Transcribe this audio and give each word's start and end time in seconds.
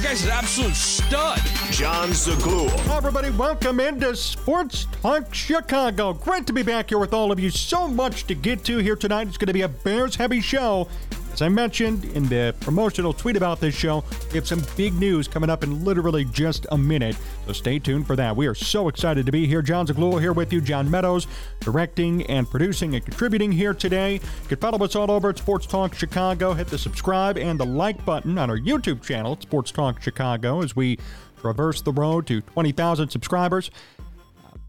The 0.00 0.06
guy's 0.06 0.24
an 0.24 0.30
absolute 0.30 0.74
stud. 0.74 1.38
Jon 1.70 2.08
Zaghloul. 2.08 2.70
Hi, 2.86 2.96
everybody, 2.96 3.28
welcome 3.28 3.80
into 3.80 4.16
Sports 4.16 4.86
Talk 5.02 5.34
Chicago. 5.34 6.14
Great 6.14 6.46
to 6.46 6.54
be 6.54 6.62
back 6.62 6.88
here 6.88 6.98
with 6.98 7.12
all 7.12 7.30
of 7.30 7.38
you. 7.38 7.50
So 7.50 7.86
much 7.86 8.26
to 8.28 8.34
get 8.34 8.64
to 8.64 8.78
here 8.78 8.96
tonight. 8.96 9.28
It's 9.28 9.36
going 9.36 9.48
to 9.48 9.52
be 9.52 9.60
a 9.60 9.68
Bears 9.68 10.16
heavy 10.16 10.40
show. 10.40 10.88
As 11.32 11.42
I 11.42 11.48
mentioned 11.48 12.04
in 12.06 12.28
the 12.28 12.54
promotional 12.60 13.12
tweet 13.12 13.36
about 13.36 13.60
this 13.60 13.74
show, 13.74 14.04
we 14.30 14.34
have 14.34 14.46
some 14.46 14.62
big 14.76 14.92
news 14.94 15.28
coming 15.28 15.48
up 15.48 15.62
in 15.62 15.84
literally 15.84 16.24
just 16.24 16.66
a 16.70 16.76
minute. 16.76 17.16
So 17.46 17.52
stay 17.52 17.78
tuned 17.78 18.06
for 18.06 18.16
that. 18.16 18.36
We 18.36 18.46
are 18.46 18.54
so 18.54 18.88
excited 18.88 19.26
to 19.26 19.32
be 19.32 19.46
here. 19.46 19.62
Jon 19.62 19.86
Zaghloul 19.86 20.20
here 20.20 20.32
with 20.32 20.52
you. 20.52 20.60
John 20.60 20.90
Meadows 20.90 21.26
directing 21.60 22.26
and 22.26 22.50
producing 22.50 22.94
and 22.94 23.04
contributing 23.04 23.52
here 23.52 23.72
today. 23.72 24.14
You 24.14 24.48
can 24.48 24.58
follow 24.58 24.84
us 24.84 24.94
all 24.96 25.10
over 25.10 25.30
at 25.30 25.38
Sports 25.38 25.66
Talk 25.66 25.94
Chicago. 25.94 26.52
Hit 26.52 26.66
the 26.66 26.78
subscribe 26.78 27.38
and 27.38 27.58
the 27.58 27.66
like 27.66 28.04
button 28.04 28.36
on 28.36 28.50
our 28.50 28.58
YouTube 28.58 29.02
channel 29.02 29.38
Sports 29.40 29.70
Talk 29.70 30.02
Chicago 30.02 30.62
as 30.62 30.76
we 30.76 30.98
traverse 31.40 31.80
the 31.80 31.92
road 31.92 32.26
to 32.26 32.40
20,000 32.42 33.08
subscribers. 33.08 33.70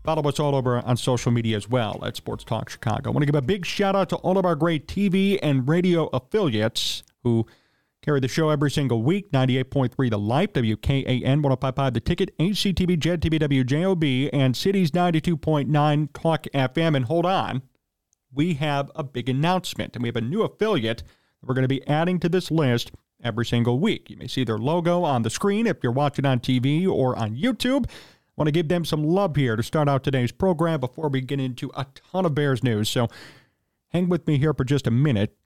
Follow 0.03 0.27
us 0.27 0.39
all 0.39 0.55
over 0.55 0.79
on 0.79 0.97
social 0.97 1.31
media 1.31 1.55
as 1.55 1.69
well 1.69 2.03
at 2.03 2.15
Sports 2.15 2.43
Talk 2.43 2.69
Chicago. 2.69 3.09
I 3.09 3.13
want 3.13 3.21
to 3.21 3.27
give 3.27 3.35
a 3.35 3.41
big 3.41 3.65
shout 3.65 3.95
out 3.95 4.09
to 4.09 4.15
all 4.17 4.37
of 4.39 4.45
our 4.45 4.55
great 4.55 4.87
TV 4.87 5.37
and 5.43 5.67
radio 5.67 6.07
affiliates 6.07 7.03
who 7.23 7.45
carry 8.01 8.19
the 8.19 8.27
show 8.27 8.49
every 8.49 8.71
single 8.71 9.03
week 9.03 9.31
98.3 9.31 10.09
The 10.09 10.17
Life, 10.17 10.53
WKAN 10.53 11.43
1055 11.43 11.93
The 11.93 11.99
Ticket, 11.99 12.37
HCTV, 12.39 12.99
JED 12.99 13.21
TV, 13.21 13.39
WJOB, 13.39 14.31
and 14.33 14.57
Cities 14.57 14.89
92.9 14.89 16.09
Talk 16.13 16.43
FM. 16.51 16.95
And 16.95 17.05
hold 17.05 17.27
on, 17.27 17.61
we 18.33 18.55
have 18.55 18.89
a 18.95 19.03
big 19.03 19.29
announcement, 19.29 19.95
and 19.95 20.01
we 20.01 20.09
have 20.09 20.15
a 20.15 20.21
new 20.21 20.41
affiliate 20.41 20.99
that 20.99 21.47
we're 21.47 21.53
going 21.53 21.63
to 21.63 21.67
be 21.67 21.87
adding 21.87 22.19
to 22.21 22.29
this 22.29 22.49
list 22.49 22.91
every 23.23 23.45
single 23.45 23.79
week. 23.79 24.09
You 24.09 24.17
may 24.17 24.27
see 24.27 24.43
their 24.43 24.57
logo 24.57 25.03
on 25.03 25.21
the 25.21 25.29
screen 25.29 25.67
if 25.67 25.77
you're 25.83 25.91
watching 25.91 26.25
on 26.25 26.39
TV 26.39 26.87
or 26.87 27.15
on 27.15 27.35
YouTube. 27.35 27.87
Want 28.41 28.47
to 28.47 28.51
give 28.53 28.69
them 28.69 28.85
some 28.85 29.03
love 29.03 29.35
here 29.35 29.55
to 29.55 29.61
start 29.61 29.87
out 29.87 30.03
today's 30.03 30.31
program 30.31 30.79
before 30.79 31.09
we 31.09 31.21
get 31.21 31.39
into 31.39 31.69
a 31.75 31.85
ton 31.93 32.25
of 32.25 32.33
Bears 32.33 32.63
news. 32.63 32.89
So 32.89 33.07
hang 33.89 34.09
with 34.09 34.25
me 34.25 34.39
here 34.39 34.51
for 34.51 34.63
just 34.63 34.87
a 34.87 34.89
minute. 34.89 35.37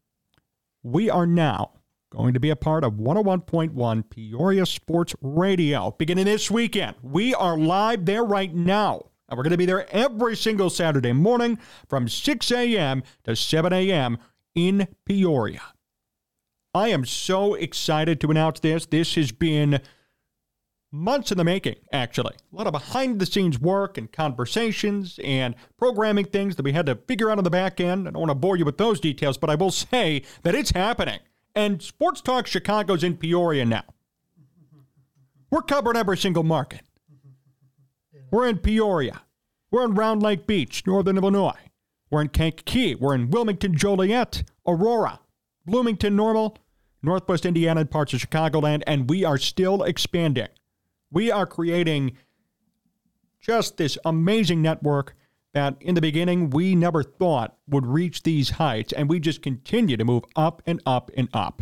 We 0.81 1.09
are 1.09 1.27
now 1.27 1.73
going 2.09 2.33
to 2.35 2.39
be 2.39 2.51
a 2.51 2.55
part 2.55 2.85
of 2.85 2.93
101.1 2.93 4.09
Peoria 4.09 4.65
Sports 4.65 5.13
Radio 5.19 5.91
beginning 5.91 6.23
this 6.23 6.49
weekend. 6.49 6.95
We 7.01 7.35
are 7.35 7.57
live 7.57 8.05
there 8.05 8.23
right 8.23 8.55
now. 8.55 9.07
And 9.27 9.37
we're 9.37 9.43
going 9.43 9.51
to 9.51 9.57
be 9.57 9.65
there 9.65 9.93
every 9.93 10.37
single 10.37 10.69
Saturday 10.69 11.11
morning 11.11 11.59
from 11.89 12.07
6 12.07 12.49
a.m. 12.49 13.03
to 13.25 13.35
7 13.35 13.73
a.m. 13.73 14.19
in 14.55 14.87
Peoria. 15.03 15.63
I 16.73 16.87
am 16.87 17.03
so 17.03 17.55
excited 17.55 18.21
to 18.21 18.31
announce 18.31 18.61
this. 18.61 18.85
This 18.85 19.15
has 19.15 19.33
been 19.33 19.81
months 20.95 21.31
in 21.31 21.37
the 21.37 21.43
making, 21.43 21.75
actually. 21.91 22.33
A 22.51 22.55
lot 22.55 22.67
of 22.67 22.73
behind 22.73 23.19
the 23.19 23.25
scenes 23.25 23.59
work 23.59 23.97
and 23.97 24.11
conversations 24.11 25.19
and 25.23 25.55
programming 25.77 26.25
things 26.25 26.55
that 26.55 26.63
we 26.63 26.71
had 26.71 26.85
to 26.85 26.95
figure 26.95 27.29
out 27.29 27.37
on 27.37 27.43
the 27.43 27.49
back 27.49 27.79
end. 27.79 28.07
I 28.07 28.11
don't 28.11 28.21
want 28.21 28.31
to 28.31 28.35
bore 28.35 28.55
you 28.55 28.65
with 28.65 28.77
those 28.77 28.99
details, 28.99 29.37
but 29.37 29.49
I 29.49 29.55
will 29.55 29.71
say 29.71 30.23
that 30.43 30.55
it's 30.55 30.71
happening. 30.71 31.19
And 31.53 31.81
Sports 31.81 32.21
Talk 32.21 32.47
Chicago's 32.47 33.03
in 33.03 33.17
Peoria 33.17 33.65
now. 33.65 33.83
We're 35.51 35.61
covering 35.61 35.97
every 35.97 36.17
single 36.17 36.43
market. 36.43 36.81
We're 38.31 38.47
in 38.47 38.57
Peoria. 38.57 39.21
We're 39.71 39.85
in 39.85 39.95
Round 39.95 40.21
Lake 40.21 40.47
Beach, 40.47 40.85
Northern 40.85 41.17
Illinois. 41.17 41.59
We're 42.09 42.21
in 42.21 42.29
Kankakee. 42.29 42.95
We're 42.95 43.15
in 43.15 43.29
Wilmington, 43.29 43.77
Joliet, 43.77 44.43
Aurora, 44.67 45.19
Bloomington, 45.65 46.15
Normal, 46.15 46.57
Northwest 47.01 47.45
Indiana, 47.45 47.81
and 47.81 47.91
parts 47.91 48.13
of 48.13 48.19
Chicagoland, 48.19 48.83
and 48.87 49.09
we 49.09 49.23
are 49.23 49.37
still 49.37 49.83
expanding. 49.83 50.47
We 51.15 51.31
are 51.31 51.45
creating 51.45 52.17
just 53.39 53.77
this 53.77 53.97
amazing 54.03 54.61
network 54.61 55.15
that 55.53 55.77
in 55.79 55.95
the 55.95 56.01
beginning 56.01 56.49
we 56.49 56.75
never 56.75 57.03
thought 57.03 57.55
would 57.69 57.85
reach 57.85 58.23
these 58.23 58.49
heights, 58.49 58.91
and 58.91 59.09
we 59.09 59.21
just 59.21 59.41
continue 59.41 59.95
to 59.95 60.03
move 60.03 60.25
up 60.35 60.61
and 60.65 60.81
up 60.85 61.09
and 61.15 61.29
up. 61.33 61.61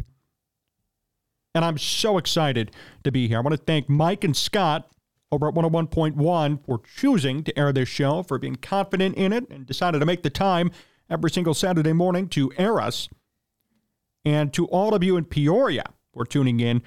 And 1.54 1.64
I'm 1.64 1.78
so 1.78 2.18
excited 2.18 2.72
to 3.04 3.12
be 3.12 3.28
here. 3.28 3.38
I 3.38 3.42
want 3.42 3.56
to 3.56 3.64
thank 3.64 3.88
Mike 3.88 4.24
and 4.24 4.36
Scott 4.36 4.90
over 5.32 5.48
at 5.48 5.54
101.1 5.54 6.66
for 6.66 6.82
choosing 6.98 7.44
to 7.44 7.58
air 7.58 7.72
this 7.72 7.88
show, 7.88 8.24
for 8.24 8.40
being 8.40 8.56
confident 8.56 9.16
in 9.16 9.32
it, 9.32 9.48
and 9.52 9.68
decided 9.68 10.00
to 10.00 10.06
make 10.08 10.24
the 10.24 10.32
time 10.32 10.72
every 11.12 11.30
single 11.30 11.54
Saturday 11.54 11.94
morning 11.94 12.28
to 12.30 12.52
air 12.58 12.82
us. 12.82 13.08
And 14.26 14.52
to 14.54 14.66
all 14.70 14.96
of 14.96 15.04
you 15.04 15.16
in 15.16 15.26
Peoria 15.26 15.84
for 16.12 16.26
tuning 16.26 16.60
in, 16.60 16.78
I 16.78 16.82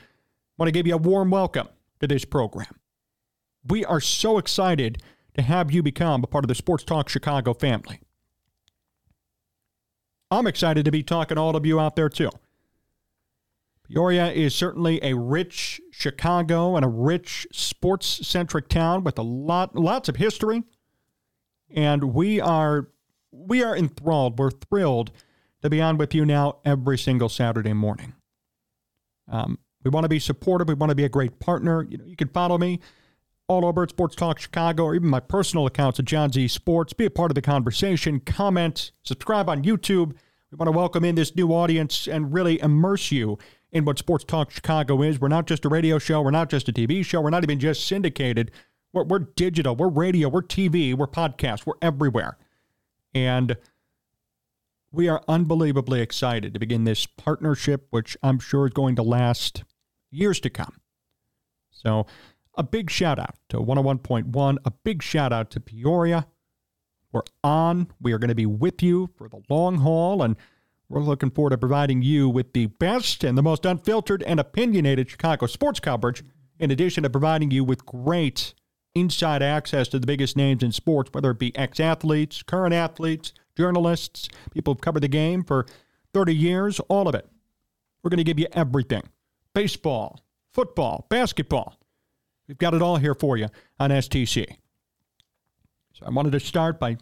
want 0.58 0.66
to 0.66 0.72
give 0.72 0.88
you 0.88 0.94
a 0.94 0.98
warm 0.98 1.30
welcome 1.30 1.68
to 2.00 2.06
this 2.06 2.24
program. 2.24 2.80
We 3.66 3.84
are 3.84 4.00
so 4.00 4.38
excited 4.38 5.02
to 5.34 5.42
have 5.42 5.70
you 5.70 5.82
become 5.82 6.22
a 6.22 6.26
part 6.26 6.44
of 6.44 6.48
the 6.48 6.54
Sports 6.54 6.84
Talk 6.84 7.08
Chicago 7.08 7.52
family. 7.52 8.00
I'm 10.30 10.46
excited 10.46 10.84
to 10.84 10.90
be 10.90 11.02
talking 11.02 11.36
to 11.36 11.40
all 11.40 11.56
of 11.56 11.66
you 11.66 11.78
out 11.78 11.96
there 11.96 12.08
too. 12.08 12.30
Peoria 13.88 14.32
is 14.32 14.54
certainly 14.54 14.98
a 15.02 15.14
rich 15.14 15.80
Chicago 15.92 16.74
and 16.74 16.84
a 16.84 16.88
rich 16.88 17.46
sports 17.52 18.26
centric 18.26 18.68
town 18.68 19.04
with 19.04 19.18
a 19.18 19.22
lot 19.22 19.76
lots 19.76 20.08
of 20.08 20.16
history. 20.16 20.64
And 21.70 22.14
we 22.14 22.40
are 22.40 22.88
we 23.30 23.62
are 23.62 23.76
enthralled. 23.76 24.38
We're 24.38 24.50
thrilled 24.50 25.12
to 25.62 25.70
be 25.70 25.80
on 25.80 25.98
with 25.98 26.14
you 26.14 26.24
now 26.24 26.58
every 26.64 26.98
single 26.98 27.28
Saturday 27.28 27.72
morning. 27.72 28.14
Um, 29.28 29.58
we 29.86 29.90
want 29.90 30.02
to 30.02 30.08
be 30.08 30.18
supportive. 30.18 30.66
We 30.66 30.74
want 30.74 30.90
to 30.90 30.96
be 30.96 31.04
a 31.04 31.08
great 31.08 31.38
partner. 31.38 31.86
You 31.88 31.98
know, 31.98 32.04
you 32.04 32.16
can 32.16 32.26
follow 32.26 32.58
me 32.58 32.80
all 33.46 33.64
over 33.64 33.84
at 33.84 33.90
Sports 33.90 34.16
Talk 34.16 34.40
Chicago 34.40 34.82
or 34.82 34.96
even 34.96 35.08
my 35.08 35.20
personal 35.20 35.64
accounts 35.64 36.00
at 36.00 36.06
John 36.06 36.32
Z 36.32 36.48
Sports. 36.48 36.92
Be 36.92 37.04
a 37.04 37.10
part 37.10 37.30
of 37.30 37.36
the 37.36 37.42
conversation. 37.42 38.18
Comment, 38.18 38.90
subscribe 39.04 39.48
on 39.48 39.62
YouTube. 39.62 40.14
We 40.50 40.56
want 40.56 40.66
to 40.66 40.72
welcome 40.72 41.04
in 41.04 41.14
this 41.14 41.36
new 41.36 41.50
audience 41.52 42.08
and 42.08 42.34
really 42.34 42.60
immerse 42.60 43.12
you 43.12 43.38
in 43.70 43.84
what 43.84 43.96
Sports 43.96 44.24
Talk 44.24 44.50
Chicago 44.50 45.02
is. 45.02 45.20
We're 45.20 45.28
not 45.28 45.46
just 45.46 45.64
a 45.64 45.68
radio 45.68 46.00
show. 46.00 46.20
We're 46.20 46.32
not 46.32 46.50
just 46.50 46.68
a 46.68 46.72
TV 46.72 47.04
show. 47.04 47.20
We're 47.20 47.30
not 47.30 47.44
even 47.44 47.60
just 47.60 47.86
syndicated. 47.86 48.50
We're, 48.92 49.04
we're 49.04 49.20
digital. 49.20 49.76
We're 49.76 49.88
radio. 49.88 50.28
We're 50.28 50.42
TV. 50.42 50.96
We're 50.96 51.06
podcast. 51.06 51.64
We're 51.64 51.74
everywhere. 51.80 52.38
And 53.14 53.56
we 54.90 55.06
are 55.08 55.22
unbelievably 55.28 56.00
excited 56.00 56.54
to 56.54 56.58
begin 56.58 56.82
this 56.82 57.06
partnership, 57.06 57.86
which 57.90 58.16
I'm 58.20 58.40
sure 58.40 58.66
is 58.66 58.72
going 58.72 58.96
to 58.96 59.04
last 59.04 59.62
years 60.16 60.40
to 60.40 60.50
come. 60.50 60.80
So, 61.70 62.06
a 62.56 62.62
big 62.62 62.90
shout 62.90 63.18
out 63.18 63.36
to 63.50 63.58
101.1, 63.58 64.56
a 64.64 64.70
big 64.70 65.02
shout 65.02 65.32
out 65.32 65.50
to 65.50 65.60
Peoria. 65.60 66.26
We're 67.12 67.22
on. 67.44 67.88
We 68.00 68.12
are 68.12 68.18
going 68.18 68.28
to 68.28 68.34
be 68.34 68.46
with 68.46 68.82
you 68.82 69.10
for 69.16 69.28
the 69.28 69.42
long 69.48 69.78
haul, 69.78 70.22
and 70.22 70.36
we're 70.88 71.02
looking 71.02 71.30
forward 71.30 71.50
to 71.50 71.58
providing 71.58 72.02
you 72.02 72.28
with 72.28 72.52
the 72.52 72.66
best 72.66 73.24
and 73.24 73.36
the 73.36 73.42
most 73.42 73.66
unfiltered 73.66 74.22
and 74.22 74.40
opinionated 74.40 75.10
Chicago 75.10 75.46
sports 75.46 75.80
coverage, 75.80 76.24
in 76.58 76.70
addition 76.70 77.02
to 77.02 77.10
providing 77.10 77.50
you 77.50 77.62
with 77.62 77.84
great 77.84 78.54
inside 78.94 79.42
access 79.42 79.88
to 79.88 79.98
the 79.98 80.06
biggest 80.06 80.36
names 80.36 80.62
in 80.62 80.72
sports, 80.72 81.10
whether 81.12 81.30
it 81.30 81.38
be 81.38 81.54
ex 81.56 81.78
athletes, 81.78 82.42
current 82.42 82.72
athletes, 82.72 83.32
journalists, 83.56 84.28
people 84.52 84.72
who've 84.72 84.80
covered 84.80 85.02
the 85.02 85.08
game 85.08 85.44
for 85.44 85.66
30 86.14 86.34
years, 86.34 86.80
all 86.88 87.06
of 87.06 87.14
it. 87.14 87.28
We're 88.02 88.10
going 88.10 88.18
to 88.18 88.24
give 88.24 88.38
you 88.38 88.46
everything 88.52 89.02
baseball, 89.56 90.20
football, 90.52 91.06
basketball. 91.08 91.78
We've 92.46 92.58
got 92.58 92.74
it 92.74 92.82
all 92.82 92.98
here 92.98 93.14
for 93.14 93.38
you 93.38 93.48
on 93.80 93.88
STC. 93.88 94.46
So 95.94 96.04
I 96.04 96.10
wanted 96.10 96.32
to 96.32 96.40
start 96.40 96.78
by 96.78 96.98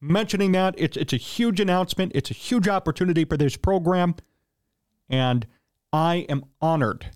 mentioning 0.00 0.52
that. 0.52 0.74
It's, 0.78 0.96
it's 0.96 1.12
a 1.12 1.18
huge 1.18 1.60
announcement, 1.60 2.12
it's 2.14 2.30
a 2.30 2.34
huge 2.34 2.68
opportunity 2.68 3.26
for 3.26 3.36
this 3.36 3.58
program. 3.58 4.14
And 5.10 5.46
I 5.92 6.24
am 6.30 6.46
honored 6.62 7.10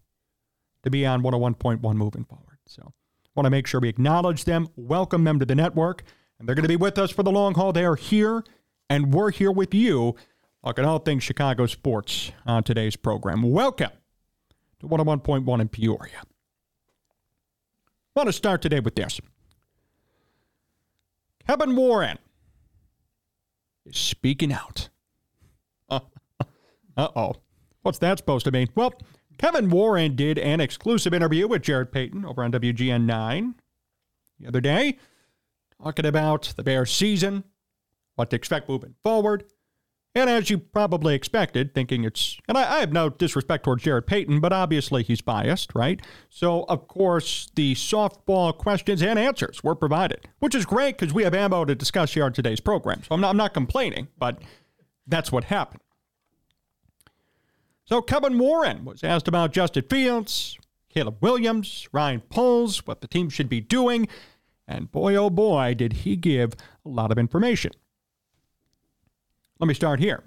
to 0.82 0.91
be 0.91 1.06
on 1.06 1.23
101.1 1.23 1.81
moving 1.94 2.25
forward. 2.25 2.59
So 2.67 2.82
I 2.85 3.29
want 3.35 3.47
to 3.47 3.50
make 3.50 3.67
sure 3.67 3.81
we 3.81 3.88
acknowledge 3.88 4.44
them, 4.44 4.69
welcome 4.76 5.25
them 5.25 5.38
to 5.38 5.47
the 5.47 5.55
network, 5.55 6.03
and 6.38 6.47
they're 6.47 6.55
going 6.55 6.65
to 6.65 6.69
be 6.69 6.76
with 6.76 6.99
us 6.99 7.11
for 7.11 7.23
the 7.23 7.32
long 7.32 7.55
haul. 7.55 7.73
They 7.73 7.87
are 7.87 7.97
here 7.97 8.44
and 8.91 9.15
we're 9.15 9.31
here 9.31 9.50
with 9.50 9.73
you 9.73 10.15
talking 10.62 10.85
all 10.85 10.99
things 10.99 11.25
Chicago 11.25 11.65
sports 11.65 12.32
on 12.44 12.65
today's 12.65 12.97
program. 12.97 13.41
Welcome 13.41 13.93
to 14.81 14.89
101.1 14.89 15.61
in 15.61 15.69
Peoria. 15.69 16.23
I 18.17 18.21
want 18.21 18.29
to 18.29 18.33
start 18.33 18.63
today 18.63 18.81
with 18.81 18.95
this. 18.95 19.21
Kevin 21.47 21.77
Warren 21.77 22.19
is 23.87 23.97
speaking 23.97 24.53
out. 24.53 24.89
Uh 26.97 27.07
oh. 27.15 27.33
What's 27.83 27.99
that 27.99 28.19
supposed 28.19 28.45
to 28.47 28.51
mean? 28.51 28.67
Well, 28.75 28.93
Kevin 29.39 29.71
Warren 29.71 30.17
did 30.17 30.37
an 30.37 30.61
exclusive 30.61 31.15
interview 31.15 31.47
with 31.47 31.63
Jarrett 31.63 31.93
Payton 31.93 32.25
over 32.25 32.43
on 32.43 32.51
WGN 32.51 33.05
9 33.05 33.55
the 34.41 34.49
other 34.49 34.61
day, 34.61 34.99
talking 35.81 36.07
about 36.07 36.53
the 36.57 36.65
Bears 36.65 36.93
season, 36.93 37.45
what 38.17 38.31
to 38.31 38.37
expect 38.37 38.69
moving 38.69 38.97
forward. 39.05 39.45
And 40.14 40.28
as 40.28 40.50
you 40.50 40.58
probably 40.58 41.14
expected, 41.14 41.75
thinking 41.75 42.05
it's, 42.05 42.38
and 42.49 42.56
I, 42.56 42.76
I, 42.76 42.81
have 42.81 42.93
no 42.93 43.10
disrespect 43.10 43.64
towards 43.64 43.84
Jarrett 43.84 44.06
Payton, 44.06 44.40
but 44.40 44.52
obviously 44.52 45.02
he's 45.02 45.20
biased, 45.20 45.75
right? 45.75 46.00
So, 46.31 46.64
of 46.64 46.88
course, 46.88 47.50
the 47.55 47.75
softball 47.75 48.56
questions 48.56 49.02
and 49.02 49.19
answers 49.19 49.62
were 49.62 49.75
provided, 49.75 50.26
which 50.38 50.55
is 50.55 50.64
great 50.64 50.99
because 50.99 51.14
we 51.14 51.25
have 51.25 51.34
ammo 51.34 51.64
to 51.66 51.75
discuss 51.75 52.14
here 52.14 52.25
on 52.25 52.32
today's 52.32 52.60
program. 52.60 53.02
So 53.02 53.14
I'm 53.14 53.20
not, 53.20 53.31
I'm 53.31 53.37
not 53.37 53.55
complaining, 53.55 54.08
but 54.19 54.43
that's 55.06 55.31
what 55.31 55.44
happened. 55.44 55.82
So 57.84 58.02
Kevin 58.02 58.38
Warren 58.38 58.84
was 58.84 59.05
asked 59.05 59.28
about 59.28 59.52
Justin 59.52 59.84
Fields, 59.88 60.58
Caleb 60.88 61.19
Williams, 61.20 61.88
Ryan 61.93 62.22
Poles, 62.22 62.87
what 62.87 63.02
the 63.02 63.08
team 63.08 63.28
should 63.28 63.49
be 63.49 63.60
doing, 63.60 64.08
and 64.66 64.90
boy, 64.90 65.14
oh 65.14 65.31
boy, 65.31 65.75
did 65.75 65.93
he 65.93 66.16
give 66.16 66.55
a 66.84 66.88
lot 66.88 67.12
of 67.12 67.19
information. 67.19 67.72
Let 69.60 69.66
me 69.66 69.75
start 69.75 69.99
here. 69.99 70.22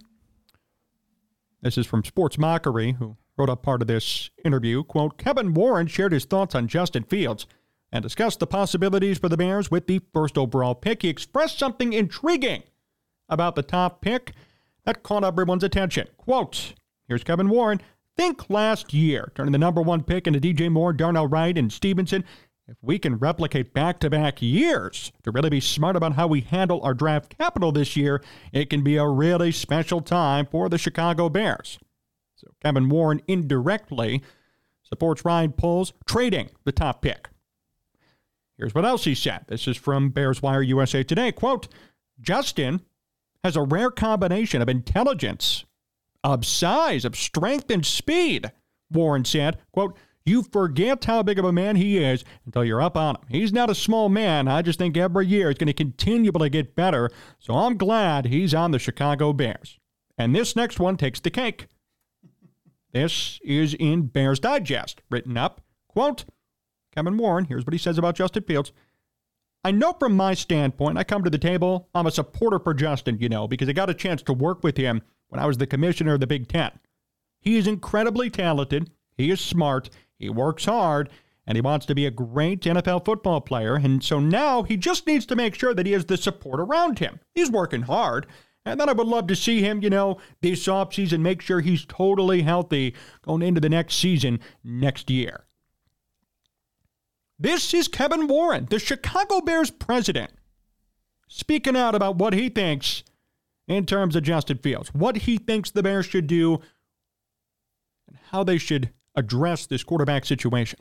This 1.61 1.77
is 1.77 1.85
from 1.85 2.03
Sports 2.03 2.37
Mockery, 2.37 2.93
who 2.93 3.15
wrote 3.37 3.49
up 3.49 3.63
part 3.63 3.81
of 3.81 3.87
this 3.87 4.29
interview. 4.43 4.83
Quote 4.83 5.17
Kevin 5.17 5.53
Warren 5.53 5.87
shared 5.87 6.11
his 6.11 6.25
thoughts 6.25 6.53
on 6.53 6.67
Justin 6.67 7.03
Fields 7.03 7.47
and 7.93 8.03
discussed 8.03 8.39
the 8.39 8.47
possibilities 8.47 9.19
for 9.19 9.29
the 9.29 9.37
Bears 9.37 9.71
with 9.71 9.87
the 9.87 10.01
first 10.13 10.37
overall 10.37 10.75
pick. 10.75 11.03
He 11.03 11.07
expressed 11.07 11.59
something 11.59 11.93
intriguing 11.93 12.63
about 13.29 13.55
the 13.55 13.63
top 13.63 14.01
pick 14.01 14.33
that 14.83 15.03
caught 15.03 15.23
everyone's 15.23 15.63
attention. 15.63 16.07
Quote 16.17 16.73
Here's 17.07 17.23
Kevin 17.23 17.49
Warren. 17.49 17.79
Think 18.17 18.49
last 18.49 18.93
year, 18.93 19.31
turning 19.35 19.53
the 19.53 19.57
number 19.57 19.81
one 19.81 20.03
pick 20.03 20.27
into 20.27 20.41
DJ 20.41 20.69
Moore, 20.69 20.91
Darnell 20.91 21.27
Wright, 21.27 21.57
and 21.57 21.71
Stevenson. 21.71 22.25
If 22.67 22.77
we 22.81 22.99
can 22.99 23.17
replicate 23.17 23.73
back 23.73 23.99
to 23.99 24.09
back 24.09 24.41
years 24.41 25.11
to 25.23 25.31
really 25.31 25.49
be 25.49 25.59
smart 25.59 25.95
about 25.95 26.13
how 26.13 26.27
we 26.27 26.41
handle 26.41 26.81
our 26.83 26.93
draft 26.93 27.37
capital 27.37 27.71
this 27.71 27.95
year, 27.95 28.23
it 28.53 28.69
can 28.69 28.83
be 28.83 28.95
a 28.97 29.07
really 29.07 29.51
special 29.51 29.99
time 30.01 30.45
for 30.45 30.69
the 30.69 30.77
Chicago 30.77 31.27
Bears. 31.27 31.79
So 32.35 32.47
Kevin 32.61 32.87
Warren 32.87 33.21
indirectly 33.27 34.21
supports 34.83 35.25
Ryan 35.25 35.51
Poles 35.51 35.93
trading 36.05 36.49
the 36.63 36.71
top 36.71 37.01
pick. 37.01 37.29
Here's 38.57 38.75
what 38.75 38.85
else 38.85 39.05
he 39.05 39.15
said. 39.15 39.45
This 39.47 39.67
is 39.67 39.75
from 39.75 40.09
Bears 40.09 40.41
Wire 40.41 40.61
USA 40.61 41.03
Today. 41.03 41.31
Quote, 41.31 41.67
Justin 42.19 42.81
has 43.43 43.55
a 43.55 43.63
rare 43.63 43.89
combination 43.89 44.61
of 44.61 44.69
intelligence, 44.69 45.65
of 46.23 46.45
size, 46.45 47.03
of 47.03 47.15
strength, 47.15 47.71
and 47.71 47.85
speed, 47.85 48.51
Warren 48.91 49.25
said. 49.25 49.57
Quote, 49.71 49.97
you 50.25 50.43
forget 50.43 51.03
how 51.05 51.23
big 51.23 51.39
of 51.39 51.45
a 51.45 51.51
man 51.51 51.75
he 51.75 51.97
is 51.97 52.23
until 52.45 52.63
you're 52.63 52.81
up 52.81 52.95
on 52.95 53.15
him. 53.15 53.21
He's 53.29 53.53
not 53.53 53.69
a 53.69 53.75
small 53.75 54.09
man. 54.09 54.47
I 54.47 54.61
just 54.61 54.79
think 54.79 54.95
every 54.95 55.27
year 55.27 55.49
he's 55.49 55.57
going 55.57 55.67
to 55.67 55.73
continually 55.73 56.49
get 56.49 56.75
better. 56.75 57.09
So 57.39 57.53
I'm 57.55 57.77
glad 57.77 58.25
he's 58.25 58.53
on 58.53 58.71
the 58.71 58.79
Chicago 58.79 59.33
Bears. 59.33 59.79
And 60.17 60.35
this 60.35 60.55
next 60.55 60.79
one 60.79 60.97
takes 60.97 61.19
the 61.19 61.31
cake. 61.31 61.67
This 62.93 63.39
is 63.43 63.73
in 63.73 64.07
Bears 64.07 64.39
Digest, 64.39 65.01
written 65.09 65.37
up. 65.37 65.61
Quote 65.87 66.25
Kevin 66.93 67.17
Warren, 67.17 67.45
here's 67.45 67.65
what 67.65 67.73
he 67.73 67.79
says 67.79 67.97
about 67.97 68.15
Justin 68.15 68.43
Fields. 68.43 68.71
I 69.63 69.71
know 69.71 69.93
from 69.93 70.15
my 70.15 70.33
standpoint, 70.33 70.97
I 70.97 71.03
come 71.03 71.23
to 71.23 71.29
the 71.29 71.37
table, 71.37 71.87
I'm 71.93 72.07
a 72.07 72.11
supporter 72.11 72.59
for 72.59 72.73
Justin, 72.73 73.17
you 73.19 73.29
know, 73.29 73.47
because 73.47 73.69
I 73.69 73.73
got 73.73 73.89
a 73.89 73.93
chance 73.93 74.21
to 74.23 74.33
work 74.33 74.63
with 74.63 74.75
him 74.75 75.01
when 75.29 75.39
I 75.39 75.45
was 75.45 75.57
the 75.57 75.67
commissioner 75.67 76.15
of 76.15 76.19
the 76.19 76.27
Big 76.27 76.47
Ten. 76.47 76.71
He 77.39 77.57
is 77.57 77.67
incredibly 77.67 78.29
talented. 78.29 78.89
He 79.15 79.31
is 79.31 79.39
smart. 79.39 79.89
He 80.21 80.29
works 80.29 80.65
hard 80.65 81.09
and 81.47 81.55
he 81.55 81.61
wants 81.61 81.85
to 81.87 81.95
be 81.95 82.05
a 82.05 82.11
great 82.11 82.61
NFL 82.61 83.03
football 83.03 83.41
player. 83.41 83.75
And 83.75 84.03
so 84.03 84.19
now 84.19 84.61
he 84.63 84.77
just 84.77 85.07
needs 85.07 85.25
to 85.25 85.35
make 85.35 85.55
sure 85.55 85.73
that 85.73 85.85
he 85.87 85.91
has 85.93 86.05
the 86.05 86.15
support 86.15 86.59
around 86.59 86.99
him. 86.99 87.19
He's 87.33 87.49
working 87.49 87.81
hard. 87.81 88.27
And 88.63 88.79
then 88.79 88.87
I 88.87 88.93
would 88.93 89.07
love 89.07 89.25
to 89.27 89.35
see 89.35 89.61
him, 89.61 89.81
you 89.81 89.89
know, 89.89 90.19
this 90.41 90.67
offseason 90.67 91.21
make 91.21 91.41
sure 91.41 91.59
he's 91.59 91.83
totally 91.85 92.43
healthy 92.43 92.93
going 93.23 93.41
into 93.41 93.59
the 93.59 93.69
next 93.69 93.95
season 93.95 94.39
next 94.63 95.09
year. 95.09 95.45
This 97.39 97.73
is 97.73 97.87
Kevin 97.87 98.27
Warren, 98.27 98.67
the 98.69 98.77
Chicago 98.77 99.41
Bears 99.41 99.71
president, 99.71 100.31
speaking 101.27 101.75
out 101.75 101.95
about 101.95 102.17
what 102.17 102.33
he 102.33 102.49
thinks 102.49 103.03
in 103.67 103.87
terms 103.87 104.15
of 104.15 104.21
Justin 104.21 104.59
Fields, 104.59 104.93
what 104.93 105.17
he 105.17 105.37
thinks 105.37 105.71
the 105.71 105.81
Bears 105.81 106.05
should 106.05 106.27
do, 106.27 106.59
and 108.07 108.19
how 108.29 108.43
they 108.43 108.59
should 108.59 108.91
address 109.15 109.65
this 109.65 109.83
quarterback 109.83 110.25
situation. 110.25 110.79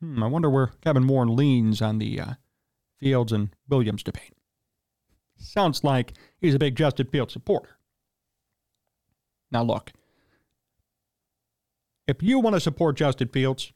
Hmm, 0.00 0.22
I 0.22 0.26
wonder 0.26 0.48
where 0.48 0.72
Kevin 0.82 1.06
Warren 1.06 1.34
leans 1.34 1.82
on 1.82 1.98
the 1.98 2.20
uh, 2.20 2.32
Fields 2.98 3.32
and 3.32 3.50
Williams 3.68 4.02
debate. 4.02 4.32
Sounds 5.36 5.84
like 5.84 6.14
he's 6.40 6.54
a 6.54 6.58
big 6.58 6.76
Justin 6.76 7.06
Fields 7.06 7.32
supporter. 7.32 7.78
Now, 9.50 9.62
look, 9.62 9.92
if 12.06 12.22
you 12.22 12.38
want 12.38 12.54
to 12.54 12.60
support 12.60 12.96
Justin 12.96 13.28
Fields, 13.28 13.72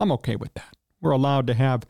I'm 0.00 0.12
okay 0.12 0.36
with 0.36 0.54
that. 0.54 0.76
We're 1.00 1.12
allowed 1.12 1.46
to 1.48 1.54
have 1.54 1.86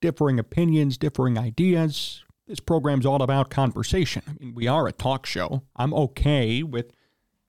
differing 0.00 0.38
opinions, 0.38 0.98
differing 0.98 1.38
ideas. 1.38 2.24
This 2.46 2.60
program's 2.60 3.06
all 3.06 3.22
about 3.22 3.48
conversation. 3.48 4.22
I 4.28 4.32
mean, 4.38 4.54
we 4.54 4.66
are 4.66 4.86
a 4.86 4.92
talk 4.92 5.24
show. 5.24 5.62
I'm 5.76 5.94
okay 5.94 6.62
with 6.62 6.92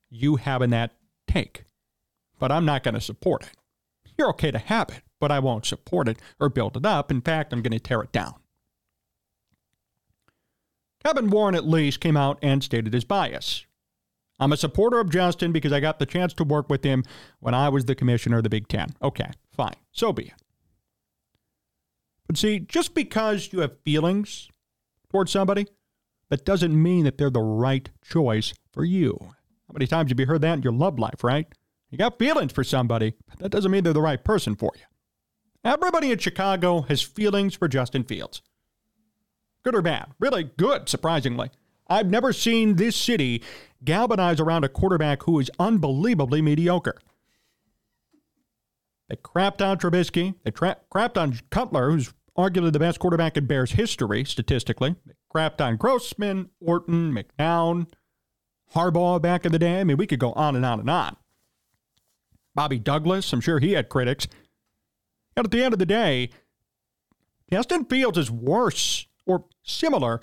you 0.08 0.36
having 0.36 0.70
that 0.70 0.92
take 1.26 1.64
but 2.38 2.52
I'm 2.52 2.64
not 2.64 2.82
going 2.82 2.94
to 2.94 3.00
support 3.00 3.42
it. 3.42 3.52
You're 4.18 4.30
okay 4.30 4.50
to 4.50 4.58
have 4.58 4.88
it, 4.90 5.02
but 5.20 5.30
I 5.30 5.38
won't 5.38 5.66
support 5.66 6.08
it 6.08 6.18
or 6.40 6.48
build 6.48 6.76
it 6.76 6.86
up. 6.86 7.10
In 7.10 7.20
fact, 7.20 7.52
I'm 7.52 7.62
going 7.62 7.72
to 7.72 7.78
tear 7.78 8.02
it 8.02 8.12
down. 8.12 8.34
Kevin 11.04 11.30
Warren 11.30 11.54
at 11.54 11.68
least 11.68 12.00
came 12.00 12.16
out 12.16 12.38
and 12.42 12.64
stated 12.64 12.92
his 12.92 13.04
bias. 13.04 13.64
I'm 14.38 14.52
a 14.52 14.56
supporter 14.56 14.98
of 14.98 15.10
Justin 15.10 15.52
because 15.52 15.72
I 15.72 15.80
got 15.80 15.98
the 15.98 16.06
chance 16.06 16.34
to 16.34 16.44
work 16.44 16.68
with 16.68 16.84
him 16.84 17.04
when 17.40 17.54
I 17.54 17.68
was 17.68 17.84
the 17.84 17.94
commissioner 17.94 18.38
of 18.38 18.42
the 18.42 18.50
Big 18.50 18.68
Ten. 18.68 18.88
Okay, 19.02 19.30
fine. 19.52 19.76
So 19.92 20.12
be 20.12 20.24
it. 20.24 20.34
But 22.26 22.36
see, 22.36 22.58
just 22.58 22.92
because 22.92 23.52
you 23.52 23.60
have 23.60 23.80
feelings 23.84 24.48
towards 25.10 25.30
somebody, 25.30 25.66
that 26.28 26.44
doesn't 26.44 26.80
mean 26.80 27.04
that 27.04 27.18
they're 27.18 27.30
the 27.30 27.40
right 27.40 27.88
choice 28.04 28.52
for 28.72 28.84
you. 28.84 29.16
How 29.20 29.72
many 29.72 29.86
times 29.86 30.10
have 30.10 30.18
you 30.18 30.26
heard 30.26 30.42
that 30.42 30.54
in 30.54 30.62
your 30.62 30.72
love 30.72 30.98
life, 30.98 31.22
right? 31.22 31.46
You 31.90 31.98
got 31.98 32.18
feelings 32.18 32.52
for 32.52 32.64
somebody, 32.64 33.14
but 33.28 33.38
that 33.38 33.50
doesn't 33.50 33.70
mean 33.70 33.84
they're 33.84 33.92
the 33.92 34.00
right 34.00 34.22
person 34.22 34.56
for 34.56 34.72
you. 34.76 34.84
Everybody 35.64 36.12
in 36.12 36.18
Chicago 36.18 36.82
has 36.82 37.02
feelings 37.02 37.54
for 37.54 37.68
Justin 37.68 38.04
Fields. 38.04 38.42
Good 39.64 39.74
or 39.74 39.82
bad? 39.82 40.12
Really 40.20 40.44
good, 40.44 40.88
surprisingly. 40.88 41.50
I've 41.88 42.08
never 42.08 42.32
seen 42.32 42.76
this 42.76 42.96
city 42.96 43.42
galvanize 43.84 44.40
around 44.40 44.64
a 44.64 44.68
quarterback 44.68 45.24
who 45.24 45.38
is 45.38 45.50
unbelievably 45.58 46.42
mediocre. 46.42 46.98
They 49.08 49.16
crapped 49.16 49.64
on 49.64 49.78
Trubisky. 49.78 50.34
They 50.44 50.50
tra- 50.50 50.78
crapped 50.92 51.16
on 51.16 51.38
Cutler, 51.50 51.90
who's 51.90 52.12
arguably 52.36 52.72
the 52.72 52.78
best 52.78 52.98
quarterback 52.98 53.36
in 53.36 53.46
Bears 53.46 53.72
history, 53.72 54.24
statistically. 54.24 54.96
They 55.06 55.14
crapped 55.32 55.60
on 55.60 55.76
Grossman, 55.76 56.50
Orton, 56.60 57.12
McNown, 57.12 57.88
Harbaugh 58.74 59.22
back 59.22 59.44
in 59.44 59.52
the 59.52 59.58
day. 59.58 59.80
I 59.80 59.84
mean, 59.84 59.96
we 59.96 60.06
could 60.06 60.18
go 60.18 60.32
on 60.32 60.56
and 60.56 60.66
on 60.66 60.80
and 60.80 60.90
on. 60.90 61.16
Bobby 62.56 62.78
Douglas, 62.80 63.32
I'm 63.32 63.40
sure 63.40 63.60
he 63.60 63.72
had 63.72 63.88
critics. 63.88 64.26
And 65.36 65.46
at 65.46 65.52
the 65.52 65.62
end 65.62 65.74
of 65.74 65.78
the 65.78 65.86
day, 65.86 66.30
Justin 67.52 67.84
Fields 67.84 68.18
is 68.18 68.30
worse 68.30 69.06
or 69.26 69.44
similar 69.62 70.20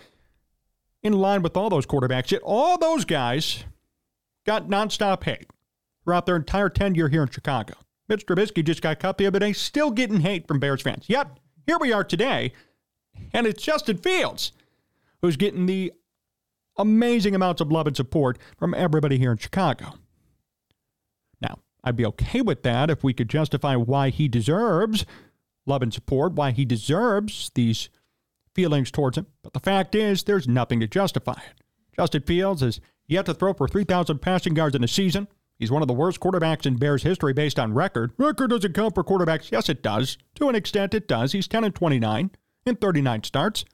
in 1.03 1.13
line 1.13 1.43
with 1.43 1.55
all 1.55 1.69
those 1.69 1.85
quarterbacks. 1.85 2.31
Yet 2.31 2.41
all 2.43 2.77
those 2.77 3.05
guys 3.05 3.63
got 4.45 4.67
nonstop 4.67 5.23
hate 5.23 5.47
throughout 6.03 6.25
their 6.25 6.35
entire 6.35 6.69
tenure 6.69 7.07
here 7.07 7.21
in 7.21 7.29
Chicago. 7.29 7.75
Mitch 8.09 8.25
Trubisky 8.25 8.65
just 8.65 8.81
got 8.81 8.99
cut 8.99 9.17
the 9.17 9.27
other 9.27 9.39
day, 9.39 9.53
still 9.53 9.91
getting 9.91 10.21
hate 10.21 10.47
from 10.47 10.59
Bears 10.59 10.81
fans. 10.81 11.05
Yet 11.07 11.27
here 11.65 11.77
we 11.79 11.93
are 11.93 12.03
today, 12.03 12.51
and 13.31 13.47
it's 13.47 13.63
Justin 13.63 13.97
Fields 13.97 14.51
who's 15.21 15.37
getting 15.37 15.67
the 15.67 15.93
amazing 16.77 17.35
amounts 17.35 17.61
of 17.61 17.71
love 17.71 17.87
and 17.87 17.95
support 17.95 18.39
from 18.57 18.73
everybody 18.73 19.19
here 19.19 19.31
in 19.31 19.37
Chicago. 19.37 19.93
I'd 21.83 21.95
be 21.95 22.05
okay 22.05 22.41
with 22.41 22.63
that 22.63 22.89
if 22.89 23.03
we 23.03 23.13
could 23.13 23.29
justify 23.29 23.75
why 23.75 24.09
he 24.09 24.27
deserves 24.27 25.05
love 25.65 25.81
and 25.81 25.93
support, 25.93 26.33
why 26.33 26.51
he 26.51 26.65
deserves 26.65 27.51
these 27.55 27.89
feelings 28.53 28.91
towards 28.91 29.17
him, 29.17 29.27
but 29.41 29.53
the 29.53 29.59
fact 29.59 29.95
is, 29.95 30.23
there's 30.23 30.47
nothing 30.47 30.79
to 30.79 30.87
justify 30.87 31.33
it. 31.33 31.63
Justin 31.95 32.21
Fields 32.23 32.61
has 32.61 32.79
yet 33.07 33.25
to 33.25 33.33
throw 33.33 33.53
for 33.53 33.67
3,000 33.67 34.19
passing 34.19 34.55
yards 34.55 34.75
in 34.75 34.83
a 34.83 34.87
season. 34.87 35.27
He's 35.57 35.71
one 35.71 35.81
of 35.81 35.87
the 35.87 35.93
worst 35.93 36.19
quarterbacks 36.19 36.65
in 36.65 36.77
Bears 36.77 37.03
history 37.03 37.33
based 37.33 37.59
on 37.59 37.73
record. 37.73 38.11
Record 38.17 38.49
doesn't 38.49 38.73
count 38.73 38.95
for 38.95 39.03
quarterbacks. 39.03 39.51
Yes, 39.51 39.69
it 39.69 39.81
does. 39.81 40.17
To 40.35 40.49
an 40.49 40.55
extent, 40.55 40.93
it 40.93 41.07
does. 41.07 41.31
He's 41.31 41.47
10 41.47 41.63
and 41.63 41.75
29 41.75 42.31
in 42.65 42.75
39 42.75 43.23
starts. 43.23 43.65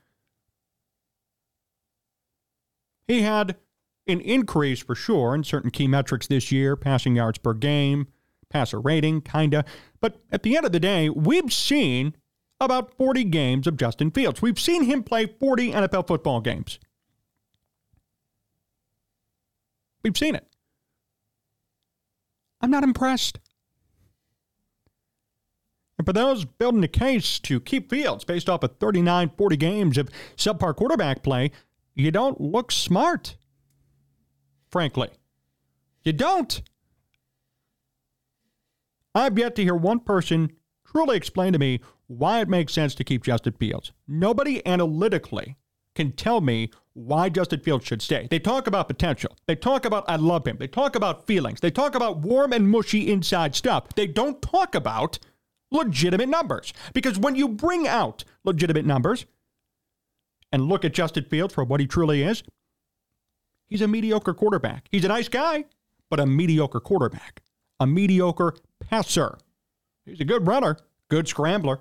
He 3.08 3.22
had 3.22 3.56
an 4.10 4.22
increase 4.22 4.82
for 4.82 4.96
sure 4.96 5.36
in 5.36 5.44
certain 5.44 5.72
key 5.72 5.88
metrics 5.88 6.28
this 6.28 6.52
year 6.52 6.76
passing 6.76 7.16
yards 7.16 7.38
per 7.38 7.54
game, 7.54 8.08
passer 8.50 8.80
rating, 8.80 9.22
kinda. 9.22 9.64
But 10.02 10.22
at 10.32 10.44
the 10.44 10.58
end 10.58 10.66
of 10.66 10.72
the 10.72 10.80
day, 10.80 11.10
we've 11.10 11.54
seen 11.54 12.16
about 12.60 12.96
40 12.98 13.24
games 13.26 13.68
of 13.68 13.78
Justin 13.78 14.12
Fields. 14.12 14.42
We've 14.42 14.60
seen 14.60 14.84
him 14.84 15.04
play 15.04 15.26
40 15.26 15.72
NFL 15.72 16.08
football 16.08 16.42
games. 16.42 16.80
We've 20.04 20.18
seen 20.18 20.36
it. 20.36 20.46
I'm 22.62 22.72
not 22.72 22.84
impressed. 22.84 23.40
And 25.98 26.06
for 26.06 26.14
those 26.14 26.46
building 26.46 26.84
a 26.84 26.88
case 26.88 27.40
to 27.40 27.60
keep 27.60 27.90
Fields 27.90 28.24
based 28.24 28.50
off 28.50 28.64
of 28.64 28.78
39, 28.78 29.32
40 29.38 29.58
games 29.58 29.98
of 29.98 30.10
subpar 30.38 30.76
quarterback 30.76 31.24
play, 31.24 31.52
you 31.94 32.10
don't 32.12 32.40
look 32.40 32.72
smart, 32.72 33.36
frankly. 34.72 35.10
You 36.04 36.14
don't. 36.14 36.62
I've 39.14 39.38
yet 39.38 39.56
to 39.56 39.64
hear 39.64 39.76
one 39.76 40.00
person 40.00 40.52
truly 40.86 41.18
explain 41.18 41.54
to 41.54 41.60
me 41.60 41.82
why 42.08 42.42
it 42.42 42.50
makes 42.50 42.74
sense 42.74 42.96
to 42.96 43.04
keep 43.04 43.24
Justin 43.24 43.54
Fields. 43.54 43.92
Nobody 44.08 44.66
analytically 44.66 45.56
can 45.96 46.12
tell 46.12 46.42
me 46.42 46.72
why 46.94 47.30
Justin 47.30 47.60
Fields 47.60 47.86
should 47.86 48.02
stay. 48.02 48.28
They 48.30 48.40
talk 48.40 48.68
about 48.68 48.88
potential. 48.88 49.36
They 49.48 49.56
talk 49.56 49.86
about 49.86 50.06
I 50.08 50.16
love 50.16 50.46
him. 50.46 50.58
They 50.60 50.68
talk 50.68 50.96
about 50.96 51.28
feelings. 51.28 51.60
They 51.60 51.72
talk 51.72 51.96
about 51.96 52.20
warm 52.20 52.54
and 52.54 52.70
mushy 52.70 53.12
inside 53.12 53.56
stuff. 53.56 53.90
They 53.96 54.08
don't 54.08 54.42
talk 54.42 54.76
about 54.76 55.20
legitimate 55.72 56.30
numbers. 56.30 56.74
Because 56.94 57.20
when 57.20 57.36
you 57.36 57.48
bring 57.48 57.88
out 57.88 58.24
legitimate 58.44 58.86
numbers 58.86 59.26
and 60.52 60.64
look 60.64 60.84
at 60.84 60.94
Justin 60.94 61.26
Fields 61.26 61.54
for 61.54 61.64
what 61.64 61.80
he 61.80 61.88
truly 61.88 62.24
is, 62.24 62.44
he's 63.70 63.82
a 63.82 63.88
mediocre 63.88 64.34
quarterback. 64.34 64.88
He's 64.92 65.06
a 65.06 65.10
nice 65.10 65.28
guy, 65.28 65.66
but 66.10 66.20
a 66.20 66.26
mediocre 66.26 66.80
quarterback, 66.80 67.42
a 67.80 67.88
mediocre 67.88 68.56
passer. 68.80 69.38
He's 70.06 70.20
a 70.20 70.26
good 70.26 70.48
runner, 70.48 70.78
good 71.10 71.28
scrambler, 71.28 71.80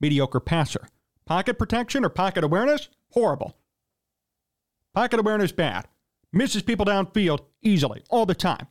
mediocre 0.00 0.40
passer. 0.40 0.88
Pocket 1.26 1.58
protection 1.58 2.04
or 2.04 2.08
pocket 2.08 2.44
awareness? 2.44 2.88
Horrible. 3.10 3.56
Pocket 4.94 5.20
awareness 5.20 5.52
bad. 5.52 5.86
Misses 6.32 6.62
people 6.62 6.86
downfield 6.86 7.40
easily, 7.62 8.02
all 8.08 8.26
the 8.26 8.34
time. 8.34 8.66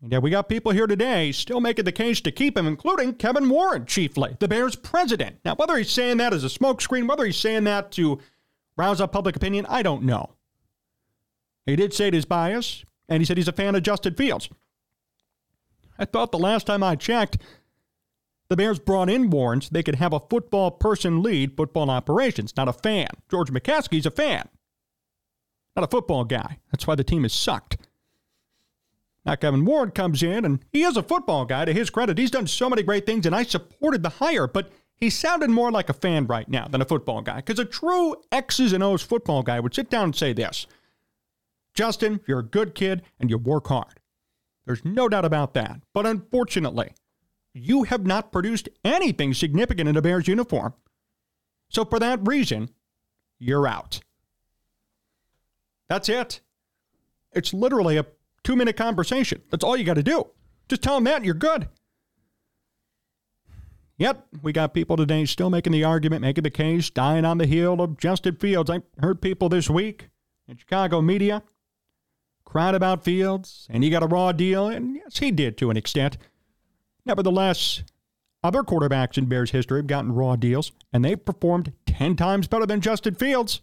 And 0.00 0.22
we 0.22 0.30
got 0.30 0.48
people 0.48 0.70
here 0.70 0.86
today 0.86 1.32
still 1.32 1.60
making 1.60 1.84
the 1.84 1.92
case 1.92 2.20
to 2.20 2.30
keep 2.30 2.56
him, 2.56 2.68
including 2.68 3.14
Kevin 3.14 3.48
Warren, 3.48 3.84
chiefly, 3.84 4.36
the 4.38 4.46
Bears 4.46 4.76
president. 4.76 5.38
Now, 5.44 5.56
whether 5.56 5.76
he's 5.76 5.90
saying 5.90 6.18
that 6.18 6.32
as 6.32 6.44
a 6.44 6.48
smokescreen, 6.48 7.08
whether 7.08 7.24
he's 7.24 7.36
saying 7.36 7.64
that 7.64 7.90
to 7.92 8.20
rouse 8.78 9.00
up 9.00 9.12
public 9.12 9.36
opinion, 9.36 9.66
I 9.68 9.82
don't 9.82 10.04
know. 10.04 10.30
He 11.66 11.76
did 11.76 11.92
say 11.92 12.08
it 12.08 12.14
is 12.14 12.24
bias, 12.24 12.84
and 13.08 13.20
he 13.20 13.26
said 13.26 13.36
he's 13.36 13.48
a 13.48 13.52
fan 13.52 13.74
of 13.74 13.82
Justin 13.82 14.14
Fields. 14.14 14.48
I 15.98 16.04
thought 16.04 16.32
the 16.32 16.38
last 16.38 16.66
time 16.66 16.82
I 16.82 16.94
checked, 16.94 17.38
the 18.48 18.56
Bears 18.56 18.78
brought 18.78 19.10
in 19.10 19.28
Warren 19.28 19.60
so 19.60 19.68
they 19.70 19.82
could 19.82 19.96
have 19.96 20.14
a 20.14 20.20
football 20.20 20.70
person 20.70 21.22
lead 21.22 21.56
football 21.56 21.90
operations, 21.90 22.56
not 22.56 22.68
a 22.68 22.72
fan. 22.72 23.08
George 23.30 23.50
McCaskey's 23.50 24.06
a 24.06 24.10
fan, 24.10 24.48
not 25.76 25.84
a 25.84 25.88
football 25.88 26.24
guy. 26.24 26.58
That's 26.70 26.86
why 26.86 26.94
the 26.94 27.04
team 27.04 27.24
is 27.24 27.32
sucked. 27.32 27.76
Now, 29.26 29.34
Kevin 29.34 29.66
Warren 29.66 29.90
comes 29.90 30.22
in, 30.22 30.46
and 30.46 30.64
he 30.72 30.84
is 30.84 30.96
a 30.96 31.02
football 31.02 31.44
guy. 31.44 31.66
To 31.66 31.74
his 31.74 31.90
credit, 31.90 32.16
he's 32.16 32.30
done 32.30 32.46
so 32.46 32.70
many 32.70 32.82
great 32.82 33.04
things, 33.04 33.26
and 33.26 33.34
I 33.34 33.42
supported 33.42 34.02
the 34.02 34.08
hire, 34.08 34.46
but 34.46 34.70
he 34.98 35.10
sounded 35.10 35.50
more 35.50 35.70
like 35.70 35.88
a 35.88 35.94
fan 35.94 36.26
right 36.26 36.48
now 36.48 36.66
than 36.66 36.82
a 36.82 36.86
football 36.86 37.22
guy. 37.22 37.36
Because 37.36 37.58
a 37.58 37.64
true 37.64 38.16
X's 38.32 38.72
and 38.72 38.82
O's 38.82 39.02
football 39.02 39.42
guy 39.42 39.60
would 39.60 39.74
sit 39.74 39.88
down 39.88 40.04
and 40.04 40.16
say 40.16 40.32
this 40.32 40.66
Justin, 41.72 42.20
you're 42.26 42.40
a 42.40 42.44
good 42.44 42.74
kid, 42.74 43.02
and 43.20 43.30
you 43.30 43.38
work 43.38 43.68
hard. 43.68 44.00
There's 44.66 44.84
no 44.84 45.08
doubt 45.08 45.24
about 45.24 45.54
that. 45.54 45.80
But 45.94 46.06
unfortunately, 46.06 46.92
you 47.54 47.84
have 47.84 48.04
not 48.04 48.32
produced 48.32 48.68
anything 48.84 49.32
significant 49.32 49.88
in 49.88 49.96
a 49.96 50.02
Bears 50.02 50.28
uniform. 50.28 50.74
So 51.68 51.84
for 51.84 51.98
that 51.98 52.26
reason, 52.26 52.70
you're 53.38 53.66
out. 53.66 54.00
That's 55.88 56.08
it. 56.08 56.40
It's 57.32 57.54
literally 57.54 57.96
a 57.96 58.06
two 58.42 58.56
minute 58.56 58.76
conversation. 58.76 59.42
That's 59.50 59.64
all 59.64 59.76
you 59.76 59.84
got 59.84 59.94
to 59.94 60.02
do. 60.02 60.26
Just 60.68 60.82
tell 60.82 60.96
them 60.96 61.04
that 61.04 61.24
you're 61.24 61.34
good. 61.34 61.68
Yet, 63.98 64.24
we 64.42 64.52
got 64.52 64.74
people 64.74 64.96
today 64.96 65.24
still 65.24 65.50
making 65.50 65.72
the 65.72 65.82
argument, 65.82 66.22
making 66.22 66.44
the 66.44 66.50
case, 66.50 66.88
dying 66.88 67.24
on 67.24 67.38
the 67.38 67.46
heel 67.46 67.82
of 67.82 67.98
Justin 67.98 68.36
Fields. 68.36 68.70
I 68.70 68.80
heard 69.00 69.20
people 69.20 69.48
this 69.48 69.68
week 69.68 70.08
in 70.46 70.56
Chicago 70.56 71.02
media 71.02 71.42
cried 72.44 72.74
about 72.74 73.04
Fields, 73.04 73.66
and 73.68 73.84
he 73.84 73.90
got 73.90 74.02
a 74.02 74.06
raw 74.06 74.32
deal, 74.32 74.68
and 74.68 74.94
yes, 74.94 75.18
he 75.18 75.30
did 75.30 75.58
to 75.58 75.68
an 75.68 75.76
extent. 75.76 76.16
Nevertheless, 77.04 77.82
other 78.42 78.62
quarterbacks 78.62 79.18
in 79.18 79.26
Bears 79.26 79.50
history 79.50 79.80
have 79.80 79.86
gotten 79.86 80.12
raw 80.12 80.36
deals, 80.36 80.72
and 80.92 81.04
they've 81.04 81.22
performed 81.22 81.72
10 81.86 82.16
times 82.16 82.46
better 82.46 82.66
than 82.66 82.80
Justin 82.80 83.16
Fields. 83.16 83.60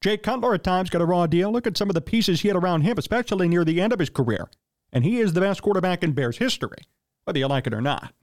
Jay 0.00 0.16
Cutler 0.16 0.54
at 0.54 0.64
times 0.64 0.90
got 0.90 1.02
a 1.02 1.06
raw 1.06 1.26
deal. 1.26 1.52
Look 1.52 1.66
at 1.66 1.76
some 1.76 1.90
of 1.90 1.94
the 1.94 2.00
pieces 2.00 2.40
he 2.40 2.48
had 2.48 2.56
around 2.56 2.82
him, 2.82 2.96
especially 2.98 3.46
near 3.46 3.64
the 3.64 3.80
end 3.80 3.92
of 3.92 3.98
his 3.98 4.10
career. 4.10 4.48
And 4.92 5.04
he 5.04 5.20
is 5.20 5.34
the 5.34 5.40
best 5.40 5.60
quarterback 5.60 6.02
in 6.02 6.12
Bears 6.12 6.38
history, 6.38 6.78
whether 7.28 7.38
you 7.38 7.46
like 7.46 7.66
it 7.66 7.74
or 7.74 7.82
not. 7.82 8.14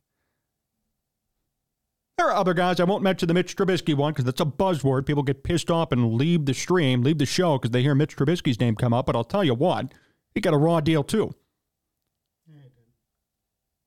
There 2.18 2.28
are 2.28 2.36
other 2.36 2.56
guys. 2.56 2.80
I 2.80 2.86
won't 2.86 3.04
mention 3.04 3.28
the 3.28 3.36
Mitch 3.36 3.56
Trubisky 3.56 3.94
one 3.94 4.14
because 4.14 4.26
that's 4.26 4.42
a 4.42 4.46
buzzword. 4.46 5.06
People 5.06 5.22
get 5.22 5.44
pissed 5.44 5.70
off 5.70 5.92
and 5.92 6.16
leave 6.16 6.48
the 6.48 6.56
stream, 6.56 7.04
leave 7.04 7.20
the 7.20 7.26
show 7.28 7.60
because 7.60 7.70
they 7.70 7.84
hear 7.84 7.94
Mitch 7.94 8.16
Trubisky's 8.16 8.60
name 8.60 8.76
come 8.76 8.94
up. 8.94 9.06
But 9.06 9.16
I'll 9.16 9.24
tell 9.24 9.44
you 9.44 9.54
what, 9.54 9.94
he 10.34 10.42
got 10.42 10.56
a 10.56 10.58
raw 10.58 10.80
deal 10.80 11.04
too. 11.04 11.36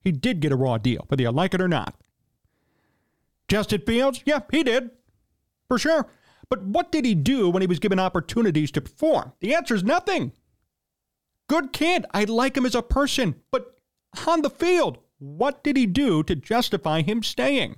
He 0.04 0.12
did 0.12 0.38
get 0.38 0.52
a 0.52 0.56
raw 0.56 0.78
deal, 0.78 1.04
whether 1.08 1.22
you 1.22 1.32
like 1.32 1.52
it 1.52 1.60
or 1.60 1.66
not. 1.66 2.00
Justin 3.48 3.80
Fields? 3.80 4.22
Yeah, 4.25 4.40
he 4.52 4.62
did. 4.62 4.90
For 5.66 5.80
sure. 5.80 6.06
But 6.48 6.62
what 6.62 6.92
did 6.92 7.04
he 7.04 7.16
do 7.16 7.50
when 7.50 7.60
he 7.60 7.66
was 7.66 7.80
given 7.80 7.98
opportunities 7.98 8.70
to 8.70 8.80
perform? 8.80 9.32
The 9.40 9.52
answer 9.52 9.75
is 9.75 9.82
nothing. 9.82 10.30
Good 11.48 11.72
kid. 11.72 12.06
I 12.14 12.22
like 12.25 12.56
him 12.56 12.64
as 12.64 12.76
a 12.76 12.82
person. 12.82 13.34
But 13.50 13.75
on 14.26 14.42
the 14.42 14.50
field, 14.50 14.98
what 15.18 15.62
did 15.64 15.76
he 15.76 15.87
do 15.87 16.22
to 16.25 16.34
justify 16.34 17.02
him 17.02 17.22
staying? 17.22 17.76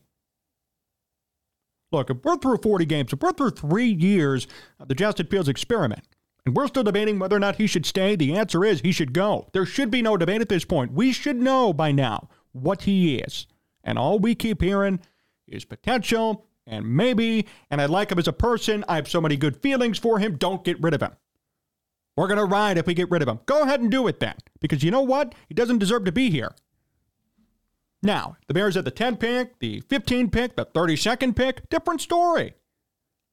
Look, 1.92 2.10
if 2.10 2.18
we're 2.22 2.36
through 2.36 2.58
40 2.58 2.84
games, 2.86 3.12
if 3.12 3.20
we're 3.20 3.32
through 3.32 3.50
three 3.50 3.90
years 3.90 4.46
of 4.78 4.88
the 4.88 4.94
Justin 4.94 5.26
Fields 5.26 5.48
experiment, 5.48 6.04
and 6.46 6.56
we're 6.56 6.68
still 6.68 6.84
debating 6.84 7.18
whether 7.18 7.36
or 7.36 7.40
not 7.40 7.56
he 7.56 7.66
should 7.66 7.84
stay, 7.84 8.16
the 8.16 8.36
answer 8.36 8.64
is 8.64 8.80
he 8.80 8.92
should 8.92 9.12
go. 9.12 9.48
There 9.52 9.66
should 9.66 9.90
be 9.90 10.02
no 10.02 10.16
debate 10.16 10.40
at 10.40 10.48
this 10.48 10.64
point. 10.64 10.92
We 10.92 11.12
should 11.12 11.36
know 11.36 11.72
by 11.72 11.92
now 11.92 12.28
what 12.52 12.82
he 12.82 13.16
is. 13.16 13.46
And 13.84 13.98
all 13.98 14.18
we 14.18 14.34
keep 14.34 14.62
hearing 14.62 15.00
is 15.46 15.64
potential 15.64 16.46
and 16.66 16.94
maybe, 16.94 17.46
and 17.70 17.80
I 17.80 17.86
like 17.86 18.12
him 18.12 18.18
as 18.18 18.28
a 18.28 18.32
person. 18.32 18.84
I 18.88 18.96
have 18.96 19.08
so 19.08 19.20
many 19.20 19.36
good 19.36 19.56
feelings 19.56 19.98
for 19.98 20.18
him. 20.18 20.36
Don't 20.36 20.64
get 20.64 20.80
rid 20.80 20.94
of 20.94 21.02
him. 21.02 21.12
We're 22.16 22.28
going 22.28 22.38
to 22.38 22.44
ride 22.44 22.78
if 22.78 22.86
we 22.86 22.94
get 22.94 23.10
rid 23.10 23.22
of 23.22 23.28
him. 23.28 23.40
Go 23.46 23.62
ahead 23.62 23.80
and 23.80 23.90
do 23.90 24.06
it 24.06 24.20
then. 24.20 24.34
Because 24.60 24.82
you 24.82 24.90
know 24.90 25.02
what? 25.02 25.34
He 25.48 25.54
doesn't 25.54 25.78
deserve 25.78 26.04
to 26.04 26.12
be 26.12 26.30
here. 26.30 26.54
Now, 28.02 28.36
the 28.46 28.54
Bears 28.54 28.76
at 28.76 28.84
the 28.84 28.90
10 28.90 29.16
pick, 29.16 29.58
the 29.58 29.80
15 29.80 30.30
pick, 30.30 30.56
the 30.56 30.66
32nd 30.66 31.36
pick, 31.36 31.68
different 31.68 32.00
story. 32.00 32.54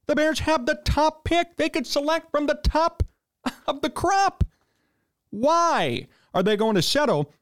The 0.08 0.16
Bears 0.16 0.40
have 0.40 0.66
the 0.66 0.80
top 0.86 1.24
pick. 1.24 1.56
They 1.56 1.70
could 1.70 1.88
select 1.88 2.32
from 2.32 2.48
the 2.48 2.60
top 2.64 3.04
of 3.68 3.82
the 3.82 3.90
crop. 3.90 4.44
Why 5.30 6.08
are 6.34 6.44
they 6.44 6.58
going 6.58 6.76
to 6.76 6.82
settle 6.82 7.34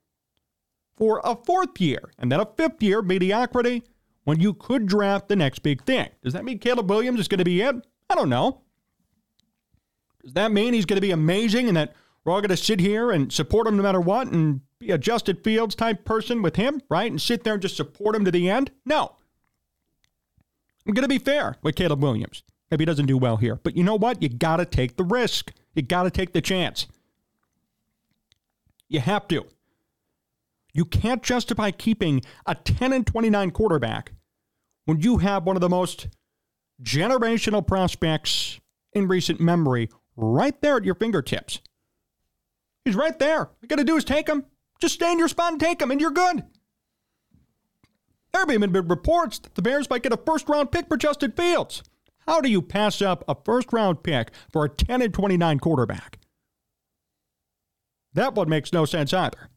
for 0.97 1.21
a 1.23 1.35
fourth 1.35 1.79
year 1.79 2.11
and 2.19 2.31
then 2.31 2.39
a 2.39 2.47
fifth 2.57 2.81
year 2.81 3.01
mediocrity 3.01 3.83
when 4.23 4.39
you 4.39 4.53
could 4.53 4.85
draft 4.85 5.27
the 5.27 5.35
next 5.35 5.59
big 5.59 5.83
thing? 5.83 6.09
Does 6.23 6.33
that 6.33 6.45
mean 6.45 6.59
Caleb 6.59 6.89
Williams 6.89 7.19
is 7.19 7.27
going 7.27 7.39
to 7.39 7.45
be 7.45 7.61
it? 7.61 7.75
I 8.09 8.15
don't 8.15 8.29
know. 8.29 8.61
Does 10.23 10.33
that 10.33 10.51
mean 10.51 10.73
he's 10.73 10.85
going 10.85 10.97
to 10.97 11.01
be 11.01 11.11
amazing 11.11 11.67
and 11.67 11.77
that 11.77 11.93
we're 12.25 12.33
all 12.33 12.41
going 12.41 12.49
to 12.49 12.57
sit 12.57 12.79
here 12.79 13.11
and 13.11 13.31
support 13.31 13.67
him 13.67 13.77
no 13.77 13.83
matter 13.83 14.01
what 14.01 14.27
and 14.27 14.61
be 14.79 14.91
a 14.91 14.97
Justin 14.97 15.37
Fields 15.37 15.75
type 15.75 16.03
person 16.05 16.41
with 16.41 16.55
him, 16.55 16.81
right? 16.89 17.09
And 17.09 17.21
sit 17.21 17.43
there 17.43 17.53
and 17.53 17.61
just 17.61 17.77
support 17.77 18.15
him 18.15 18.25
to 18.25 18.31
the 18.31 18.49
end? 18.49 18.71
No. 18.83 19.15
I'm 20.87 20.93
going 20.93 21.03
to 21.03 21.09
be 21.09 21.19
fair 21.19 21.55
with 21.61 21.75
Caleb 21.75 22.01
Williams. 22.01 22.43
Maybe 22.71 22.81
he 22.81 22.85
doesn't 22.85 23.05
do 23.05 23.17
well 23.17 23.37
here. 23.37 23.59
But 23.63 23.77
you 23.77 23.83
know 23.83 23.95
what? 23.95 24.23
You 24.23 24.29
got 24.29 24.57
to 24.57 24.65
take 24.65 24.97
the 24.97 25.03
risk. 25.03 25.53
You 25.75 25.83
got 25.83 26.03
to 26.03 26.11
take 26.11 26.33
the 26.33 26.41
chance. 26.41 26.87
You 28.89 28.99
have 28.99 29.27
to. 29.27 29.45
You 30.73 30.83
can't 30.83 31.23
justify 31.23 31.71
keeping 31.71 32.21
a 32.45 32.55
10 32.55 32.91
and 32.91 33.05
29 33.05 33.51
quarterback 33.51 34.13
when 34.85 34.99
you 34.99 35.19
have 35.19 35.45
one 35.45 35.55
of 35.55 35.61
the 35.61 35.69
most 35.69 36.07
generational 36.81 37.65
prospects 37.65 38.59
in 38.93 39.07
recent 39.07 39.39
memory 39.39 39.89
right 40.15 40.59
there 40.61 40.77
at 40.77 40.85
your 40.85 40.95
fingertips. 40.95 41.59
He's 42.85 42.95
right 42.95 43.17
there. 43.17 43.39
All 43.39 43.57
you 43.61 43.67
got 43.67 43.77
to 43.77 43.83
do 43.83 43.97
is 43.97 44.05
take 44.05 44.29
him. 44.29 44.45
Just 44.79 44.93
stay 44.93 45.11
in 45.11 45.19
your 45.19 45.27
spot 45.27 45.51
and 45.51 45.59
take 45.59 45.81
him, 45.81 45.91
and 45.91 45.99
you're 45.99 46.11
good. 46.11 46.43
There 48.31 48.41
have 48.41 48.51
even 48.51 48.71
been 48.71 48.87
reports 48.87 49.39
that 49.39 49.55
the 49.55 49.61
Bears 49.61 49.89
might 49.89 50.03
get 50.03 50.13
a 50.13 50.17
first 50.17 50.47
round 50.47 50.71
pick 50.71 50.87
for 50.87 50.97
Justin 50.97 51.31
Fields. 51.31 51.81
How 52.27 52.41
do 52.41 52.49
you 52.49 52.61
pass 52.61 53.01
up 53.01 53.23
a 53.27 53.35
first 53.35 53.71
round 53.73 54.03
pick 54.03 54.31
for 54.51 54.65
a 54.65 54.69
10 54.69 55.01
and 55.01 55.13
29 55.13 55.59
quarterback? 55.59 56.19
That 58.13 58.35
one 58.35 58.49
makes 58.49 58.71
no 58.71 58.85
sense 58.85 59.13
either. 59.13 59.49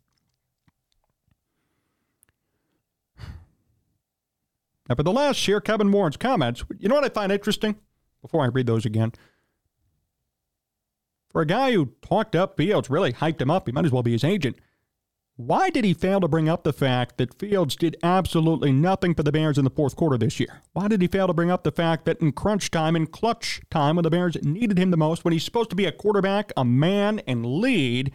Nevertheless, 4.88 5.36
share 5.36 5.60
Kevin 5.60 5.92
Warren's 5.92 6.16
comments. 6.16 6.64
You 6.78 6.88
know 6.88 6.94
what 6.94 7.04
I 7.04 7.10
find 7.10 7.30
interesting? 7.30 7.76
Before 8.22 8.42
I 8.42 8.46
read 8.46 8.66
those 8.66 8.86
again. 8.86 9.12
For 11.30 11.42
a 11.42 11.46
guy 11.46 11.72
who 11.72 11.92
talked 12.02 12.34
up 12.34 12.56
Fields, 12.56 12.90
really 12.90 13.12
hyped 13.12 13.40
him 13.40 13.50
up, 13.50 13.66
he 13.66 13.72
might 13.72 13.84
as 13.84 13.92
well 13.92 14.02
be 14.02 14.12
his 14.12 14.24
agent. 14.24 14.56
Why 15.36 15.70
did 15.70 15.84
he 15.84 15.94
fail 15.94 16.20
to 16.20 16.26
bring 16.26 16.48
up 16.48 16.64
the 16.64 16.72
fact 16.72 17.16
that 17.18 17.38
Fields 17.38 17.76
did 17.76 17.96
absolutely 18.02 18.72
nothing 18.72 19.14
for 19.14 19.22
the 19.22 19.30
Bears 19.30 19.56
in 19.56 19.62
the 19.62 19.70
fourth 19.70 19.94
quarter 19.94 20.18
this 20.18 20.40
year? 20.40 20.62
Why 20.72 20.88
did 20.88 21.00
he 21.00 21.06
fail 21.06 21.28
to 21.28 21.32
bring 21.32 21.48
up 21.48 21.62
the 21.62 21.70
fact 21.70 22.06
that 22.06 22.20
in 22.20 22.32
crunch 22.32 22.72
time 22.72 22.96
and 22.96 23.08
clutch 23.08 23.60
time 23.70 23.94
when 23.94 24.02
the 24.02 24.10
Bears 24.10 24.36
needed 24.42 24.78
him 24.78 24.90
the 24.90 24.96
most, 24.96 25.24
when 25.24 25.32
he's 25.32 25.44
supposed 25.44 25.70
to 25.70 25.76
be 25.76 25.84
a 25.84 25.92
quarterback, 25.92 26.52
a 26.56 26.64
man, 26.64 27.20
and 27.20 27.46
lead, 27.46 28.10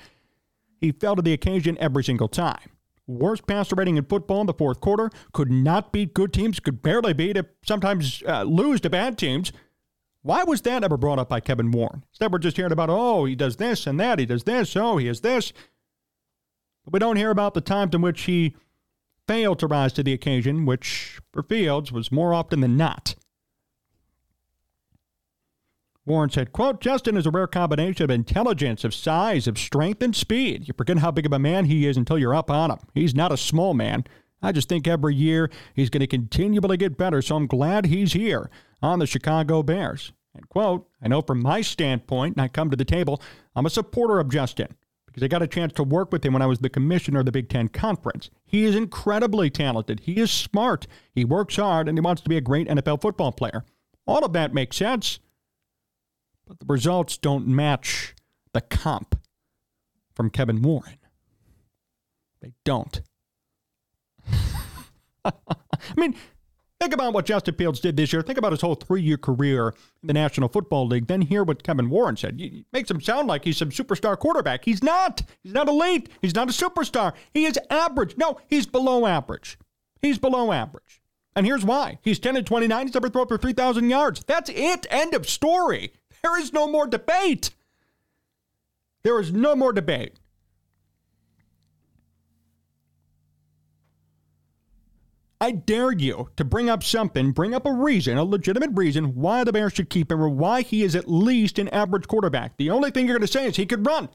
he 0.82 0.92
fell 0.92 1.16
to 1.16 1.22
the 1.22 1.32
occasion 1.32 1.78
every 1.80 2.04
single 2.04 2.28
time? 2.28 2.72
Worst 3.08 3.48
passer 3.48 3.76
rating 3.76 3.96
in 3.96 4.04
football 4.04 4.42
in 4.42 4.48
the 4.48 4.54
fourth 4.54 4.82
quarter, 4.82 5.10
could 5.32 5.50
not 5.50 5.94
beat 5.94 6.14
good 6.14 6.34
teams, 6.34 6.60
could 6.60 6.82
barely 6.82 7.14
beat, 7.14 7.38
sometimes 7.66 8.22
uh, 8.28 8.44
lose 8.44 8.82
to 8.82 8.90
bad 8.90 9.18
teams. 9.18 9.54
Why 10.24 10.46
was 10.46 10.62
that 10.62 10.84
ever 10.84 10.98
brought 10.98 11.20
up 11.20 11.30
by 11.30 11.42
Kevin 11.42 11.72
Warren? 11.72 12.04
Instead, 12.12 12.32
we're 12.32 12.40
just 12.40 12.56
hearing 12.56 12.72
about, 12.72 12.90
oh, 12.90 13.26
he 13.26 13.36
does 13.36 13.58
this 13.58 13.86
and 13.86 14.00
that, 14.00 14.20
he 14.20 14.26
does 14.26 14.46
this, 14.46 14.76
oh, 14.76 14.98
he 14.98 15.08
has 15.08 15.20
this. 15.20 15.52
But 16.86 16.94
we 16.94 17.00
don't 17.00 17.18
hear 17.18 17.30
about 17.30 17.54
the 17.54 17.62
times 17.62 17.94
in 17.94 18.02
which 18.02 18.22
he 18.22 18.56
failed 19.28 19.60
to 19.60 19.68
rise 19.68 19.92
to 19.94 20.04
the 20.04 20.14
occasion, 20.14 20.66
which 20.66 21.20
for 21.32 21.44
Fields 21.44 21.92
was 21.92 22.12
more 22.12 22.34
often 22.34 22.62
than 22.62 22.78
not. 22.78 23.16
Warren 26.06 26.30
said, 26.30 26.52
quote, 26.52 26.82
Justin 26.82 27.16
is 27.16 27.26
a 27.26 27.32
rare 27.32 27.48
combination 27.48 28.04
of 28.04 28.10
intelligence, 28.10 28.84
of 28.84 28.94
size, 28.94 29.48
of 29.48 29.58
strength, 29.58 30.02
and 30.02 30.16
speed. 30.16 30.68
You 30.68 30.74
forget 30.78 31.00
how 31.00 31.12
big 31.12 31.26
of 31.26 31.32
a 31.34 31.40
man 31.40 31.66
he 31.66 31.86
is 31.86 31.96
until 31.96 32.18
you're 32.18 32.36
up 32.36 32.52
on 32.52 32.72
him. 32.72 32.80
He's 32.94 33.16
not 33.16 33.32
a 33.32 33.38
small 33.38 33.74
man. 33.74 34.06
I 34.42 34.52
just 34.52 34.68
think 34.68 34.86
every 34.88 35.16
year 35.16 35.50
he's 35.74 35.90
going 35.90 36.02
to 36.02 36.08
continually 36.08 36.76
get 36.76 36.98
better, 36.98 37.22
so 37.22 37.38
I'm 37.38 37.48
glad 37.48 37.86
he's 37.86 38.12
here 38.12 38.50
on 38.84 39.00
the 39.00 39.08
Chicago 39.08 39.64
Bears. 39.64 40.12
And 40.36 40.48
quote, 40.50 40.88
I 41.02 41.08
know 41.08 41.22
from 41.22 41.42
my 41.42 41.62
standpoint, 41.62 42.36
and 42.36 42.44
I 42.44 42.48
come 42.50 42.70
to 42.70 42.76
the 42.76 42.86
table, 42.86 43.22
I'm 43.56 43.66
a 43.66 43.72
supporter 43.72 44.20
of 44.20 44.30
Justin 44.30 44.76
because 45.06 45.24
I 45.24 45.28
got 45.28 45.44
a 45.44 45.48
chance 45.48 45.74
to 45.74 45.84
work 45.84 46.12
with 46.12 46.26
him 46.26 46.34
when 46.34 46.42
I 46.42 46.48
was 46.48 46.60
the 46.60 46.70
commissioner 46.70 47.20
of 47.20 47.26
the 47.26 47.32
Big 47.32 47.48
Ten 47.48 47.70
Conference. 47.70 48.30
He 48.44 48.64
is 48.64 48.76
incredibly 48.76 49.50
talented. 49.50 50.02
He 50.02 50.18
is 50.18 50.32
smart. 50.32 50.88
He 51.14 51.24
works 51.24 51.56
hard, 51.56 51.88
and 51.88 51.98
he 51.98 52.02
wants 52.02 52.22
to 52.24 52.30
be 52.30 52.38
a 52.38 52.42
great 52.42 52.68
NFL 52.68 53.02
football 53.02 53.32
player. 53.32 53.64
All 54.06 54.26
of 54.26 54.34
that 54.34 54.54
makes 54.54 54.76
sense, 54.76 55.20
but 56.48 56.60
the 56.60 56.66
results 56.68 57.18
don't 57.18 57.48
match 57.48 58.16
the 58.54 58.62
comp 58.62 59.20
from 60.16 60.30
Kevin 60.30 60.62
Warren. 60.62 60.98
They 62.42 62.54
don't. 62.66 63.02
I 65.26 65.32
mean, 65.96 66.16
Think 66.84 66.96
about 66.96 67.14
what 67.14 67.26
Justin 67.26 67.56
Fields 67.56 67.80
did 67.80 67.96
this 67.96 68.12
year. 68.12 68.22
Think 68.22 68.38
about 68.38 68.52
his 68.52 68.60
whole 68.60 68.76
three 68.76 69.02
year 69.02 69.16
career 69.16 69.70
in 70.02 70.08
the 70.08 70.14
National 70.14 70.50
Football 70.50 70.86
League. 70.86 71.08
Then 71.08 71.22
hear 71.22 71.46
what 71.46 71.64
Kevin 71.64 71.90
Warren 71.90 72.18
said. 72.18 72.42
Makes 72.74 72.92
him 72.92 73.00
sound 73.00 73.30
like 73.30 73.46
he's 73.46 73.56
some 73.56 73.70
superstar 73.70 74.20
quarterback. 74.20 74.66
He's 74.66 74.84
not. 74.84 75.22
He's 75.44 75.54
not 75.54 75.70
elite. 75.70 76.10
He's 76.22 76.36
not 76.36 76.50
a 76.50 76.52
superstar. 76.52 77.14
He 77.34 77.46
is 77.46 77.58
average. 77.70 78.18
No, 78.18 78.38
he's 78.50 78.66
below 78.66 79.06
average. 79.06 79.58
He's 80.02 80.18
below 80.18 80.52
average. 80.52 81.02
And 81.38 81.46
here's 81.46 81.64
why. 81.64 82.00
He's 82.02 82.20
10 82.20 82.36
and 82.36 82.46
29. 82.46 82.88
He's 82.88 82.94
never 82.94 83.08
thrown 83.08 83.28
for 83.28 83.38
3,000 83.38 83.90
yards. 83.90 84.22
That's 84.26 84.50
it. 84.50 84.86
End 84.90 85.14
of 85.14 85.30
story. 85.30 85.94
There 86.22 86.38
is 86.38 86.52
no 86.52 86.68
more 86.68 86.86
debate. 86.86 87.52
There 89.04 89.22
is 89.22 89.32
no 89.32 89.56
more 89.56 89.72
debate. 89.72 90.20
I 95.44 95.52
dare 95.52 95.92
you 95.92 96.30
to 96.38 96.46
bring 96.46 96.70
up 96.70 96.86
something, 96.86 97.34
bring 97.34 97.54
up 97.54 97.66
a 97.66 97.74
reason, 97.74 98.18
a 98.18 98.24
legitimate 98.24 98.70
reason 98.76 99.14
why 99.14 99.44
the 99.44 99.52
Bears 99.52 99.74
should 99.74 99.90
keep 99.90 100.10
him 100.10 100.22
or 100.22 100.30
why 100.30 100.62
he 100.62 100.84
is 100.84 100.96
at 100.96 101.12
least 101.12 101.60
an 101.60 101.68
average 101.68 102.08
quarterback. 102.08 102.56
The 102.56 102.70
only 102.70 102.92
thing 102.92 103.06
you're 103.06 103.18
going 103.18 103.28
to 103.28 103.32
say 103.34 103.46
is 103.48 103.58
he 103.58 103.66
could 103.66 103.86
run. 103.86 104.08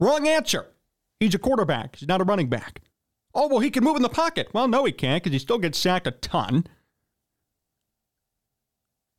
Wrong 0.00 0.26
answer. 0.26 0.68
He's 1.20 1.34
a 1.34 1.38
quarterback. 1.38 1.96
He's 1.96 2.08
not 2.08 2.22
a 2.22 2.24
running 2.24 2.48
back. 2.48 2.80
Oh, 3.34 3.46
well, 3.46 3.58
he 3.58 3.70
can 3.70 3.84
move 3.84 3.96
in 3.96 4.02
the 4.02 4.08
pocket. 4.08 4.48
Well, 4.54 4.66
no, 4.66 4.86
he 4.86 4.92
can't 4.92 5.22
because 5.22 5.34
he 5.34 5.38
still 5.38 5.58
gets 5.58 5.78
sacked 5.78 6.06
a 6.06 6.12
ton. 6.12 6.66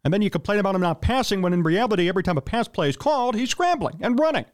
And 0.03 0.11
then 0.11 0.23
you 0.23 0.31
complain 0.31 0.57
about 0.57 0.73
him 0.73 0.81
not 0.81 1.03
passing 1.03 1.43
when 1.43 1.53
in 1.53 1.61
reality, 1.61 2.09
every 2.09 2.23
time 2.23 2.39
a 2.39 2.41
pass 2.41 2.67
play 2.67 2.89
is 2.89 2.97
called, 2.97 3.35
he's 3.35 3.51
scrambling 3.51 3.99
and 4.01 4.19
running 4.19 4.45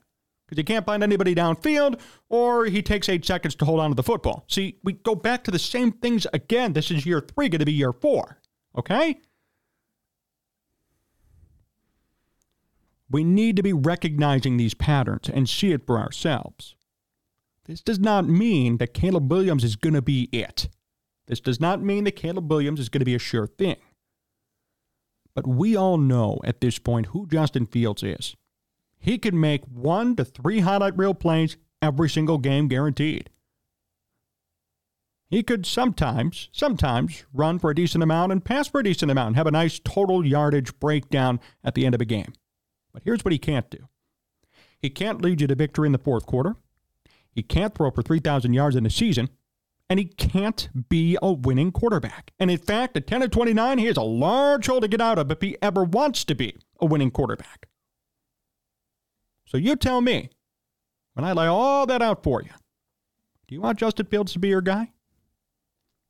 because 0.51 0.59
he 0.59 0.65
can't 0.65 0.85
find 0.85 1.01
anybody 1.01 1.33
downfield, 1.33 1.97
or 2.27 2.65
he 2.65 2.81
takes 2.81 3.07
eight 3.07 3.23
seconds 3.23 3.55
to 3.55 3.63
hold 3.63 3.79
on 3.79 3.89
to 3.89 3.95
the 3.95 4.03
football. 4.03 4.43
See, 4.49 4.77
we 4.83 4.93
go 4.93 5.15
back 5.15 5.45
to 5.45 5.51
the 5.51 5.57
same 5.57 5.93
things 5.93 6.27
again. 6.33 6.73
This 6.73 6.91
is 6.91 7.05
year 7.05 7.21
three, 7.21 7.47
going 7.47 7.59
to 7.59 7.65
be 7.65 7.71
year 7.71 7.93
four. 7.93 8.37
Okay? 8.77 9.17
We 13.09 13.23
need 13.23 13.55
to 13.55 13.63
be 13.63 13.71
recognizing 13.71 14.57
these 14.57 14.73
patterns 14.73 15.29
and 15.29 15.47
see 15.47 15.71
it 15.71 15.85
for 15.85 15.97
ourselves. 15.97 16.75
This 17.65 17.81
does 17.81 17.99
not 17.99 18.27
mean 18.27 18.77
that 18.77 18.93
Caleb 18.93 19.31
Williams 19.31 19.63
is 19.63 19.77
going 19.77 19.93
to 19.93 20.01
be 20.01 20.27
it. 20.33 20.67
This 21.27 21.39
does 21.39 21.61
not 21.61 21.81
mean 21.81 22.03
that 22.03 22.17
Caleb 22.17 22.51
Williams 22.51 22.81
is 22.81 22.89
going 22.89 22.99
to 22.99 23.05
be 23.05 23.15
a 23.15 23.19
sure 23.19 23.47
thing. 23.47 23.77
But 25.33 25.47
we 25.47 25.77
all 25.77 25.97
know 25.97 26.41
at 26.43 26.59
this 26.59 26.77
point 26.77 27.07
who 27.07 27.25
Justin 27.27 27.67
Fields 27.67 28.03
is 28.03 28.35
he 29.01 29.17
could 29.17 29.33
make 29.33 29.65
one 29.65 30.15
to 30.15 30.23
three 30.23 30.59
highlight 30.59 30.97
reel 30.97 31.13
plays 31.13 31.57
every 31.81 32.07
single 32.07 32.37
game 32.37 32.67
guaranteed. 32.67 33.29
He 35.29 35.43
could 35.43 35.65
sometimes, 35.65 36.49
sometimes 36.51 37.25
run 37.33 37.57
for 37.57 37.71
a 37.71 37.75
decent 37.75 38.03
amount 38.03 38.31
and 38.31 38.43
pass 38.43 38.67
for 38.67 38.81
a 38.81 38.83
decent 38.83 39.09
amount 39.09 39.27
and 39.27 39.35
have 39.37 39.47
a 39.47 39.51
nice 39.51 39.79
total 39.79 40.25
yardage 40.25 40.77
breakdown 40.79 41.39
at 41.63 41.73
the 41.73 41.85
end 41.85 41.95
of 41.95 42.01
a 42.01 42.05
game. 42.05 42.33
But 42.93 43.03
here's 43.03 43.25
what 43.25 43.31
he 43.31 43.39
can't 43.39 43.69
do 43.69 43.87
he 44.79 44.89
can't 44.89 45.21
lead 45.21 45.41
you 45.41 45.47
to 45.47 45.55
victory 45.55 45.87
in 45.87 45.93
the 45.93 45.97
fourth 45.97 46.25
quarter. 46.25 46.55
He 47.31 47.43
can't 47.43 47.73
throw 47.73 47.91
for 47.91 48.01
3,000 48.01 48.53
yards 48.53 48.75
in 48.75 48.85
a 48.85 48.89
season. 48.89 49.29
And 49.89 49.99
he 49.99 50.05
can't 50.05 50.69
be 50.89 51.17
a 51.21 51.33
winning 51.33 51.71
quarterback. 51.71 52.31
And 52.39 52.49
in 52.49 52.57
fact, 52.57 52.95
at 52.95 53.07
10 53.07 53.23
of 53.23 53.31
29, 53.31 53.77
he 53.77 53.87
has 53.87 53.97
a 53.97 54.01
large 54.01 54.67
hole 54.67 54.79
to 54.79 54.87
get 54.87 55.01
out 55.01 55.19
of 55.19 55.29
if 55.31 55.41
he 55.41 55.57
ever 55.61 55.83
wants 55.83 56.23
to 56.25 56.35
be 56.35 56.55
a 56.79 56.85
winning 56.85 57.11
quarterback. 57.11 57.67
So 59.51 59.57
you 59.57 59.75
tell 59.75 59.99
me, 59.99 60.29
when 61.13 61.25
I 61.25 61.33
lay 61.33 61.45
all 61.45 61.85
that 61.85 62.01
out 62.01 62.23
for 62.23 62.41
you, 62.41 62.51
do 63.49 63.55
you 63.55 63.59
want 63.59 63.79
Justin 63.79 64.05
Fields 64.05 64.31
to 64.31 64.39
be 64.39 64.47
your 64.47 64.61
guy? 64.61 64.93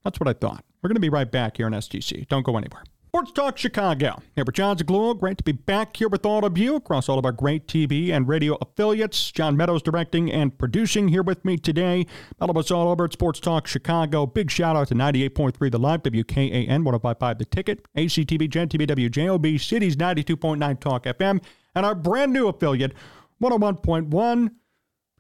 That's 0.03 0.19
what 0.19 0.29
I 0.29 0.33
thought. 0.33 0.63
We're 0.81 0.89
going 0.89 0.95
to 0.97 1.01
be 1.01 1.09
right 1.09 1.29
back 1.29 1.57
here 1.57 1.65
on 1.65 1.71
STC. 1.71 2.27
Don't 2.27 2.45
go 2.45 2.55
anywhere. 2.55 2.83
Sports 3.07 3.31
Talk 3.31 3.57
Chicago. 3.57 4.21
Here 4.35 4.45
with 4.45 4.53
Jon 4.53 4.77
Zaghloul. 4.77 5.19
Great 5.19 5.39
to 5.39 5.43
be 5.43 5.53
back 5.53 5.97
here 5.97 6.07
with 6.07 6.23
all 6.23 6.45
of 6.45 6.55
you 6.55 6.75
across 6.75 7.09
all 7.09 7.17
of 7.17 7.25
our 7.25 7.31
great 7.31 7.67
TV 7.67 8.11
and 8.11 8.27
radio 8.27 8.55
affiliates. 8.61 9.31
John 9.31 9.57
Meadows 9.57 9.81
directing 9.81 10.31
and 10.31 10.55
producing 10.55 11.07
here 11.07 11.23
with 11.23 11.43
me 11.43 11.57
today. 11.57 12.05
All 12.39 12.51
of 12.51 12.57
us 12.57 12.69
all 12.69 12.89
over 12.89 13.05
at 13.05 13.13
Sports 13.13 13.39
Talk 13.39 13.65
Chicago. 13.65 14.27
Big 14.27 14.51
shout 14.51 14.75
out 14.75 14.89
to 14.89 14.93
98.3 14.93 15.71
The 15.71 15.79
Live, 15.79 16.03
WKAN, 16.03 16.83
1055 16.83 17.37
The 17.39 17.45
Ticket, 17.45 17.85
ACTV, 17.97 18.47
Gen 18.51 18.69
TV, 18.69 18.85
WJOB, 18.87 19.59
Cities 19.59 19.95
92.9 19.95 20.79
Talk 20.79 21.05
FM, 21.05 21.43
and 21.73 21.85
our 21.85 21.95
brand 21.95 22.31
new 22.31 22.47
affiliate, 22.47 22.93
101.1 23.41 24.51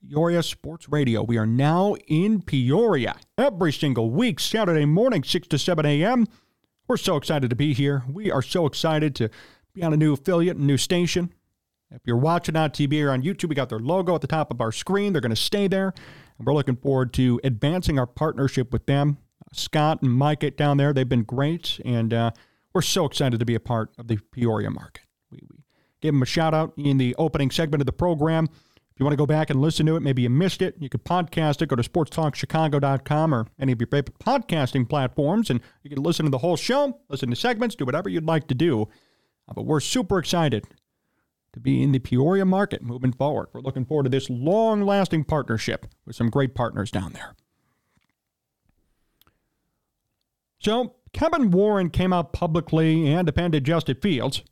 Peoria 0.07 0.43
Sports 0.43 0.87
Radio. 0.87 1.23
We 1.23 1.39
are 1.39 1.47
now 1.47 1.95
in 2.07 2.43
Peoria 2.43 3.15
every 3.35 3.73
single 3.73 4.11
week, 4.11 4.39
Saturday 4.39 4.85
morning, 4.85 5.23
6 5.23 5.47
to 5.47 5.57
7 5.57 5.85
a.m. 5.87 6.27
We're 6.87 6.97
so 6.97 7.15
excited 7.15 7.49
to 7.49 7.55
be 7.55 7.73
here. 7.73 8.03
We 8.07 8.29
are 8.29 8.43
so 8.43 8.67
excited 8.67 9.15
to 9.15 9.29
be 9.73 9.81
on 9.81 9.91
a 9.91 9.97
new 9.97 10.13
affiliate, 10.13 10.57
a 10.57 10.63
new 10.63 10.77
station. 10.77 11.33
If 11.89 12.01
you're 12.05 12.15
watching 12.15 12.55
on 12.55 12.69
TV 12.69 13.03
or 13.03 13.09
on 13.09 13.23
YouTube, 13.23 13.49
we 13.49 13.55
got 13.55 13.69
their 13.69 13.79
logo 13.79 14.13
at 14.13 14.21
the 14.21 14.27
top 14.27 14.51
of 14.51 14.61
our 14.61 14.71
screen. 14.71 15.13
They're 15.13 15.21
going 15.21 15.31
to 15.31 15.35
stay 15.35 15.67
there. 15.67 15.91
And 16.37 16.45
we're 16.45 16.53
looking 16.53 16.75
forward 16.75 17.13
to 17.13 17.41
advancing 17.43 17.97
our 17.97 18.07
partnership 18.07 18.71
with 18.71 18.85
them. 18.85 19.17
Scott 19.51 20.03
and 20.03 20.13
Mike 20.13 20.41
get 20.41 20.57
down 20.57 20.77
there. 20.77 20.93
They've 20.93 21.09
been 21.09 21.23
great. 21.23 21.79
And 21.83 22.13
uh, 22.13 22.31
we're 22.71 22.83
so 22.83 23.05
excited 23.05 23.39
to 23.39 23.45
be 23.47 23.55
a 23.55 23.59
part 23.59 23.89
of 23.97 24.07
the 24.07 24.17
Peoria 24.31 24.69
market. 24.69 25.05
Give 26.01 26.13
him 26.13 26.21
a 26.21 26.25
shout 26.25 26.53
out 26.53 26.73
in 26.77 26.97
the 26.97 27.15
opening 27.17 27.51
segment 27.51 27.81
of 27.81 27.85
the 27.85 27.93
program. 27.93 28.45
If 28.45 28.99
you 28.99 29.05
want 29.05 29.13
to 29.13 29.17
go 29.17 29.25
back 29.25 29.49
and 29.49 29.61
listen 29.61 29.85
to 29.85 29.95
it, 29.95 30.01
maybe 30.01 30.23
you 30.23 30.29
missed 30.29 30.61
it, 30.61 30.75
you 30.79 30.89
could 30.89 31.05
podcast 31.05 31.61
it. 31.61 31.67
Go 31.67 31.75
to 31.75 31.83
sportstalkchicago.com 31.83 33.33
or 33.33 33.47
any 33.59 33.71
of 33.71 33.79
your 33.79 33.87
favorite 33.87 34.19
podcasting 34.19 34.89
platforms, 34.89 35.49
and 35.49 35.61
you 35.83 35.89
can 35.89 36.03
listen 36.03 36.25
to 36.25 36.31
the 36.31 36.39
whole 36.39 36.57
show, 36.57 36.99
listen 37.07 37.29
to 37.29 37.35
segments, 37.35 37.75
do 37.75 37.85
whatever 37.85 38.09
you'd 38.09 38.25
like 38.25 38.47
to 38.47 38.55
do. 38.55 38.83
Uh, 39.47 39.53
but 39.55 39.65
we're 39.65 39.79
super 39.79 40.19
excited 40.19 40.65
to 41.53 41.59
be 41.59 41.81
in 41.81 41.91
the 41.91 41.99
Peoria 41.99 42.45
market 42.45 42.81
moving 42.81 43.11
forward. 43.11 43.49
We're 43.53 43.61
looking 43.61 43.85
forward 43.85 44.03
to 44.03 44.09
this 44.09 44.29
long 44.29 44.81
lasting 44.81 45.25
partnership 45.25 45.87
with 46.05 46.15
some 46.15 46.29
great 46.29 46.55
partners 46.55 46.91
down 46.91 47.13
there. 47.13 47.35
So, 50.59 50.95
Kevin 51.13 51.51
Warren 51.51 51.89
came 51.89 52.13
out 52.13 52.33
publicly 52.33 53.11
and 53.11 53.25
defended 53.25 53.63
Justin 53.63 53.97
Fields. 54.01 54.43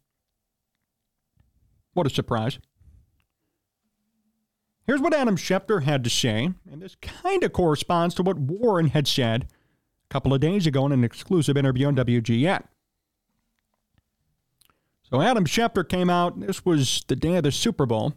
What 1.94 2.08
a 2.08 2.10
surprise. 2.10 2.60
Here's 4.86 5.02
what 5.02 5.14
Adam 5.14 5.38
Schefter 5.38 5.84
had 5.84 6.04
to 6.04 6.10
say, 6.10 6.52
and 6.72 6.82
this 6.82 6.96
kind 6.96 7.44
of 7.44 7.54
corresponds 7.54 8.16
to 8.16 8.24
what 8.24 8.40
Warren 8.40 8.88
had 8.88 9.08
said 9.08 9.44
a 9.44 10.14
couple 10.14 10.34
of 10.34 10.42
days 10.42 10.66
ago 10.66 10.86
in 10.86 10.92
an 10.92 11.04
exclusive 11.04 11.58
interview 11.58 11.88
on 11.88 11.96
WGN. 11.96 12.64
So 15.04 15.22
Adam 15.22 15.46
Schefter 15.46 15.88
came 15.88 16.10
out, 16.10 16.40
this 16.40 16.66
was 16.66 17.04
the 17.08 17.16
day 17.16 17.36
of 17.36 17.44
the 17.44 17.52
Super 17.52 17.86
Bowl. 17.86 18.14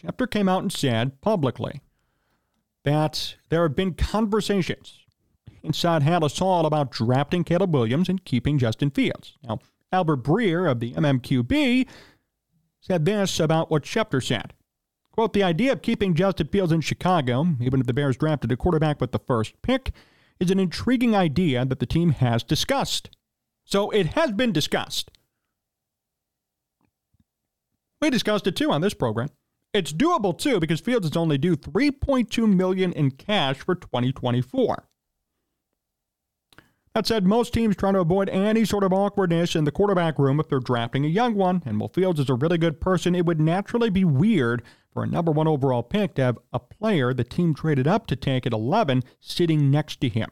Schefter 0.00 0.30
came 0.30 0.48
out 0.48 0.62
and 0.62 0.72
said 0.72 1.20
publicly 1.20 1.80
that 2.84 3.36
there 3.48 3.62
have 3.62 3.74
been 3.74 3.94
conversations 3.94 5.00
inside 5.62 6.02
Halas 6.02 6.66
about 6.66 6.92
drafting 6.92 7.42
Caleb 7.42 7.74
Williams 7.74 8.08
and 8.08 8.24
keeping 8.24 8.58
Justin 8.58 8.90
Fields. 8.90 9.32
Now, 9.42 9.58
Albert 9.92 10.22
Breer 10.22 10.70
of 10.70 10.80
the 10.80 10.92
MMQB 10.94 11.86
said 12.80 13.04
this 13.04 13.40
about 13.40 13.70
what 13.70 13.84
Schefter 13.84 14.24
said. 14.24 14.52
Quote, 15.12 15.32
the 15.32 15.42
idea 15.42 15.72
of 15.72 15.82
keeping 15.82 16.14
Justin 16.14 16.48
Fields 16.48 16.72
in 16.72 16.82
Chicago, 16.82 17.46
even 17.60 17.80
if 17.80 17.86
the 17.86 17.94
Bears 17.94 18.16
drafted 18.16 18.52
a 18.52 18.56
quarterback 18.56 19.00
with 19.00 19.12
the 19.12 19.18
first 19.18 19.60
pick, 19.62 19.92
is 20.38 20.50
an 20.50 20.60
intriguing 20.60 21.16
idea 21.16 21.64
that 21.64 21.78
the 21.78 21.86
team 21.86 22.10
has 22.10 22.42
discussed. 22.42 23.10
So 23.64 23.90
it 23.90 24.08
has 24.08 24.32
been 24.32 24.52
discussed. 24.52 25.10
We 28.00 28.10
discussed 28.10 28.46
it 28.46 28.56
too 28.56 28.70
on 28.70 28.82
this 28.82 28.94
program. 28.94 29.28
It's 29.72 29.92
doable 29.92 30.36
too 30.36 30.60
because 30.60 30.80
Fields 30.80 31.06
is 31.06 31.16
only 31.16 31.38
due 31.38 31.56
3.2 31.56 32.54
million 32.54 32.92
in 32.92 33.10
cash 33.10 33.56
for 33.56 33.74
2024. 33.74 34.88
That 36.96 37.06
said, 37.06 37.26
most 37.26 37.52
teams 37.52 37.76
try 37.76 37.92
to 37.92 38.00
avoid 38.00 38.30
any 38.30 38.64
sort 38.64 38.82
of 38.82 38.90
awkwardness 38.90 39.54
in 39.54 39.64
the 39.64 39.70
quarterback 39.70 40.18
room 40.18 40.40
if 40.40 40.48
they're 40.48 40.60
drafting 40.60 41.04
a 41.04 41.08
young 41.08 41.34
one, 41.34 41.62
and 41.66 41.78
while 41.78 41.90
Fields 41.90 42.18
is 42.18 42.30
a 42.30 42.34
really 42.34 42.56
good 42.56 42.80
person, 42.80 43.14
it 43.14 43.26
would 43.26 43.38
naturally 43.38 43.90
be 43.90 44.02
weird 44.02 44.62
for 44.94 45.02
a 45.02 45.06
number 45.06 45.30
one 45.30 45.46
overall 45.46 45.82
pick 45.82 46.14
to 46.14 46.22
have 46.22 46.38
a 46.54 46.58
player 46.58 47.12
the 47.12 47.22
team 47.22 47.52
traded 47.52 47.86
up 47.86 48.06
to 48.06 48.16
take 48.16 48.46
at 48.46 48.54
11 48.54 49.02
sitting 49.20 49.70
next 49.70 50.00
to 50.00 50.08
him. 50.08 50.30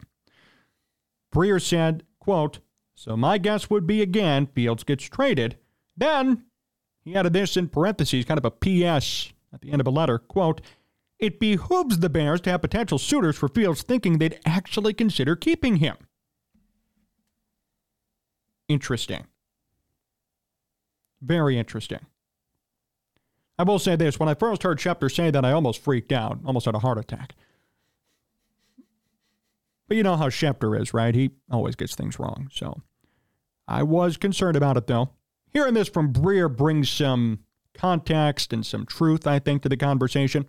Breer 1.34 1.60
said, 1.60 2.04
quote, 2.18 2.60
so 2.94 3.14
my 3.14 3.36
guess 3.36 3.68
would 3.68 3.86
be 3.86 4.00
again, 4.00 4.46
Fields 4.46 4.84
gets 4.84 5.04
traded. 5.04 5.58
Then 5.98 6.46
he 7.04 7.14
added 7.14 7.34
this 7.34 7.58
in 7.58 7.68
parentheses, 7.68 8.24
kind 8.24 8.42
of 8.42 8.46
a 8.46 8.50
PS 8.50 9.34
at 9.52 9.60
the 9.60 9.70
end 9.70 9.82
of 9.82 9.86
a 9.86 9.90
letter, 9.90 10.18
quote, 10.18 10.62
it 11.18 11.38
behooves 11.38 11.98
the 11.98 12.08
Bears 12.08 12.40
to 12.40 12.50
have 12.52 12.62
potential 12.62 12.96
suitors 12.96 13.36
for 13.36 13.48
Fields 13.48 13.82
thinking 13.82 14.16
they'd 14.16 14.40
actually 14.46 14.94
consider 14.94 15.36
keeping 15.36 15.76
him 15.76 15.98
interesting. 18.68 19.24
Very 21.20 21.58
interesting. 21.58 22.00
I 23.58 23.62
will 23.62 23.78
say 23.78 23.96
this 23.96 24.18
when 24.18 24.28
I 24.28 24.34
first 24.34 24.62
heard 24.62 24.78
Schefter 24.78 25.14
say 25.14 25.30
that, 25.30 25.44
I 25.44 25.52
almost 25.52 25.82
freaked 25.82 26.12
out, 26.12 26.40
almost 26.44 26.66
had 26.66 26.74
a 26.74 26.80
heart 26.80 26.98
attack. 26.98 27.34
But 29.86 29.96
you 29.96 30.02
know 30.02 30.16
how 30.16 30.28
Schefter 30.28 30.78
is, 30.80 30.92
right? 30.92 31.14
He 31.14 31.30
always 31.50 31.76
gets 31.76 31.94
things 31.94 32.18
wrong. 32.18 32.48
So 32.52 32.82
I 33.68 33.82
was 33.82 34.16
concerned 34.16 34.56
about 34.56 34.76
it, 34.76 34.86
though. 34.86 35.10
Hearing 35.52 35.74
this 35.74 35.88
from 35.88 36.12
Breer 36.12 36.54
brings 36.54 36.90
some 36.90 37.40
context 37.74 38.52
and 38.52 38.66
some 38.66 38.86
truth, 38.86 39.26
I 39.26 39.38
think, 39.38 39.62
to 39.62 39.68
the 39.68 39.76
conversation. 39.76 40.46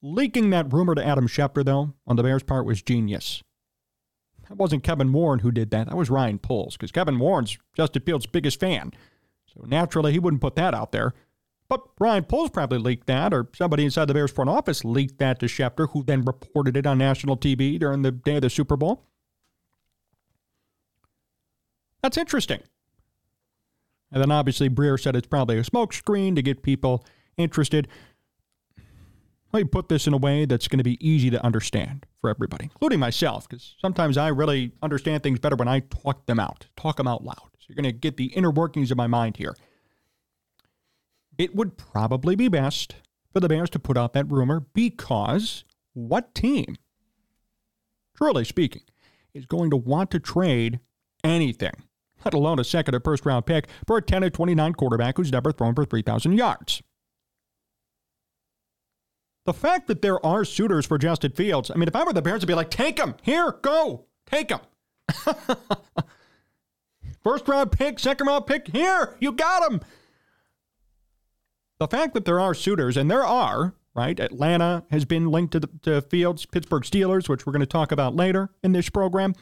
Leaking 0.00 0.50
that 0.50 0.72
rumor 0.72 0.94
to 0.94 1.04
Adam 1.04 1.26
Schefter, 1.26 1.64
though, 1.64 1.94
on 2.06 2.16
the 2.16 2.22
Bears' 2.22 2.44
part 2.44 2.64
was 2.64 2.82
genius. 2.82 3.42
That 4.48 4.56
wasn't 4.56 4.82
Kevin 4.82 5.12
Warren 5.12 5.40
who 5.40 5.50
did 5.50 5.70
that. 5.70 5.88
That 5.88 5.96
was 5.96 6.10
Ryan 6.10 6.38
Poles, 6.38 6.76
because 6.76 6.92
Kevin 6.92 7.18
Warren's 7.18 7.58
Justin 7.74 8.02
Fields' 8.02 8.26
biggest 8.26 8.60
fan. 8.60 8.92
So 9.46 9.64
naturally, 9.66 10.12
he 10.12 10.18
wouldn't 10.18 10.42
put 10.42 10.56
that 10.56 10.74
out 10.74 10.92
there. 10.92 11.14
But 11.68 11.82
Ryan 12.00 12.24
Poles 12.24 12.50
probably 12.50 12.78
leaked 12.78 13.06
that, 13.08 13.34
or 13.34 13.48
somebody 13.54 13.84
inside 13.84 14.06
the 14.06 14.14
Bears 14.14 14.32
front 14.32 14.48
office 14.48 14.84
leaked 14.84 15.18
that 15.18 15.38
to 15.40 15.46
Schefter, 15.46 15.90
who 15.90 16.02
then 16.02 16.22
reported 16.22 16.76
it 16.76 16.86
on 16.86 16.96
national 16.96 17.36
TV 17.36 17.78
during 17.78 18.02
the 18.02 18.10
day 18.10 18.36
of 18.36 18.42
the 18.42 18.50
Super 18.50 18.76
Bowl. 18.76 19.04
That's 22.02 22.16
interesting. 22.16 22.62
And 24.10 24.22
then 24.22 24.30
obviously 24.30 24.70
Breer 24.70 24.98
said 24.98 25.14
it's 25.14 25.26
probably 25.26 25.58
a 25.58 25.62
smokescreen 25.62 26.34
to 26.36 26.42
get 26.42 26.62
people 26.62 27.04
interested. 27.36 27.88
Let 29.52 29.60
me 29.60 29.64
put 29.64 29.88
this 29.88 30.06
in 30.06 30.12
a 30.12 30.18
way 30.18 30.44
that's 30.44 30.68
going 30.68 30.78
to 30.78 30.84
be 30.84 30.98
easy 31.06 31.30
to 31.30 31.42
understand 31.42 32.04
for 32.20 32.28
everybody, 32.28 32.64
including 32.64 33.00
myself, 33.00 33.48
because 33.48 33.76
sometimes 33.80 34.18
I 34.18 34.28
really 34.28 34.72
understand 34.82 35.22
things 35.22 35.38
better 35.38 35.56
when 35.56 35.68
I 35.68 35.80
talk 35.80 36.26
them 36.26 36.38
out, 36.38 36.66
talk 36.76 36.96
them 36.96 37.08
out 37.08 37.24
loud. 37.24 37.48
So 37.58 37.66
you're 37.68 37.76
going 37.76 37.84
to 37.84 37.92
get 37.92 38.18
the 38.18 38.26
inner 38.26 38.50
workings 38.50 38.90
of 38.90 38.98
my 38.98 39.06
mind 39.06 39.38
here. 39.38 39.56
It 41.38 41.54
would 41.54 41.78
probably 41.78 42.36
be 42.36 42.48
best 42.48 42.96
for 43.32 43.40
the 43.40 43.48
Bears 43.48 43.70
to 43.70 43.78
put 43.78 43.96
out 43.96 44.12
that 44.12 44.30
rumor 44.30 44.66
because 44.74 45.64
what 45.94 46.34
team, 46.34 46.76
truly 48.16 48.44
speaking, 48.44 48.82
is 49.32 49.46
going 49.46 49.70
to 49.70 49.76
want 49.76 50.10
to 50.10 50.18
trade 50.18 50.80
anything, 51.24 51.84
let 52.24 52.34
alone 52.34 52.58
a 52.58 52.64
second 52.64 52.94
or 52.94 53.00
first 53.00 53.24
round 53.24 53.46
pick, 53.46 53.68
for 53.86 53.96
a 53.96 54.02
10 54.02 54.24
or 54.24 54.30
29 54.30 54.74
quarterback 54.74 55.16
who's 55.16 55.32
never 55.32 55.52
thrown 55.52 55.74
for 55.74 55.86
3,000 55.86 56.32
yards? 56.36 56.82
The 59.48 59.54
fact 59.54 59.86
that 59.86 60.02
there 60.02 60.24
are 60.26 60.44
suitors 60.44 60.84
for 60.84 60.98
Justin 60.98 61.32
Fields, 61.32 61.70
I 61.70 61.78
mean, 61.78 61.88
if 61.88 61.96
I 61.96 62.04
were 62.04 62.12
the 62.12 62.20
Bears, 62.20 62.44
I'd 62.44 62.46
be 62.46 62.52
like, 62.52 62.68
take 62.68 62.98
him, 62.98 63.14
here, 63.22 63.52
go, 63.62 64.04
take 64.26 64.50
him. 64.50 64.60
First 67.24 67.48
round 67.48 67.72
pick, 67.72 67.98
second 67.98 68.26
round 68.26 68.46
pick, 68.46 68.68
here, 68.68 69.16
you 69.20 69.32
got 69.32 69.72
him. 69.72 69.80
The 71.78 71.88
fact 71.88 72.12
that 72.12 72.26
there 72.26 72.38
are 72.38 72.52
suitors, 72.52 72.98
and 72.98 73.10
there 73.10 73.24
are, 73.24 73.72
right? 73.94 74.20
Atlanta 74.20 74.84
has 74.90 75.06
been 75.06 75.30
linked 75.30 75.52
to, 75.52 75.60
the, 75.60 75.70
to 75.80 76.02
Fields, 76.02 76.44
Pittsburgh 76.44 76.82
Steelers, 76.82 77.26
which 77.26 77.46
we're 77.46 77.54
going 77.54 77.60
to 77.60 77.66
talk 77.66 77.90
about 77.90 78.14
later 78.14 78.50
in 78.62 78.72
this 78.72 78.90
program. 78.90 79.34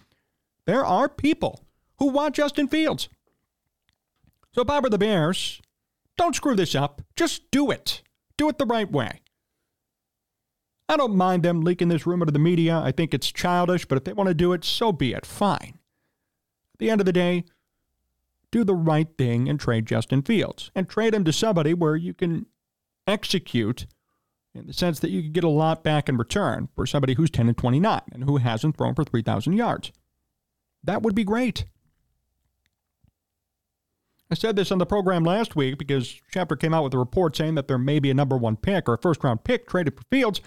There 0.66 0.86
are 0.86 1.08
people 1.08 1.64
who 1.98 2.10
want 2.10 2.36
Justin 2.36 2.68
Fields. 2.68 3.08
So 4.54 4.64
I 4.68 4.78
were 4.78 4.88
the 4.88 4.98
Bears, 4.98 5.60
don't 6.16 6.36
screw 6.36 6.54
this 6.54 6.76
up. 6.76 7.02
Just 7.16 7.50
do 7.50 7.72
it. 7.72 8.02
Do 8.36 8.48
it 8.48 8.58
the 8.58 8.66
right 8.66 8.88
way. 8.88 9.22
I 10.88 10.96
don't 10.96 11.16
mind 11.16 11.42
them 11.42 11.62
leaking 11.62 11.88
this 11.88 12.06
rumor 12.06 12.26
to 12.26 12.32
the 12.32 12.38
media. 12.38 12.78
I 12.78 12.92
think 12.92 13.12
it's 13.12 13.32
childish, 13.32 13.86
but 13.86 13.98
if 13.98 14.04
they 14.04 14.12
want 14.12 14.28
to 14.28 14.34
do 14.34 14.52
it, 14.52 14.64
so 14.64 14.92
be 14.92 15.12
it. 15.12 15.26
Fine. 15.26 15.78
At 16.74 16.78
the 16.78 16.90
end 16.90 17.00
of 17.00 17.06
the 17.06 17.12
day, 17.12 17.44
do 18.50 18.62
the 18.62 18.74
right 18.74 19.08
thing 19.18 19.48
and 19.48 19.58
trade 19.58 19.86
Justin 19.86 20.22
Fields 20.22 20.70
and 20.74 20.88
trade 20.88 21.14
him 21.14 21.24
to 21.24 21.32
somebody 21.32 21.74
where 21.74 21.96
you 21.96 22.14
can 22.14 22.46
execute 23.06 23.86
in 24.54 24.66
the 24.66 24.72
sense 24.72 25.00
that 25.00 25.10
you 25.10 25.22
can 25.22 25.32
get 25.32 25.44
a 25.44 25.48
lot 25.48 25.82
back 25.84 26.08
in 26.08 26.16
return 26.16 26.68
for 26.74 26.86
somebody 26.86 27.14
who's 27.14 27.30
10 27.30 27.48
and 27.48 27.58
29 27.58 28.00
and 28.12 28.24
who 28.24 28.38
hasn't 28.38 28.76
thrown 28.76 28.94
for 28.94 29.04
3,000 29.04 29.52
yards. 29.54 29.92
That 30.82 31.02
would 31.02 31.14
be 31.14 31.24
great. 31.24 31.66
I 34.30 34.34
said 34.34 34.56
this 34.56 34.72
on 34.72 34.78
the 34.78 34.86
program 34.86 35.24
last 35.24 35.54
week 35.54 35.78
because 35.78 36.20
Schefter 36.32 36.58
came 36.58 36.74
out 36.74 36.82
with 36.82 36.94
a 36.94 36.98
report 36.98 37.36
saying 37.36 37.54
that 37.54 37.68
there 37.68 37.78
may 37.78 37.98
be 38.00 38.10
a 38.10 38.14
number 38.14 38.36
one 38.36 38.56
pick 38.56 38.88
or 38.88 38.94
a 38.94 38.98
first 38.98 39.22
round 39.22 39.44
pick 39.44 39.68
traded 39.68 39.96
for 39.96 40.02
Fields. 40.10 40.40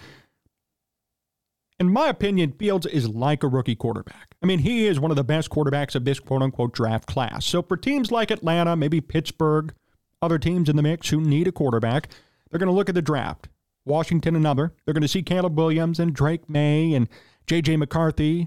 In 1.80 1.90
my 1.90 2.08
opinion, 2.08 2.52
Fields 2.52 2.84
is 2.84 3.08
like 3.08 3.42
a 3.42 3.48
rookie 3.48 3.74
quarterback. 3.74 4.36
I 4.42 4.46
mean, 4.46 4.58
he 4.58 4.86
is 4.86 5.00
one 5.00 5.10
of 5.10 5.16
the 5.16 5.24
best 5.24 5.48
quarterbacks 5.48 5.94
of 5.94 6.04
this 6.04 6.20
quote 6.20 6.42
unquote 6.42 6.74
draft 6.74 7.06
class. 7.06 7.46
So 7.46 7.62
for 7.62 7.78
teams 7.78 8.12
like 8.12 8.30
Atlanta, 8.30 8.76
maybe 8.76 9.00
Pittsburgh, 9.00 9.72
other 10.20 10.38
teams 10.38 10.68
in 10.68 10.76
the 10.76 10.82
mix 10.82 11.08
who 11.08 11.22
need 11.22 11.48
a 11.48 11.52
quarterback, 11.52 12.10
they're 12.50 12.58
going 12.58 12.68
to 12.68 12.74
look 12.74 12.90
at 12.90 12.94
the 12.94 13.00
draft. 13.00 13.48
Washington, 13.86 14.36
another. 14.36 14.74
They're 14.84 14.92
going 14.92 15.00
to 15.00 15.08
see 15.08 15.22
Caleb 15.22 15.56
Williams 15.56 15.98
and 15.98 16.12
Drake 16.12 16.50
Maye 16.50 16.92
and 16.92 17.08
J.J. 17.46 17.78
McCarthy, 17.78 18.46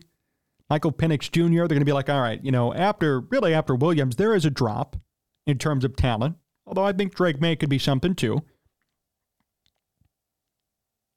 Michael 0.70 0.92
Penix 0.92 1.32
Jr. 1.32 1.62
They're 1.62 1.68
going 1.70 1.80
to 1.80 1.86
be 1.86 1.92
like, 1.92 2.12
all 2.12 2.22
right, 2.22 2.40
you 2.44 2.52
know, 2.52 2.72
after 2.76 3.22
really 3.22 3.56
after 3.56 3.74
Williams, 3.74 4.16
there 4.16 4.36
is 4.36 4.46
a 4.46 4.52
drop 4.52 4.96
in 5.48 5.58
terms 5.58 5.84
of 5.84 5.96
talent. 5.96 6.36
Although 6.68 6.86
I 6.86 6.94
think 6.94 7.16
Drake 7.16 7.42
Maye 7.42 7.56
could 7.56 7.70
be 7.70 7.80
something 7.80 8.14
too. 8.14 8.44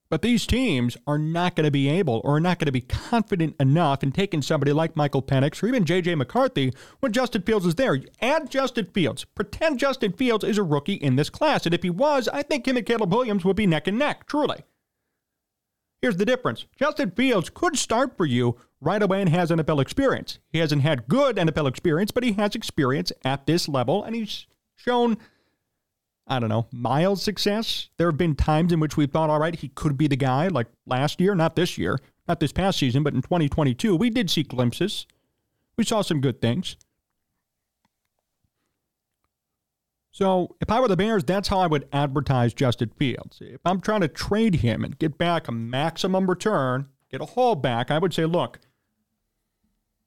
But 0.08 0.22
these 0.22 0.46
teams 0.46 0.96
are 1.06 1.18
not 1.18 1.56
going 1.56 1.64
to 1.64 1.70
be 1.70 1.88
able 1.88 2.20
or 2.24 2.36
are 2.36 2.40
not 2.40 2.58
going 2.58 2.66
to 2.66 2.72
be 2.72 2.80
confident 2.80 3.56
enough 3.58 4.02
in 4.02 4.12
taking 4.12 4.40
somebody 4.40 4.72
like 4.72 4.94
Michael 4.94 5.22
Penix 5.22 5.62
or 5.62 5.66
even 5.66 5.84
J.J. 5.84 6.14
McCarthy 6.14 6.72
when 7.00 7.12
Justin 7.12 7.42
Fields 7.42 7.66
is 7.66 7.74
there. 7.74 7.98
Add 8.20 8.50
Justin 8.50 8.86
Fields. 8.86 9.24
Pretend 9.24 9.80
Justin 9.80 10.12
Fields 10.12 10.44
is 10.44 10.58
a 10.58 10.62
rookie 10.62 10.94
in 10.94 11.16
this 11.16 11.30
class. 11.30 11.66
And 11.66 11.74
if 11.74 11.82
he 11.82 11.90
was, 11.90 12.28
I 12.28 12.42
think 12.42 12.68
him 12.68 12.76
and 12.76 12.86
Caleb 12.86 13.12
Williams 13.12 13.44
would 13.44 13.56
be 13.56 13.66
neck 13.66 13.88
and 13.88 13.98
neck, 13.98 14.26
truly. 14.26 14.62
Here's 16.02 16.16
the 16.18 16.26
difference 16.26 16.66
Justin 16.78 17.10
Fields 17.10 17.50
could 17.50 17.76
start 17.76 18.16
for 18.16 18.26
you 18.26 18.56
right 18.80 19.02
away 19.02 19.20
and 19.20 19.30
has 19.30 19.50
NFL 19.50 19.82
experience. 19.82 20.38
He 20.50 20.58
hasn't 20.58 20.82
had 20.82 21.08
good 21.08 21.36
NFL 21.36 21.68
experience, 21.68 22.12
but 22.12 22.22
he 22.22 22.32
has 22.34 22.54
experience 22.54 23.10
at 23.24 23.46
this 23.46 23.68
level, 23.68 24.04
and 24.04 24.14
he's 24.14 24.46
shown 24.76 25.16
I 26.26 26.40
don't 26.40 26.48
know, 26.48 26.66
mild 26.72 27.20
success. 27.20 27.88
There 27.98 28.08
have 28.08 28.18
been 28.18 28.34
times 28.34 28.72
in 28.72 28.80
which 28.80 28.96
we 28.96 29.06
thought, 29.06 29.30
all 29.30 29.38
right, 29.38 29.54
he 29.54 29.68
could 29.68 29.96
be 29.96 30.08
the 30.08 30.16
guy, 30.16 30.48
like 30.48 30.66
last 30.86 31.20
year, 31.20 31.34
not 31.34 31.54
this 31.54 31.78
year, 31.78 31.98
not 32.26 32.40
this 32.40 32.52
past 32.52 32.78
season, 32.78 33.02
but 33.02 33.14
in 33.14 33.22
2022. 33.22 33.94
We 33.94 34.10
did 34.10 34.28
see 34.28 34.42
glimpses. 34.42 35.06
We 35.76 35.84
saw 35.84 36.02
some 36.02 36.20
good 36.20 36.40
things. 36.40 36.76
So 40.10 40.56
if 40.62 40.70
I 40.70 40.80
were 40.80 40.88
the 40.88 40.96
Bears, 40.96 41.24
that's 41.24 41.48
how 41.48 41.58
I 41.58 41.66
would 41.66 41.86
advertise 41.92 42.54
Justin 42.54 42.90
Fields. 42.98 43.38
If 43.40 43.60
I'm 43.66 43.82
trying 43.82 44.00
to 44.00 44.08
trade 44.08 44.56
him 44.56 44.82
and 44.82 44.98
get 44.98 45.18
back 45.18 45.46
a 45.46 45.52
maximum 45.52 46.28
return, 46.28 46.86
get 47.10 47.20
a 47.20 47.26
haul 47.26 47.54
back, 47.54 47.90
I 47.90 47.98
would 47.98 48.14
say, 48.14 48.24
look, 48.24 48.58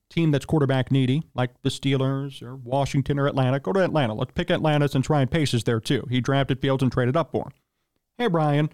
team 0.09 0.31
that's 0.31 0.45
quarterback 0.45 0.91
needy, 0.91 1.23
like 1.35 1.61
the 1.61 1.69
Steelers 1.69 2.41
or 2.41 2.55
Washington 2.55 3.19
or 3.19 3.27
Atlanta, 3.27 3.59
go 3.59 3.71
to 3.73 3.83
Atlanta. 3.83 4.13
Let's 4.13 4.31
pick 4.33 4.49
Atlanta 4.49 4.87
since 4.87 5.09
Ryan 5.09 5.27
Pace 5.27 5.53
is 5.53 5.63
there 5.63 5.79
too. 5.79 6.05
He 6.09 6.21
drafted 6.21 6.61
Fields 6.61 6.83
and 6.83 6.91
traded 6.91 7.15
up 7.15 7.31
for 7.31 7.45
him. 7.45 7.53
Hey, 8.17 8.27
Brian, 8.27 8.69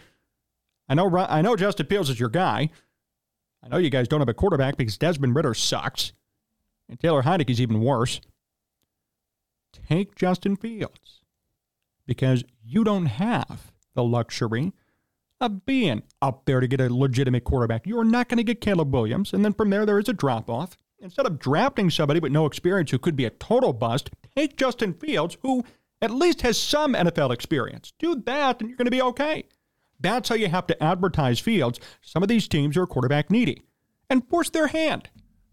I 0.87 0.93
know 0.95 1.15
I 1.17 1.41
know 1.41 1.55
Justin 1.55 1.87
Fields 1.87 2.09
is 2.09 2.19
your 2.19 2.29
guy. 2.29 2.69
I 3.63 3.67
know 3.67 3.77
you 3.77 3.89
guys 3.89 4.07
don't 4.07 4.21
have 4.21 4.29
a 4.29 4.33
quarterback 4.33 4.77
because 4.77 4.97
Desmond 4.97 5.35
Ridder 5.35 5.53
sucks, 5.53 6.13
and 6.87 6.99
Taylor 6.99 7.23
Heinicke's 7.23 7.59
even 7.61 7.81
worse. 7.81 8.21
Take 9.87 10.15
Justin 10.15 10.55
Fields 10.55 11.21
because 12.05 12.43
you 12.63 12.83
don't 12.83 13.07
have 13.07 13.71
the 13.93 14.03
luxury 14.03 14.73
of 15.41 15.65
being 15.65 16.03
up 16.21 16.45
there 16.45 16.59
to 16.59 16.67
get 16.67 16.79
a 16.79 16.93
legitimate 16.93 17.43
quarterback. 17.43 17.85
You 17.85 17.99
are 17.99 18.05
not 18.05 18.29
going 18.29 18.37
to 18.37 18.43
get 18.43 18.61
Caleb 18.61 18.93
Williams, 18.93 19.33
and 19.33 19.43
then 19.43 19.53
from 19.53 19.69
there 19.69 19.85
there 19.85 19.99
is 19.99 20.07
a 20.07 20.13
drop 20.13 20.49
off. 20.49 20.77
Instead 21.05 21.27
of 21.27 21.37
drafting 21.37 21.91
somebody 21.91 22.19
with 22.19 22.31
no 22.31 22.47
experience 22.47 22.89
who 22.89 22.97
could 22.97 23.15
be 23.15 23.25
a 23.25 23.29
total 23.29 23.71
bust, 23.71 24.09
take 24.35 24.57
Justin 24.57 24.91
Fields, 24.91 25.37
who 25.43 25.63
at 26.01 26.09
least 26.09 26.41
has 26.41 26.59
some 26.59 26.95
NFL 26.95 27.31
experience. 27.31 27.93
Do 27.99 28.15
that, 28.25 28.59
and 28.59 28.67
you're 28.67 28.75
going 28.75 28.85
to 28.85 28.91
be 28.91 29.03
okay. 29.03 29.43
That's 29.99 30.29
how 30.29 30.33
you 30.33 30.47
have 30.47 30.65
to 30.65 30.83
advertise 30.83 31.39
Fields. 31.39 31.79
Some 32.01 32.23
of 32.23 32.27
these 32.27 32.47
teams 32.47 32.75
are 32.75 32.87
quarterback 32.87 33.29
needy 33.29 33.61
and 34.09 34.27
force 34.27 34.49
their 34.49 34.65
hand. 34.65 35.07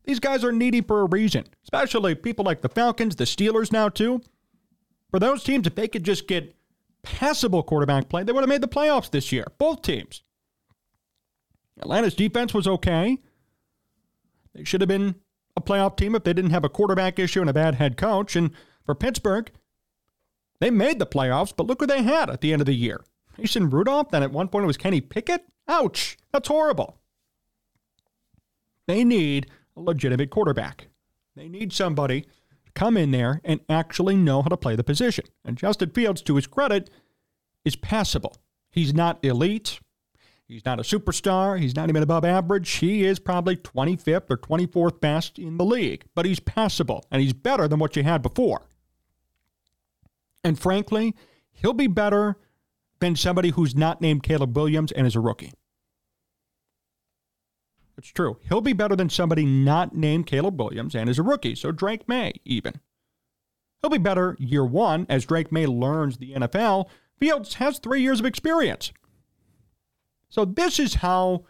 These 0.05 0.21
guys 0.21 0.43
are 0.43 0.53
needy 0.53 0.81
for 0.81 1.03
a 1.03 1.05
reason, 1.05 1.45
especially 1.65 2.15
people 2.15 2.47
like 2.47 2.63
the 2.63 2.71
Falcons, 2.71 3.17
the 3.17 3.25
Steelers 3.25 3.71
now, 3.71 3.91
too. 3.91 4.23
For 5.11 5.21
those 5.21 5.45
teams, 5.45 5.67
if 5.67 5.75
they 5.75 5.87
could 5.87 6.03
just 6.03 6.27
get 6.27 6.57
passable 7.03 7.63
quarterback 7.63 8.09
play, 8.09 8.23
they 8.23 8.33
would 8.33 8.41
have 8.41 8.49
made 8.49 8.63
the 8.63 8.69
playoffs 8.69 9.11
this 9.11 9.33
year. 9.33 9.45
Both 9.59 9.83
teams. 9.83 10.23
Atlanta's 11.79 12.15
defense 12.15 12.55
was 12.55 12.67
okay. 12.67 13.19
They 14.55 14.65
should 14.65 14.81
have 14.81 14.89
been 14.89 15.17
a 15.57 15.61
playoff 15.61 15.97
team 15.97 16.15
if 16.15 16.25
they 16.25 16.33
didn't 16.33 16.51
have 16.51 16.65
a 16.65 16.69
quarterback 16.69 17.19
issue 17.19 17.41
and 17.41 17.51
a 17.51 17.55
bad 17.55 17.75
head 17.77 17.97
coach. 17.97 18.37
And 18.37 18.51
for 18.85 18.95
Pittsburgh, 18.95 19.51
they 20.61 20.71
made 20.71 20.99
the 20.99 21.07
playoffs, 21.07 21.53
but 21.55 21.67
look 21.67 21.81
who 21.81 21.87
they 21.87 22.03
had 22.03 22.31
at 22.31 22.41
the 22.41 22.53
end 22.53 22.63
of 22.63 22.67
the 22.67 22.75
year. 22.75 23.03
Mason 23.39 23.71
Rudolph, 23.71 24.11
then 24.11 24.23
at 24.23 24.33
one 24.33 24.49
point 24.49 24.65
it 24.65 24.67
was 24.67 24.77
Kenny 24.77 25.01
Pickett. 25.01 25.45
Ouch, 25.69 26.17
that's 26.33 26.49
horrible. 26.49 26.99
They 28.87 29.05
need 29.05 29.47
a 29.77 29.81
legitimate 29.81 30.31
quarterback. 30.31 30.89
They 31.35 31.49
need 31.49 31.73
somebody 31.73 32.23
to 32.23 32.73
come 32.75 32.97
in 32.97 33.11
there 33.11 33.41
and 33.45 33.61
actually 33.69 34.17
know 34.17 34.43
how 34.43 34.49
to 34.49 34.57
play 34.57 34.77
the 34.77 34.85
position. 34.85 35.25
And 35.45 35.57
Justin 35.57 35.91
Fields, 35.91 36.23
to 36.23 36.37
his 36.37 36.47
credit, 36.47 36.91
is 37.65 37.77
passable. 37.77 38.37
He's 38.71 38.93
not 38.93 39.25
elite. 39.25 39.81
He's 40.53 40.67
not 40.67 40.79
a 40.79 40.83
superstar. 40.83 41.59
He's 41.59 41.75
not 41.75 41.89
even 41.89 42.03
above 42.03 42.27
average. 42.27 42.71
He 42.71 43.05
is 43.05 43.19
probably 43.19 43.57
25th 43.57 44.31
or 44.31 44.37
24th 44.37 45.01
best 45.01 45.39
in 45.39 45.57
the 45.57 45.65
league, 45.65 46.05
but 46.15 46.27
he's 46.27 46.41
passable 46.41 47.07
and 47.11 47.23
he's 47.23 47.33
better 47.33 47.67
than 47.67 47.79
what 47.79 47.97
you 47.97 48.03
had 48.03 48.21
before. 48.21 48.67
And 50.45 50.59
frankly, 50.59 51.15
he'll 51.53 51.73
be 51.73 51.87
better 51.87 52.37
than 53.01 53.17
somebody 53.17 53.51
who's 53.51 53.75
not 53.75 54.03
named 54.03 54.23
Caleb 54.23 54.55
Williams 54.55 54.93
and 54.93 55.07
is 55.07 55.17
a 55.17 55.21
rookie. 55.21 55.55
It's 57.97 58.09
true. 58.09 58.37
He'll 58.47 58.61
be 58.61 58.75
better 58.75 58.95
than 58.95 59.09
somebody 59.09 59.47
not 59.47 59.95
named 59.95 60.27
Caleb 60.27 60.61
Williams 60.61 60.95
and 60.95 61.09
is 61.09 61.19
a 61.19 61.23
rookie. 61.23 61.55
So 61.55 61.73
Drake 61.73 62.07
Maye, 62.07 62.35
even. 62.45 62.75
He'll 63.81 63.91
be 63.91 63.97
better 63.97 64.37
year 64.39 64.67
one 64.67 65.07
as 65.09 65.25
Drake 65.25 65.51
Maye 65.51 65.67
learns 65.67 66.19
the 66.19 66.35
NFL. 66.35 66.91
Fields 67.19 67.55
has 67.55 67.79
three 67.79 68.03
years 68.03 68.21
of 68.21 68.27
experience. 68.27 68.93
So 70.33 70.47
this 70.47 70.81
is 70.81 70.95
how 70.95 71.45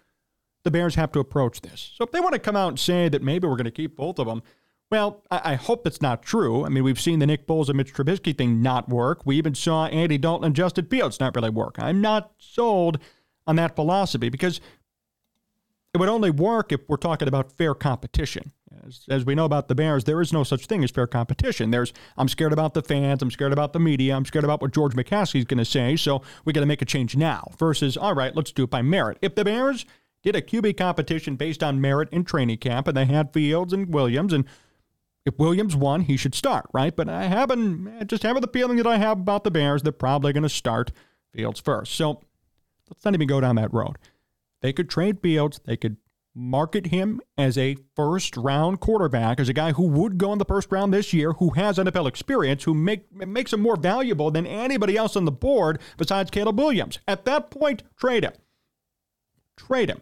the 0.65 0.71
Bears 0.73 0.97
have 0.97 1.13
to 1.13 1.21
approach 1.21 1.61
this. 1.61 1.93
So 1.95 2.03
if 2.03 2.11
they 2.11 2.19
want 2.19 2.33
to 2.33 2.41
come 2.41 2.57
out 2.57 2.69
and 2.69 2.81
say 2.81 3.09
that 3.09 3.23
maybe 3.23 3.47
we're 3.47 3.55
going 3.55 3.65
to 3.65 3.71
keep 3.71 3.97
both 3.97 4.19
of 4.19 4.27
them, 4.27 4.43
well, 4.91 5.23
I, 5.31 5.53
I 5.53 5.55
hope 5.55 5.85
that's 5.85 6.03
not 6.03 6.25
true. 6.25 6.67
I 6.67 6.69
mean, 6.69 6.83
we've 6.83 7.01
seen 7.01 7.21
the 7.21 7.27
Nick 7.27 7.47
Foles 7.47 7.69
and 7.69 7.77
Mitch 7.77 7.95
Trubisky 7.95 8.37
thing 8.37 8.61
not 8.61 8.89
work. 8.89 9.25
We 9.25 9.37
even 9.37 9.55
saw 9.55 9.87
Andy 9.87 10.19
Dalton 10.19 10.47
and 10.47 10.57
Justin 10.57 10.87
Fields 10.87 11.21
not 11.21 11.37
really 11.37 11.49
work. 11.49 11.77
I'm 11.79 12.01
not 12.01 12.33
sold 12.39 12.99
on 13.47 13.55
that 13.55 13.77
philosophy 13.77 14.29
because 14.29 14.61
it 15.95 15.99
would 15.99 16.09
only 16.09 16.33
work 16.33 16.73
if 16.73 16.81
we're 16.89 16.97
talking 16.97 17.29
about 17.29 17.53
fair 17.53 17.77
competition. 17.77 18.51
As, 18.87 19.05
as, 19.09 19.25
we 19.25 19.35
know 19.35 19.45
about 19.45 19.69
the 19.69 19.75
Bears, 19.75 20.05
there 20.05 20.21
is 20.21 20.33
no 20.33 20.45
such 20.45 20.67
thing 20.67 20.83
as 20.83 20.91
fair 20.91 21.07
competition. 21.07 21.71
There's 21.71 21.93
I'm 22.17 22.29
scared 22.29 22.53
about 22.53 22.75
the 22.75 22.83
fans, 22.83 23.23
I'm 23.23 23.31
scared 23.31 23.53
about 23.53 23.73
the 23.73 23.81
media, 23.81 24.17
I'm 24.17 24.25
scared 24.25 24.45
about 24.45 24.61
what 24.61 24.73
George 24.73 24.95
McCaskey's 24.95 25.45
going 25.45 25.59
to 25.59 25.65
say, 25.65 25.97
so 25.97 26.23
we 26.45 26.53
got 26.53 26.61
to 26.61 26.67
make 26.67 26.83
a 26.83 26.87
change 26.87 27.17
now. 27.17 27.51
Versus, 27.59 27.97
all 27.97 28.15
right, 28.15 28.35
let's 28.35 28.53
do 28.53 28.65
it 28.65 28.71
by 28.71 28.83
merit. 28.83 29.19
If 29.23 29.35
the 29.35 29.45
Bears 29.45 29.87
did 30.23 30.37
a 30.37 30.43
QB 30.43 30.77
competition 30.77 31.37
based 31.37 31.63
on 31.63 31.81
merit 31.81 32.09
in 32.13 32.25
training 32.25 32.59
camp, 32.59 32.89
and 32.89 32.97
they 32.97 33.07
had 33.07 33.33
Fields 33.33 33.73
and 33.73 33.93
Williams, 33.93 34.33
and 34.33 34.45
if 35.25 35.39
Williams 35.39 35.77
won, 35.77 36.03
he 36.03 36.17
should 36.17 36.35
start, 36.35 36.67
right? 36.73 36.95
But 36.95 37.09
I 37.09 37.25
haven't 37.25 38.09
just 38.09 38.23
having 38.23 38.41
the 38.41 38.49
feeling 38.49 38.77
that 38.79 38.87
I 38.87 38.99
have 38.99 39.21
about 39.21 39.45
the 39.45 39.51
Bears, 39.51 39.83
they're 39.83 39.93
probably 39.93 40.33
going 40.33 40.43
to 40.43 40.49
start 40.49 40.93
Fields 41.33 41.61
first. 41.61 41.95
So 41.95 42.21
let's 42.91 43.05
not 43.05 43.15
even 43.15 43.29
go 43.29 43.41
down 43.41 43.57
that 43.57 43.73
road. 43.73 43.97
They 44.61 44.73
could 44.73 44.89
trade 44.89 45.21
Fields, 45.21 45.61
they 45.65 45.77
could 45.77 45.97
market 46.35 46.87
him 46.87 47.21
as 47.37 47.59
a 47.59 47.77
first 47.95 48.37
round 48.37 48.81
quarterback, 48.81 49.39
as 49.39 49.49
a 49.49 49.53
guy 49.53 49.73
who 49.73 49.87
would 49.87 50.19
go 50.19 50.33
in 50.33 50.39
the 50.39 50.45
first 50.45 50.71
round 50.73 50.93
this 50.93 51.13
year, 51.13 51.33
who 51.33 51.51
has 51.51 51.79
NFL 51.79 52.09
experience, 52.09 52.65
who 52.65 52.75
make, 52.75 53.13
makes 53.15 53.53
him 53.53 53.61
more 53.61 53.77
valuable 53.77 54.31
than 54.31 54.47
anybody 54.47 54.97
else 54.97 55.17
on 55.17 55.25
the 55.25 55.33
board 55.33 55.81
besides 55.97 56.31
Caleb 56.31 56.59
Williams. 56.59 56.99
At 57.07 57.25
that 57.27 57.51
point, 57.51 57.83
trade 57.97 58.25
him. 58.25 58.33
Trade 59.57 59.91
him. 59.91 60.01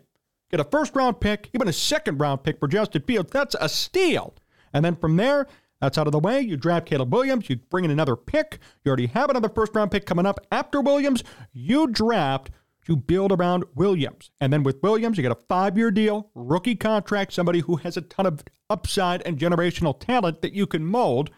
Get 0.51 0.61
a 0.61 0.65
first 0.65 0.95
round 0.97 1.21
pick, 1.21 1.49
even 1.55 1.69
a 1.69 1.73
second 1.73 2.19
round 2.19 2.43
pick 2.43 2.59
for 2.59 2.69
Justin 2.69 3.03
Fields. 3.03 3.31
That's 3.31 3.57
a 3.61 3.69
steal. 3.69 4.35
And 4.73 4.85
then 4.85 4.97
from 4.97 5.17
there, 5.17 5.47
that's 5.81 5.97
out 5.97 6.07
of 6.07 6.13
the 6.13 6.19
way. 6.19 6.41
You 6.41 6.57
draft 6.57 6.87
Caleb 6.87 7.13
Williams. 7.13 7.49
You 7.49 7.57
bring 7.57 7.85
in 7.85 7.91
another 7.91 8.17
pick. 8.17 8.59
You 8.85 8.91
already 8.91 9.07
have 9.07 9.31
another 9.31 9.49
first 9.49 9.75
round 9.75 9.91
pick 9.91 10.07
coming 10.07 10.27
up 10.27 10.39
after 10.53 10.81
Williams. 10.81 11.25
You 11.53 11.87
draft 11.87 12.51
to 12.87 12.97
build 12.97 13.33
around 13.33 13.65
Williams. 13.75 14.31
And 14.41 14.53
then 14.53 14.63
with 14.63 14.83
Williams, 14.83 15.17
you 15.17 15.23
get 15.23 15.33
a 15.33 15.39
five 15.49 15.77
year 15.77 15.91
deal, 15.91 16.31
rookie 16.35 16.77
contract, 16.77 17.33
somebody 17.33 17.61
who 17.61 17.77
has 17.77 17.97
a 17.97 18.03
ton 18.03 18.27
of 18.27 18.43
upside 18.69 19.23
and 19.27 19.39
generational 19.39 19.99
talent 19.99 20.43
that 20.43 20.53
you 20.53 20.67
can 20.67 20.85
mold. 20.85 21.31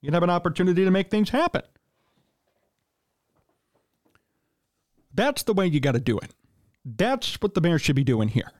You'd 0.00 0.14
have 0.14 0.22
an 0.22 0.30
opportunity 0.30 0.84
to 0.84 0.90
make 0.90 1.10
things 1.10 1.30
happen. 1.30 1.62
That's 5.14 5.42
the 5.42 5.54
way 5.54 5.66
you 5.66 5.80
got 5.80 5.92
to 5.92 6.00
do 6.00 6.18
it. 6.18 6.34
That's 6.84 7.40
what 7.40 7.54
the 7.54 7.60
Bears 7.60 7.82
should 7.82 7.96
be 7.96 8.04
doing 8.04 8.28
here. 8.28 8.52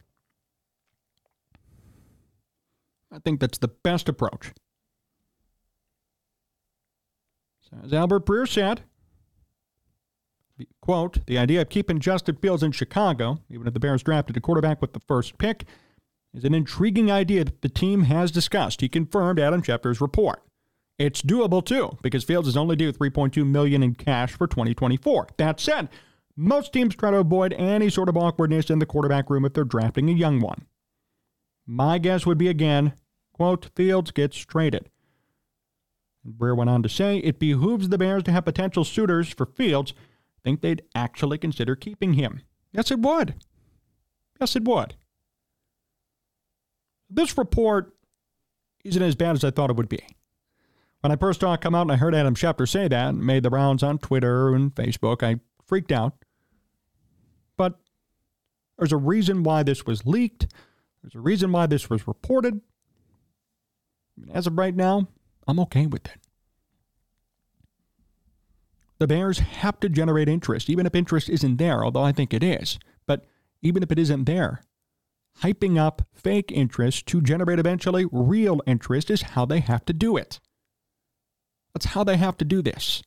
I 3.12 3.18
think 3.18 3.40
that's 3.40 3.59
the 3.59 3.68
best 3.68 4.09
approach. 4.09 4.53
So 7.70 7.79
as 7.85 7.92
Albert 7.92 8.27
Breer 8.27 8.49
said, 8.49 8.83
quote, 10.81 11.27
the 11.27 11.38
idea 11.38 11.61
of 11.61 11.69
keeping 11.69 12.01
Justin 12.01 12.37
Fields 12.37 12.62
in 12.62 12.73
Chicago, 12.73 13.38
even 13.51 13.66
if 13.66 13.75
the 13.75 13.81
Bears 13.81 14.03
drafted 14.03 14.37
a 14.37 14.40
quarterback 14.40 14.81
with 14.81 14.92
the 14.92 15.01
first 15.01 15.38
pick, 15.38 15.64
is 16.35 16.45
an 16.45 16.55
intriguing 16.55 17.11
idea 17.11 17.45
that 17.45 17.62
the 17.62 17.69
team 17.69 18.03
has 18.03 18.31
discussed. 18.31 18.81
He 18.81 18.88
confirmed 18.88 19.38
Adam 19.38 19.62
Schefter's 19.62 20.01
report. 20.01 20.42
It's 20.99 21.23
doable 21.23 21.64
too, 21.64 21.99
because 22.03 22.25
Fields 22.25 22.49
is 22.49 22.57
only 22.57 22.77
due 22.77 22.92
3.2 22.92 23.47
million 23.47 23.83
in 23.83 23.95
cash 23.95 24.33
for 24.33 24.47
2024. 24.47 25.29
That 25.37 25.61
said, 25.61 25.88
most 26.37 26.73
teams 26.73 26.95
try 26.95 27.11
to 27.11 27.19
avoid 27.19 27.53
any 27.55 27.90
sort 27.90 28.09
of 28.09 28.16
awkwardness 28.16 28.71
in 28.71 28.79
the 28.79 28.87
quarterback 28.87 29.29
room 29.31 29.45
if 29.45 29.55
they're 29.55 29.64
drafting 29.64 30.09
a 30.09 30.12
young 30.12 30.40
one. 30.40 30.66
My 31.66 31.99
guess 31.99 32.25
would 32.25 32.38
be 32.38 32.49
again, 32.49 32.95
quote, 33.33 33.71
Fields 33.75 34.11
gets 34.11 34.37
traded. 34.37 34.88
Breer 36.27 36.57
went 36.57 36.71
on 36.71 36.83
to 36.83 36.88
say, 36.88 37.19
it 37.19 37.38
behooves 37.38 37.88
the 37.88 37.99
Bears 37.99 38.23
to 38.25 38.33
have 38.33 38.45
potential 38.45 38.85
suitors 38.85 39.29
for 39.29 39.47
Fields 39.47 39.95
think 40.47 40.61
they'd 40.61 40.83
actually 40.95 41.39
consider 41.39 41.75
keeping 41.75 42.13
him. 42.13 42.41
Yes, 42.73 42.93
it 42.93 43.01
would. 43.01 43.35
Yes, 44.41 44.55
it 44.55 44.63
would. 44.63 44.95
This 47.11 47.37
report 47.37 47.97
isn't 48.85 49.03
as 49.03 49.17
bad 49.17 49.33
as 49.35 49.43
I 49.43 49.51
thought 49.51 49.71
it 49.71 49.77
would 49.77 49.89
be. 49.89 50.07
When 51.01 51.11
I 51.11 51.17
first 51.17 51.41
saw 51.41 51.55
it 51.55 51.61
come 51.61 51.75
out 51.75 51.83
and 51.83 51.91
I 51.91 51.97
heard 51.97 52.15
Adam 52.15 52.37
Schefter 52.37 52.69
say 52.69 52.87
that 52.87 53.09
and 53.09 53.27
made 53.27 53.43
the 53.43 53.51
rounds 53.51 53.83
on 53.83 53.99
Twitter 53.99 54.55
and 54.55 54.73
Facebook, 54.73 55.25
I 55.25 55.41
freaked 55.67 55.91
out. 55.91 56.13
But 57.57 57.81
there's 58.79 58.93
a 58.93 58.97
reason 58.97 59.43
why 59.43 59.65
this 59.65 59.85
was 59.85 60.07
leaked. 60.07 60.47
There's 61.03 61.17
a 61.17 61.21
reason 61.21 61.51
why 61.51 61.67
this 61.67 61.91
was 61.91 62.07
reported. 62.07 62.61
As 64.33 64.47
of 64.47 64.57
right 64.57 64.77
now, 64.77 65.09
I'm 65.49 65.59
okay 65.59 65.87
with 65.87 66.07
it. 66.07 66.21
The 68.99 69.07
Bears 69.07 69.39
have 69.39 69.79
to 69.81 69.89
generate 69.89 70.29
interest, 70.29 70.71
even 70.71 70.87
if 70.87 70.95
interest 70.95 71.29
isn't 71.29 71.57
there, 71.59 71.85
although 71.85 72.03
I 72.03 72.13
think 72.13 72.33
it 72.33 72.43
is. 72.43 72.79
But 73.07 73.27
even 73.61 73.83
if 73.83 73.93
it 73.93 73.99
isn't 73.99 74.25
there, 74.25 74.63
hyping 75.43 75.79
up 75.79 76.03
fake 76.13 76.51
interest 76.51 77.07
to 77.07 77.21
generate 77.21 77.59
eventually 77.59 78.07
real 78.11 78.63
interest 78.67 79.11
is 79.11 79.23
how 79.23 79.45
they 79.45 79.61
have 79.61 79.85
to 79.87 79.93
do 79.93 80.17
it. 80.17 80.41
That's 81.75 81.87
how 81.87 82.05
they 82.05 82.17
have 82.17 82.39
to 82.39 82.45
do 82.45 82.63
this. 82.63 83.03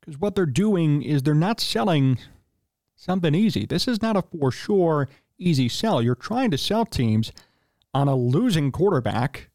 Because 0.00 0.20
what 0.20 0.34
they're 0.34 0.46
doing 0.46 1.02
is 1.02 1.22
they're 1.22 1.34
not 1.34 1.60
selling 1.60 2.18
something 2.94 3.34
easy. 3.34 3.64
This 3.64 3.88
is 3.88 4.02
not 4.02 4.16
a 4.16 4.22
for 4.22 4.50
sure 4.50 5.08
easy 5.38 5.68
sell. 5.68 6.02
You're 6.02 6.14
trying 6.14 6.50
to 6.50 6.58
sell 6.58 6.84
teams 6.84 7.32
on 7.94 8.08
a 8.08 8.14
losing 8.14 8.70
quarterback 8.70 9.48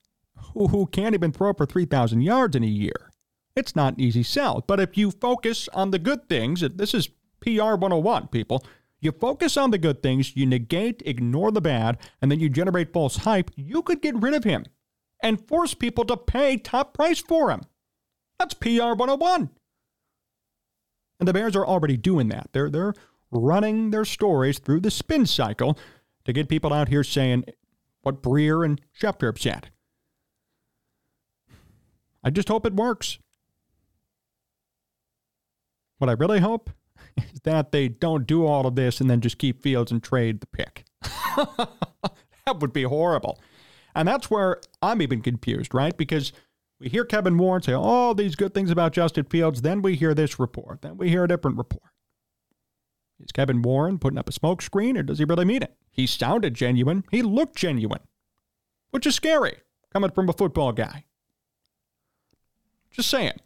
who, 0.53 0.67
who 0.67 0.85
can't 0.87 1.15
even 1.15 1.31
throw 1.31 1.53
for 1.53 1.65
3,000 1.65 2.21
yards 2.21 2.55
in 2.55 2.63
a 2.63 2.67
year. 2.67 3.11
It's 3.55 3.75
not 3.75 3.93
an 3.93 4.01
easy 4.01 4.23
sell. 4.23 4.63
But 4.65 4.79
if 4.79 4.97
you 4.97 5.11
focus 5.11 5.69
on 5.73 5.91
the 5.91 5.99
good 5.99 6.27
things, 6.27 6.61
this 6.61 6.93
is 6.93 7.09
PR 7.39 7.75
101, 7.75 8.27
people. 8.27 8.65
You 8.99 9.11
focus 9.11 9.57
on 9.57 9.71
the 9.71 9.77
good 9.77 10.01
things, 10.01 10.35
you 10.35 10.45
negate, 10.45 11.03
ignore 11.05 11.51
the 11.51 11.61
bad, 11.61 11.97
and 12.21 12.31
then 12.31 12.39
you 12.39 12.47
generate 12.49 12.93
false 12.93 13.17
hype, 13.17 13.51
you 13.55 13.81
could 13.81 14.01
get 14.01 14.15
rid 14.15 14.33
of 14.33 14.45
him 14.45 14.65
and 15.21 15.45
force 15.47 15.73
people 15.73 16.05
to 16.05 16.17
pay 16.17 16.57
top 16.57 16.93
price 16.93 17.19
for 17.19 17.51
him. 17.51 17.61
That's 18.39 18.53
PR 18.53 18.95
101. 18.95 19.49
And 21.19 21.27
the 21.27 21.33
Bears 21.33 21.55
are 21.55 21.65
already 21.65 21.97
doing 21.97 22.29
that. 22.29 22.49
They're, 22.53 22.69
they're 22.69 22.93
running 23.29 23.91
their 23.91 24.05
stories 24.05 24.59
through 24.59 24.81
the 24.81 24.91
spin 24.91 25.25
cycle 25.25 25.77
to 26.25 26.33
get 26.33 26.49
people 26.49 26.73
out 26.73 26.89
here 26.89 27.03
saying 27.03 27.45
what 28.01 28.21
Breer 28.21 28.65
and 28.65 28.81
Schefter 28.99 29.27
have 29.27 29.41
said. 29.41 29.69
I 32.23 32.29
just 32.29 32.47
hope 32.47 32.65
it 32.65 32.73
works. 32.73 33.19
What 35.97 36.09
I 36.09 36.13
really 36.13 36.39
hope 36.39 36.69
is 37.17 37.41
that 37.43 37.71
they 37.71 37.87
don't 37.87 38.25
do 38.27 38.45
all 38.45 38.65
of 38.65 38.75
this 38.75 39.01
and 39.01 39.09
then 39.09 39.21
just 39.21 39.37
keep 39.37 39.61
Fields 39.61 39.91
and 39.91 40.01
trade 40.01 40.41
the 40.41 40.47
pick. 40.47 40.85
that 41.01 42.59
would 42.59 42.73
be 42.73 42.83
horrible. 42.83 43.39
And 43.95 44.07
that's 44.07 44.29
where 44.29 44.59
I'm 44.81 45.01
even 45.01 45.21
confused, 45.21 45.73
right? 45.73 45.95
Because 45.95 46.33
we 46.79 46.89
hear 46.89 47.05
Kevin 47.05 47.37
Warren 47.37 47.61
say 47.61 47.73
all 47.73 48.15
these 48.15 48.35
good 48.35 48.53
things 48.53 48.71
about 48.71 48.93
Justin 48.93 49.25
Fields, 49.25 49.61
then 49.61 49.81
we 49.81 49.95
hear 49.95 50.13
this 50.13 50.39
report, 50.39 50.81
then 50.81 50.97
we 50.97 51.09
hear 51.09 51.23
a 51.23 51.27
different 51.27 51.57
report. 51.57 51.83
Is 53.19 53.31
Kevin 53.31 53.61
Warren 53.61 53.99
putting 53.99 54.17
up 54.17 54.27
a 54.27 54.33
smokescreen 54.33 54.97
or 54.97 55.03
does 55.03 55.19
he 55.19 55.25
really 55.25 55.45
mean 55.45 55.63
it? 55.63 55.75
He 55.91 56.07
sounded 56.07 56.55
genuine. 56.55 57.03
He 57.11 57.21
looked 57.21 57.55
genuine, 57.55 58.01
which 58.91 59.05
is 59.05 59.15
scary 59.15 59.57
coming 59.93 60.11
from 60.11 60.27
a 60.27 60.33
football 60.33 60.71
guy. 60.73 61.05
Just 62.93 63.09
saying. 63.09 63.39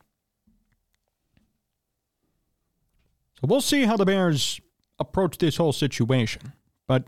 So 3.35 3.47
we'll 3.47 3.61
see 3.61 3.83
how 3.83 3.97
the 3.97 4.05
Bears 4.05 4.59
approach 4.99 5.37
this 5.37 5.57
whole 5.57 5.73
situation. 5.73 6.53
But 6.87 7.05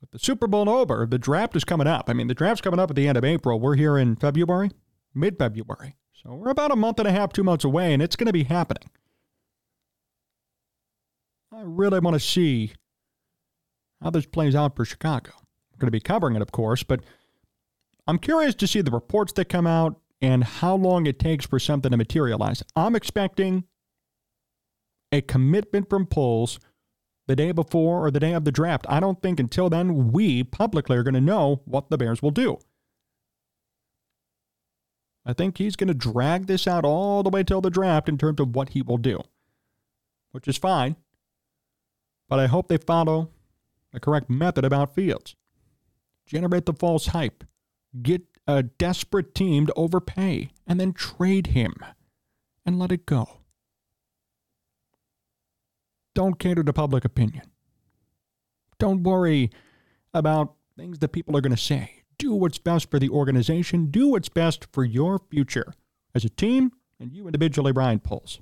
with 0.00 0.10
the 0.10 0.18
Super 0.18 0.46
Bowl 0.46 0.68
over, 0.68 1.06
the 1.06 1.18
draft 1.18 1.56
is 1.56 1.64
coming 1.64 1.86
up. 1.86 2.08
I 2.08 2.12
mean, 2.12 2.28
the 2.28 2.34
draft's 2.34 2.60
coming 2.60 2.78
up 2.78 2.90
at 2.90 2.96
the 2.96 3.08
end 3.08 3.18
of 3.18 3.24
April. 3.24 3.58
We're 3.58 3.76
here 3.76 3.98
in 3.98 4.16
February, 4.16 4.70
mid 5.14 5.38
February. 5.38 5.96
So 6.12 6.34
we're 6.34 6.50
about 6.50 6.70
a 6.70 6.76
month 6.76 6.98
and 6.98 7.08
a 7.08 7.12
half, 7.12 7.32
two 7.32 7.42
months 7.42 7.64
away, 7.64 7.92
and 7.92 8.02
it's 8.02 8.14
going 8.14 8.26
to 8.26 8.32
be 8.32 8.44
happening. 8.44 8.88
I 11.52 11.62
really 11.64 11.98
want 11.98 12.14
to 12.14 12.20
see 12.20 12.72
how 14.00 14.10
this 14.10 14.26
plays 14.26 14.54
out 14.54 14.76
for 14.76 14.84
Chicago. 14.84 15.32
I'm 15.34 15.78
going 15.78 15.88
to 15.88 15.92
be 15.92 16.00
covering 16.00 16.36
it, 16.36 16.42
of 16.42 16.52
course, 16.52 16.82
but 16.82 17.00
I'm 18.06 18.18
curious 18.18 18.54
to 18.56 18.66
see 18.66 18.80
the 18.80 18.90
reports 18.90 19.32
that 19.34 19.48
come 19.48 19.66
out 19.66 20.01
and 20.22 20.44
how 20.44 20.76
long 20.76 21.06
it 21.06 21.18
takes 21.18 21.44
for 21.44 21.58
something 21.58 21.90
to 21.90 21.96
materialize. 21.96 22.62
I'm 22.76 22.94
expecting 22.94 23.64
a 25.10 25.20
commitment 25.20 25.90
from 25.90 26.06
Poles 26.06 26.60
the 27.26 27.36
day 27.36 27.50
before 27.52 28.06
or 28.06 28.10
the 28.10 28.20
day 28.20 28.32
of 28.32 28.44
the 28.44 28.52
draft. 28.52 28.86
I 28.88 29.00
don't 29.00 29.20
think 29.20 29.40
until 29.40 29.68
then 29.68 30.12
we 30.12 30.44
publicly 30.44 30.96
are 30.96 31.02
going 31.02 31.14
to 31.14 31.20
know 31.20 31.60
what 31.64 31.90
the 31.90 31.98
Bears 31.98 32.22
will 32.22 32.30
do. 32.30 32.58
I 35.26 35.32
think 35.32 35.58
he's 35.58 35.76
going 35.76 35.88
to 35.88 35.94
drag 35.94 36.46
this 36.46 36.66
out 36.66 36.84
all 36.84 37.22
the 37.22 37.30
way 37.30 37.42
till 37.42 37.60
the 37.60 37.70
draft 37.70 38.08
in 38.08 38.16
terms 38.16 38.40
of 38.40 38.54
what 38.54 38.70
he 38.70 38.82
will 38.82 38.96
do, 38.96 39.20
which 40.30 40.48
is 40.48 40.56
fine. 40.56 40.96
But 42.28 42.38
I 42.38 42.46
hope 42.46 42.68
they 42.68 42.78
follow 42.78 43.30
the 43.92 44.00
correct 44.00 44.30
method 44.30 44.64
about 44.64 44.94
Fields. 44.94 45.36
Generate 46.26 46.66
the 46.66 46.72
false 46.72 47.08
hype. 47.08 47.44
Get 48.00 48.22
a 48.46 48.62
desperate 48.62 49.34
team 49.34 49.66
to 49.66 49.72
overpay 49.74 50.50
and 50.66 50.80
then 50.80 50.92
trade 50.92 51.48
him 51.48 51.74
and 52.64 52.78
let 52.78 52.92
it 52.92 53.06
go. 53.06 53.38
Don't 56.14 56.38
cater 56.38 56.62
to 56.62 56.72
public 56.72 57.04
opinion. 57.04 57.44
Don't 58.78 59.02
worry 59.02 59.50
about 60.12 60.54
things 60.76 60.98
that 60.98 61.08
people 61.08 61.36
are 61.36 61.40
going 61.40 61.54
to 61.54 61.62
say. 61.62 62.02
Do 62.18 62.34
what's 62.34 62.58
best 62.58 62.90
for 62.90 62.98
the 62.98 63.08
organization. 63.08 63.86
Do 63.86 64.08
what's 64.08 64.28
best 64.28 64.66
for 64.72 64.84
your 64.84 65.20
future 65.30 65.72
as 66.14 66.24
a 66.24 66.28
team 66.28 66.72
and 67.00 67.12
you 67.12 67.26
individually, 67.26 67.72
Ryan 67.72 67.98
Poles. 67.98 68.38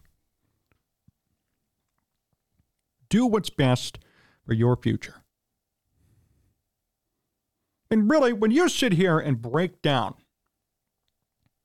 Do 3.09 3.27
what's 3.27 3.51
best 3.51 3.99
for 4.45 4.53
your 4.53 4.77
future. 4.77 5.20
And 7.91 8.09
really, 8.09 8.33
when 8.33 8.51
you 8.51 8.69
sit 8.69 8.93
here 8.93 9.19
and 9.19 9.43
break 9.43 9.83
down 9.83 10.15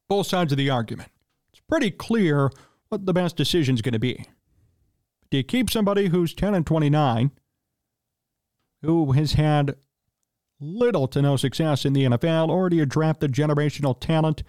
both 0.09 0.27
sides 0.27 0.51
of 0.51 0.57
the 0.57 0.69
argument, 0.69 1.09
it's 1.51 1.61
pretty 1.69 1.91
clear 1.91 2.51
what 2.89 3.05
the 3.05 3.13
best 3.13 3.35
decision 3.35 3.75
is 3.75 3.81
going 3.81 3.93
to 3.93 3.99
be. 3.99 4.25
Do 5.29 5.37
you 5.37 5.43
keep 5.43 5.69
somebody 5.69 6.07
who's 6.07 6.33
10 6.33 6.55
and 6.55 6.65
29, 6.65 7.31
who 8.81 9.11
has 9.11 9.33
had 9.33 9.75
little 10.59 11.07
to 11.09 11.21
no 11.21 11.35
success 11.35 11.85
in 11.85 11.93
the 11.93 12.05
NFL, 12.05 12.49
or 12.49 12.69
do 12.69 12.75
you 12.75 12.85
draft 12.85 13.19
the 13.19 13.27
generational 13.27 13.99
talent, 13.99 14.43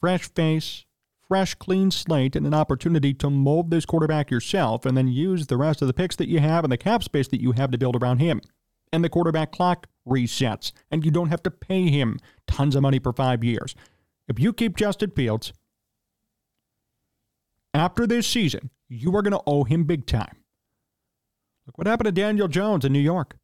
fresh 0.00 0.28
face, 0.30 0.84
fresh, 1.28 1.54
clean 1.54 1.90
slate 1.90 2.36
and 2.36 2.46
an 2.46 2.54
opportunity 2.54 3.12
to 3.14 3.30
mold 3.30 3.70
this 3.70 3.86
quarterback 3.86 4.30
yourself 4.30 4.86
and 4.86 4.96
then 4.96 5.08
use 5.08 5.46
the 5.46 5.56
rest 5.56 5.82
of 5.82 5.88
the 5.88 5.94
picks 5.94 6.16
that 6.16 6.28
you 6.28 6.40
have 6.40 6.64
and 6.64 6.72
the 6.72 6.76
cap 6.76 7.02
space 7.02 7.28
that 7.28 7.40
you 7.40 7.52
have 7.52 7.70
to 7.70 7.78
build 7.78 7.96
around 7.96 8.18
him. 8.18 8.40
And 8.92 9.04
the 9.04 9.08
quarterback 9.08 9.52
clock 9.52 9.88
resets, 10.06 10.72
and 10.90 11.04
you 11.04 11.10
don't 11.10 11.28
have 11.28 11.42
to 11.42 11.50
pay 11.50 11.90
him 11.90 12.18
tons 12.46 12.76
of 12.76 12.82
money 12.82 12.98
for 12.98 13.12
five 13.12 13.42
years. 13.42 13.74
If 14.28 14.38
you 14.38 14.52
keep 14.52 14.76
Justin 14.76 15.10
Fields, 15.10 15.52
after 17.74 18.06
this 18.06 18.26
season, 18.26 18.70
you 18.88 19.14
are 19.16 19.22
going 19.22 19.32
to 19.32 19.42
owe 19.46 19.64
him 19.64 19.84
big 19.84 20.06
time. 20.06 20.36
Look 21.66 21.78
what 21.78 21.86
happened 21.86 22.06
to 22.06 22.12
Daniel 22.12 22.48
Jones 22.48 22.84
in 22.84 22.92
New 22.92 23.00
York. 23.00 23.36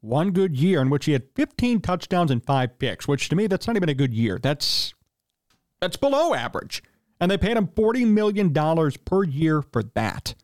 One 0.00 0.30
good 0.30 0.56
year 0.56 0.80
in 0.80 0.88
which 0.88 1.04
he 1.04 1.12
had 1.12 1.24
15 1.34 1.80
touchdowns 1.80 2.30
and 2.30 2.44
five 2.44 2.78
picks, 2.78 3.06
which 3.06 3.28
to 3.28 3.36
me, 3.36 3.46
that's 3.48 3.66
not 3.66 3.76
even 3.76 3.88
a 3.88 3.94
good 3.94 4.14
year. 4.14 4.38
That's 4.40 4.94
that's 5.80 5.96
below 5.96 6.34
average. 6.34 6.82
And 7.20 7.30
they 7.30 7.36
paid 7.36 7.56
him 7.56 7.66
$40 7.68 8.06
million 8.06 8.54
per 9.04 9.24
year 9.24 9.60
for 9.60 9.82
that. 9.94 10.34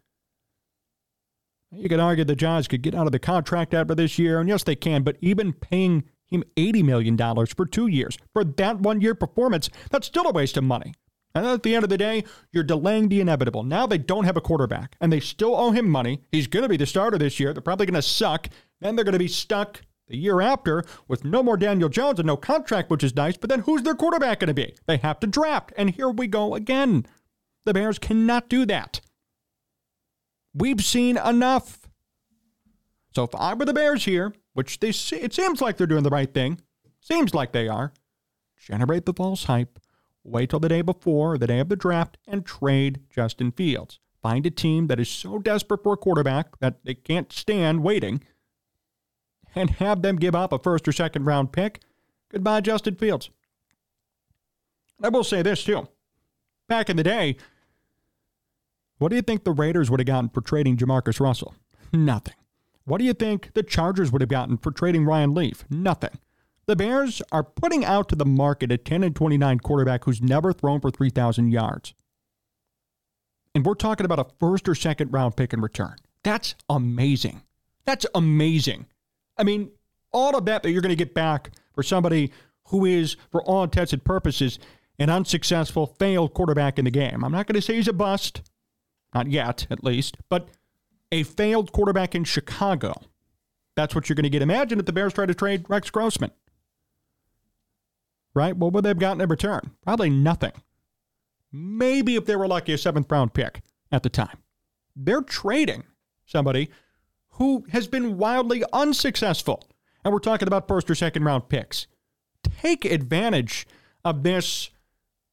You 1.71 1.89
could 1.89 2.01
argue 2.01 2.25
the 2.25 2.37
Giants 2.37 2.69
could 2.69 2.83
get 2.83 2.95
out 2.95 3.07
of 3.07 3.13
the 3.13 3.19
contract 3.19 3.75
after 3.75 3.95
this 3.95 4.19
year, 4.19 4.39
and 4.39 4.49
yes, 4.49 4.63
they 4.63 4.77
can, 4.77 5.03
but 5.03 5.17
even 5.21 5.53
paying 5.53 6.05
him 6.27 6.45
$80 6.57 6.85
million 6.85 7.47
for 7.47 7.67
two 7.67 7.87
years 7.87 8.17
for 8.33 8.45
that 8.45 8.81
one 8.81 9.01
year 9.01 9.15
performance, 9.15 9.69
that's 9.91 10.07
still 10.07 10.27
a 10.27 10.33
waste 10.33 10.57
of 10.57 10.65
money. 10.65 10.95
And 11.35 11.45
at 11.45 11.63
the 11.63 11.75
end 11.75 11.85
of 11.85 11.91
the 11.91 11.99
day, 11.99 12.25
you're 12.51 12.65
delaying 12.65 13.09
the 13.09 13.21
inevitable. 13.21 13.63
Now 13.63 13.87
they 13.87 13.99
don't 13.99 14.25
have 14.25 14.39
a 14.39 14.41
quarterback, 14.41 14.97
and 15.01 15.13
they 15.13 15.21
still 15.21 15.55
owe 15.55 15.71
him 15.71 15.89
money. 15.89 16.23
He's 16.33 16.47
going 16.47 16.63
to 16.63 16.69
be 16.69 16.79
the 16.79 16.87
starter 16.87 17.19
this 17.19 17.39
year. 17.39 17.53
They're 17.53 17.61
probably 17.61 17.87
going 17.87 17.95
to 17.95 18.03
suck. 18.03 18.49
Then 18.81 18.97
they're 18.97 19.05
going 19.05 19.13
to 19.13 19.19
be 19.19 19.29
stuck 19.29 19.83
the 20.09 20.17
year 20.17 20.41
after 20.41 20.85
with 21.09 21.25
no 21.25 21.43
more 21.43 21.57
Daniel 21.57 21.89
Jones 21.89 22.19
and 22.19 22.27
no 22.27 22.37
contract, 22.37 22.91
which 22.91 23.05
is 23.05 23.17
nice, 23.17 23.37
but 23.37 23.51
then 23.51 23.61
who's 23.61 23.83
their 23.83 23.95
quarterback 23.95 24.41
going 24.41 24.49
to 24.49 24.55
be? 24.55 24.75
They 24.87 24.97
have 24.99 25.21
to 25.21 25.27
draft. 25.27 25.73
And 25.77 25.91
here 25.91 26.11
we 26.11 26.27
go 26.27 26.55
again. 26.55 27.07
The 27.65 27.75
Bears 27.75 27.99
cannot 27.99 28.49
do 28.49 28.65
that. 28.67 29.01
We've 30.59 30.83
seen 30.83 31.19
enough. 31.19 31.81
So 33.15 33.25
if 33.25 33.35
I 33.35 33.53
were 33.53 33.67
the 33.67 33.75
Bears 33.75 34.05
here, 34.07 34.33
which 34.55 34.81
they 34.81 34.93
see, 34.93 35.17
it 35.17 35.35
seems 35.35 35.61
like 35.61 35.77
they're 35.77 35.87
doing 35.87 36.03
the 36.03 36.11
right 36.11 36.33
thing, 36.33 36.61
seems 37.01 37.35
like 37.35 37.53
they 37.53 37.69
are, 37.69 37.93
generate 38.57 39.05
the 39.05 39.13
false 39.13 39.45
hype, 39.45 39.79
wait 40.25 40.51
till 40.51 40.61
the 40.61 40.69
day 40.69 40.83
before, 40.83 41.37
the 41.37 41.47
day 41.47 41.59
of 41.59 41.69
the 41.69 41.77
draft, 41.77 42.17
and 42.27 42.47
trade 42.47 43.01
Justin 43.11 43.53
Fields. 43.53 44.01
find 44.27 44.45
a 44.45 44.51
team 44.51 44.89
that 44.89 44.99
is 44.99 45.09
so 45.09 45.39
desperate 45.39 45.85
for 45.85 45.93
a 45.93 45.97
quarterback 45.97 46.59
that 46.59 46.85
they 46.85 46.95
can't 46.95 47.33
stand 47.33 47.85
waiting 47.85 48.21
and 49.55 49.71
have 49.71 50.03
them 50.03 50.17
give 50.17 50.35
up 50.35 50.53
a 50.53 50.59
first 50.59 50.89
or 50.89 50.93
second 50.93 51.25
round 51.25 51.53
pick. 51.53 51.81
Goodbye, 52.33 52.61
Justin 52.61 52.97
Fields. 52.97 53.31
I 55.01 55.11
will 55.11 55.23
say 55.23 55.43
this, 55.43 55.63
too. 55.63 55.87
Back 56.69 56.91
in 56.91 56.97
the 56.97 57.05
day, 57.05 57.37
what 58.99 59.11
do 59.11 59.17
you 59.17 59.23
think 59.23 59.45
the 59.45 59.53
Raiders 59.53 59.91
would 59.91 60.01
have 60.01 60.07
gotten 60.07 60.31
for 60.31 60.41
trading 60.41 60.77
JaMarcus 60.77 61.21
Russell? 61.21 61.55
Nothing. 61.93 62.35
What 62.85 62.99
do 62.99 63.05
you 63.05 63.13
think 63.13 63.51
the 63.55 63.63
Chargers 63.63 64.13
would 64.13 64.23
have 64.23 64.31
gotten 64.31 64.57
for 64.57 64.71
trading 64.71 65.05
Ryan 65.05 65.35
Leaf? 65.35 65.65
Nothing. 65.69 66.19
The 66.67 66.77
Bears 66.77 67.23
are 67.31 67.45
putting 67.45 67.85
out 67.85 68.09
to 68.09 68.17
the 68.17 68.25
market 68.25 68.73
a 68.73 68.77
10 68.77 69.03
and 69.03 69.15
29 69.15 69.61
quarterback 69.61 70.05
who's 70.05 70.23
never 70.23 70.53
thrown 70.53 70.81
for 70.81 70.91
3,000 70.91 71.51
yards. 71.51 71.95
And 73.55 73.65
we're 73.65 73.75
talking 73.75 74.05
about 74.05 74.19
a 74.19 74.27
first 74.39 74.69
or 74.69 74.75
second 74.75 75.13
round 75.13 75.37
pick 75.37 75.53
in 75.53 75.61
return. 75.61 75.97
That's 76.23 76.55
amazing. 76.69 77.43
That's 77.85 78.07
amazing. 78.15 78.87
I 79.39 79.45
mean, 79.45 79.71
all 80.13 80.37
of 80.37 80.45
that 80.47 80.63
that 80.63 80.73
you're 80.73 80.83
going 80.83 80.91
to 80.91 80.97
get 80.97 81.15
back 81.15 81.51
for 81.75 81.83
somebody 81.83 82.33
who 82.69 82.85
is, 82.85 83.17
for 83.31 83.43
all 83.45 83.63
intents 83.63 83.93
and 83.93 84.03
purposes, 84.03 84.59
an 84.99 85.09
unsuccessful, 85.11 85.95
failed 85.99 86.35
quarterback 86.35 86.79
in 86.79 86.85
the 86.85 86.91
game. 86.91 87.25
I'm 87.25 87.33
not 87.33 87.47
going 87.47 87.55
to 87.55 87.63
say 87.63 87.77
he's 87.77 87.89
a 87.89 87.93
bust, 87.93 88.43
not 89.17 89.29
yet, 89.29 89.67
at 89.71 89.83
least, 89.83 90.19
but 90.29 90.49
a 91.11 91.23
failed 91.23 91.73
quarterback 91.73 92.15
in 92.15 92.25
Chicago. 92.25 92.93
That's 93.75 93.95
what 93.95 94.09
you're 94.09 94.15
going 94.15 94.25
to 94.25 94.31
get. 94.31 94.43
Imagine 94.43 94.79
if 94.79 94.85
the 94.85 94.93
Bears 94.93 95.15
try 95.15 95.25
to 95.25 95.35
trade 95.35 95.65
Rex 95.71 95.89
Grossman. 95.89 96.33
Right? 98.35 98.55
What 98.55 98.75
would 98.75 98.85
they 98.85 98.91
have 98.91 98.99
gotten 98.99 99.23
in 99.23 99.29
return? 99.31 99.71
Probably 99.83 100.11
nothing. 100.11 100.53
Maybe 101.51 102.17
if 102.17 102.27
they 102.27 102.37
were 102.37 102.47
lucky, 102.47 102.75
a 102.75 102.79
seventh 102.79 103.11
round 103.11 103.33
pick 103.33 103.63
at 103.91 104.03
the 104.03 104.11
time. 104.11 104.37
They're 104.95 105.23
trading 105.23 105.85
somebody 106.27 106.69
who 107.31 107.65
has 107.71 107.87
been 107.87 108.19
wildly 108.19 108.65
unsuccessful. 108.75 109.67
And 110.05 110.13
we're 110.13 110.19
talking 110.19 110.47
about 110.47 110.69
first 110.69 110.91
or 110.91 110.95
second 110.95 111.25
round 111.25 111.49
picks. 111.49 111.87
Take 112.43 112.85
advantage 112.85 113.67
of 114.05 114.23
this 114.25 114.69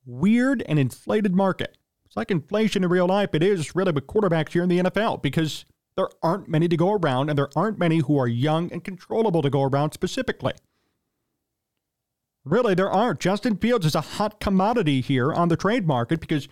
weird 0.06 0.64
and 0.68 0.80
inflated 0.80 1.36
market. 1.36 1.78
It's 2.14 2.18
like 2.18 2.30
inflation 2.30 2.84
in 2.84 2.91
real 2.91 3.07
life. 3.07 3.34
It 3.34 3.41
is 3.41 3.76
really 3.76 3.91
with 3.91 4.05
quarterbacks 4.05 4.51
here 4.51 4.61
in 4.61 4.70
the 4.70 4.78
NFL 4.78 5.24
because 5.24 5.66
there 5.97 6.09
aren't 6.22 6.47
many 6.47 6.68
to 6.68 6.78
go 6.78 6.91
around, 6.91 7.30
and 7.30 7.39
there 7.39 7.49
aren't 7.55 7.80
many 7.80 7.97
who 7.97 8.20
are 8.20 8.28
young 8.28 8.72
and 8.72 8.84
controllable 8.84 9.41
to 9.41 9.49
go 9.49 9.64
around 9.64 9.93
specifically. 9.93 10.53
Really, 12.45 12.76
there 12.76 12.91
aren't. 12.91 13.20
Justin 13.20 13.57
Fields 13.57 13.88
is 13.88 13.95
a 13.95 14.01
hot 14.01 14.39
commodity 14.39 15.01
here 15.01 15.34
on 15.34 15.49
the 15.49 15.57
trade 15.57 15.88
market 15.88 16.20
because 16.20 16.47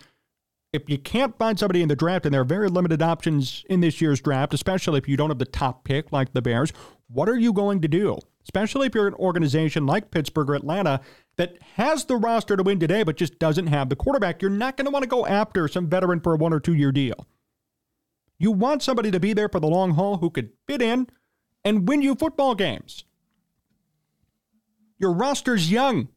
if 0.72 0.90
you 0.90 0.98
can't 0.98 1.38
find 1.38 1.56
somebody 1.60 1.80
in 1.80 1.88
the 1.88 1.94
draft, 1.94 2.26
and 2.26 2.34
there 2.34 2.40
are 2.40 2.44
very 2.44 2.68
limited 2.68 3.00
options 3.00 3.64
in 3.70 3.78
this 3.78 4.00
year's 4.00 4.20
draft, 4.20 4.52
especially 4.52 4.98
if 4.98 5.06
you 5.06 5.16
don't 5.16 5.30
have 5.30 5.38
the 5.38 5.44
top 5.44 5.84
pick 5.84 6.10
like 6.10 6.32
the 6.32 6.42
Bears, 6.42 6.72
what 7.06 7.28
are 7.28 7.38
you 7.38 7.52
going 7.52 7.80
to 7.82 7.88
do? 7.88 8.18
Especially 8.44 8.86
if 8.86 8.94
you're 8.94 9.06
an 9.08 9.14
organization 9.14 9.86
like 9.86 10.10
Pittsburgh 10.10 10.50
or 10.50 10.54
Atlanta 10.54 11.00
that 11.36 11.58
has 11.74 12.04
the 12.04 12.16
roster 12.16 12.56
to 12.56 12.62
win 12.62 12.80
today, 12.80 13.02
but 13.02 13.16
just 13.16 13.38
doesn't 13.38 13.68
have 13.68 13.88
the 13.88 13.96
quarterback, 13.96 14.42
you're 14.42 14.50
not 14.50 14.76
going 14.76 14.86
to 14.86 14.90
want 14.90 15.04
to 15.04 15.08
go 15.08 15.26
after 15.26 15.68
some 15.68 15.88
veteran 15.88 16.20
for 16.20 16.34
a 16.34 16.36
one 16.36 16.52
or 16.52 16.60
two 16.60 16.74
year 16.74 16.92
deal. 16.92 17.26
You 18.38 18.50
want 18.50 18.82
somebody 18.82 19.10
to 19.12 19.20
be 19.20 19.32
there 19.32 19.48
for 19.48 19.60
the 19.60 19.68
long 19.68 19.92
haul 19.92 20.16
who 20.18 20.28
could 20.28 20.50
fit 20.66 20.82
in 20.82 21.08
and 21.64 21.88
win 21.88 22.02
you 22.02 22.14
football 22.14 22.54
games. 22.54 23.04
Your 24.98 25.12
roster's 25.12 25.70
young. 25.70 26.08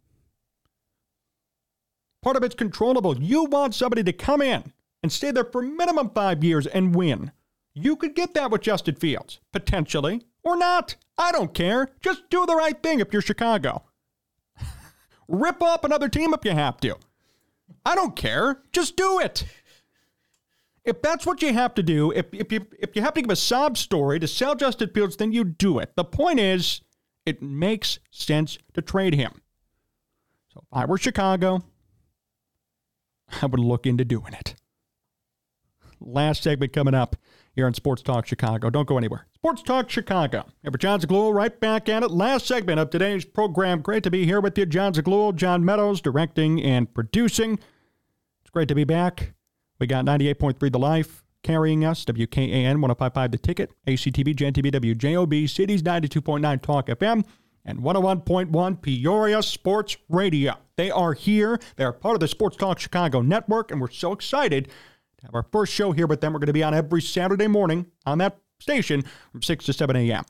Part 2.23 2.37
of 2.37 2.43
it's 2.43 2.55
controllable. 2.55 3.21
You 3.21 3.45
want 3.45 3.75
somebody 3.75 4.03
to 4.03 4.13
come 4.13 4.41
in 4.41 4.73
and 5.03 5.11
stay 5.11 5.29
there 5.29 5.45
for 5.45 5.61
minimum 5.61 6.09
five 6.09 6.43
years 6.43 6.65
and 6.65 6.95
win. 6.95 7.31
You 7.75 7.95
could 7.95 8.15
get 8.15 8.33
that 8.33 8.49
with 8.49 8.61
Justin 8.61 8.95
Fields, 8.95 9.39
potentially, 9.51 10.23
or 10.45 10.55
not. 10.55 10.95
I 11.17 11.31
don't 11.31 11.53
care. 11.53 11.89
Just 12.01 12.29
do 12.29 12.45
the 12.45 12.55
right 12.55 12.81
thing 12.81 12.99
if 12.99 13.11
you're 13.11 13.21
Chicago. 13.21 13.83
Rip 15.27 15.61
up 15.61 15.83
another 15.83 16.07
team 16.07 16.33
if 16.33 16.45
you 16.45 16.51
have 16.51 16.77
to. 16.77 16.95
I 17.85 17.95
don't 17.95 18.15
care. 18.15 18.61
Just 18.71 18.95
do 18.95 19.19
it. 19.19 19.45
If 20.83 21.01
that's 21.01 21.25
what 21.25 21.41
you 21.41 21.51
have 21.51 21.73
to 21.75 21.83
do, 21.83 22.11
if, 22.11 22.27
if, 22.31 22.51
you, 22.51 22.65
if 22.79 22.95
you 22.95 23.01
have 23.01 23.15
to 23.15 23.21
give 23.21 23.31
a 23.31 23.35
sob 23.35 23.75
story 23.75 24.19
to 24.19 24.27
sell 24.27 24.53
Justin 24.55 24.91
Fields, 24.93 25.17
then 25.17 25.31
you 25.31 25.43
do 25.43 25.79
it. 25.79 25.93
The 25.95 26.03
point 26.03 26.39
is, 26.39 26.81
it 27.25 27.41
makes 27.41 27.97
sense 28.11 28.59
to 28.73 28.83
trade 28.83 29.15
him. 29.15 29.41
So 30.53 30.59
if 30.61 30.67
I 30.71 30.85
were 30.85 30.99
Chicago, 30.99 31.63
I 33.41 33.47
would 33.47 33.59
look 33.59 33.87
into 33.87 34.05
doing 34.05 34.33
it. 34.33 34.55
Last 35.99 36.43
segment 36.43 36.71
coming 36.71 36.93
up 36.93 37.15
here 37.55 37.65
on 37.65 37.73
Sports 37.73 38.01
Talk 38.01 38.25
Chicago. 38.25 38.69
Don't 38.69 38.87
go 38.87 38.97
anywhere. 38.97 39.27
Sports 39.35 39.63
Talk 39.63 39.89
Chicago. 39.89 40.45
Ever 40.65 40.77
Jon 40.77 40.99
Zaghloul 40.99 41.33
right 41.33 41.57
back 41.59 41.87
at 41.87 42.03
it. 42.03 42.11
Last 42.11 42.45
segment 42.45 42.79
of 42.79 42.89
today's 42.89 43.23
program. 43.25 43.81
Great 43.81 44.03
to 44.03 44.11
be 44.11 44.25
here 44.25 44.41
with 44.41 44.57
you. 44.57 44.65
Jon 44.65 44.93
Zaghloul, 44.93 45.35
John 45.35 45.63
Meadows, 45.63 46.01
directing 46.01 46.61
and 46.61 46.93
producing. 46.93 47.53
It's 47.53 48.51
great 48.51 48.67
to 48.67 48.75
be 48.75 48.83
back. 48.83 49.33
We 49.79 49.87
got 49.87 50.05
98.3 50.05 50.71
The 50.71 50.79
Life 50.79 51.23
carrying 51.43 51.85
us, 51.85 52.03
WKAN 52.05 52.81
1055 52.81 53.31
The 53.31 53.37
Ticket, 53.37 53.71
ACTV, 53.87 54.35
GenTV, 54.35 54.71
WJOB, 54.71 55.49
Cities 55.49 55.83
92.9 55.83 56.61
Talk 56.61 56.87
FM, 56.87 57.23
and 57.63 57.79
101.1 57.79 58.81
Peoria 58.81 59.43
Sports 59.43 59.97
Radio. 60.09 60.55
They 60.75 60.91
are 60.91 61.13
here. 61.13 61.59
They 61.75 61.83
are 61.83 61.93
part 61.93 62.15
of 62.15 62.19
the 62.19 62.27
Sports 62.27 62.57
Talk 62.57 62.79
Chicago 62.79 63.21
network, 63.21 63.71
and 63.71 63.79
we're 63.79 63.91
so 63.91 64.11
excited 64.11 64.69
have 65.25 65.35
our 65.35 65.45
first 65.51 65.73
show 65.73 65.91
here 65.91 66.07
with 66.07 66.21
them. 66.21 66.33
We're 66.33 66.39
going 66.39 66.47
to 66.47 66.53
be 66.53 66.63
on 66.63 66.73
every 66.73 67.01
Saturday 67.01 67.47
morning 67.47 67.87
on 68.05 68.19
that 68.19 68.37
station 68.59 69.03
from 69.31 69.41
6 69.41 69.65
to 69.65 69.73
7 69.73 69.95
a.m. 69.95 70.23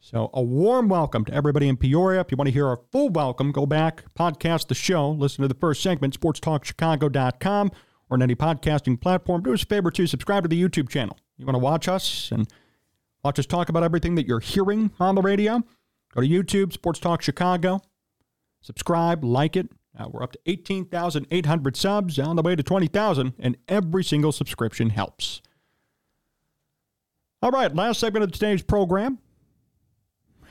So, 0.00 0.30
a 0.32 0.42
warm 0.42 0.88
welcome 0.88 1.24
to 1.24 1.34
everybody 1.34 1.68
in 1.68 1.76
Peoria. 1.76 2.20
If 2.20 2.30
you 2.30 2.36
want 2.36 2.48
to 2.48 2.52
hear 2.52 2.66
our 2.66 2.80
full 2.92 3.08
welcome, 3.08 3.50
go 3.50 3.66
back, 3.66 4.04
podcast 4.14 4.68
the 4.68 4.74
show, 4.74 5.10
listen 5.10 5.42
to 5.42 5.48
the 5.48 5.54
first 5.54 5.82
segment, 5.82 6.18
sportstalkchicago.com, 6.18 7.70
or 8.08 8.14
on 8.14 8.22
any 8.22 8.36
podcasting 8.36 9.00
platform. 9.00 9.42
Do 9.42 9.52
us 9.52 9.62
a 9.62 9.66
favor 9.66 9.90
to 9.90 10.06
subscribe 10.06 10.44
to 10.44 10.48
the 10.48 10.62
YouTube 10.62 10.88
channel. 10.88 11.18
You 11.36 11.46
want 11.46 11.56
to 11.56 11.60
watch 11.60 11.88
us 11.88 12.30
and 12.30 12.46
watch 13.24 13.38
us 13.38 13.46
talk 13.46 13.70
about 13.70 13.82
everything 13.82 14.14
that 14.14 14.26
you're 14.26 14.40
hearing 14.40 14.92
on 15.00 15.14
the 15.14 15.22
radio? 15.22 15.62
Go 16.14 16.20
to 16.20 16.28
YouTube, 16.28 16.72
Sports 16.72 17.00
Talk 17.00 17.22
Chicago. 17.22 17.80
Subscribe, 18.60 19.24
like 19.24 19.56
it. 19.56 19.68
Uh, 19.98 20.08
we're 20.10 20.22
up 20.22 20.32
to 20.32 20.38
18,800 20.46 21.76
subs, 21.76 22.18
on 22.18 22.36
the 22.36 22.42
way 22.42 22.54
to 22.54 22.62
20,000, 22.62 23.32
and 23.38 23.56
every 23.68 24.04
single 24.04 24.30
subscription 24.30 24.90
helps. 24.90 25.42
All 27.42 27.50
right, 27.50 27.74
last 27.74 28.00
segment 28.00 28.24
of 28.24 28.32
today's 28.32 28.62
program. 28.62 29.18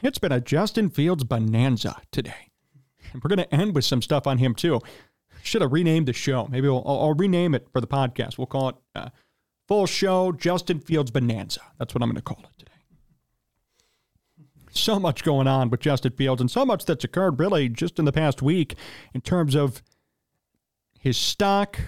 It's 0.04 0.20
been 0.20 0.32
a 0.32 0.42
Justin 0.42 0.90
Fields 0.90 1.24
bonanza 1.24 2.02
today. 2.12 2.52
And 3.14 3.24
we're 3.24 3.30
going 3.30 3.48
to 3.48 3.56
end 3.56 3.74
with 3.74 3.86
some 3.86 4.02
stuff 4.02 4.28
on 4.28 4.38
him, 4.38 4.54
too. 4.54 4.82
Should 5.42 5.62
have 5.62 5.72
renamed 5.72 6.08
the 6.08 6.14
show. 6.14 6.48
Maybe 6.52 6.68
we'll, 6.68 6.84
I'll, 6.86 7.00
I'll 7.00 7.14
rename 7.14 7.56
it 7.56 7.68
for 7.72 7.80
the 7.80 7.88
podcast. 7.88 8.38
We'll 8.38 8.48
call 8.48 8.70
it 8.70 8.76
uh, 8.96 9.10
Full 9.68 9.86
Show 9.86 10.34
Justin 10.34 10.80
Fields 10.80 11.10
Bonanza. 11.10 11.62
That's 11.80 11.94
what 11.96 12.04
I'm 12.04 12.10
going 12.10 12.18
to 12.18 12.22
call 12.22 12.44
it. 12.60 12.67
So 14.78 15.00
much 15.00 15.24
going 15.24 15.48
on 15.48 15.70
with 15.70 15.82
Justin 15.82 16.12
Fields, 16.14 16.42
and 16.42 16.50
so 16.50 16.66
much 16.66 16.86
that's 16.86 17.04
occurred 17.04 17.40
really 17.40 17.70
just 17.70 18.00
in 18.00 18.06
the 18.06 18.12
past 18.12 18.42
week 18.42 18.76
in 19.14 19.22
terms 19.22 19.56
of 19.56 19.82
his 21.00 21.18
stock, 21.18 21.80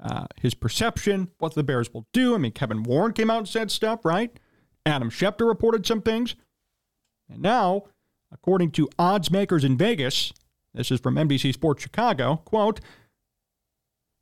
uh, 0.00 0.26
his 0.40 0.54
perception, 0.54 1.30
what 1.38 1.54
the 1.54 1.62
Bears 1.62 1.92
will 1.92 2.06
do. 2.12 2.34
I 2.34 2.38
mean, 2.38 2.52
Kevin 2.52 2.82
Warren 2.82 3.12
came 3.12 3.30
out 3.30 3.38
and 3.38 3.48
said 3.48 3.70
stuff, 3.70 4.04
right? 4.04 4.38
Adam 4.84 5.10
Schefter 5.10 5.46
reported 5.46 5.86
some 5.86 6.02
things. 6.02 6.36
And 7.28 7.42
now, 7.42 7.84
according 8.30 8.70
to 8.72 8.88
odds 8.98 9.30
makers 9.30 9.64
in 9.64 9.76
Vegas, 9.76 10.32
this 10.74 10.90
is 10.90 11.00
from 11.00 11.16
NBC 11.16 11.52
Sports 11.52 11.82
Chicago, 11.82 12.36
quote, 12.44 12.80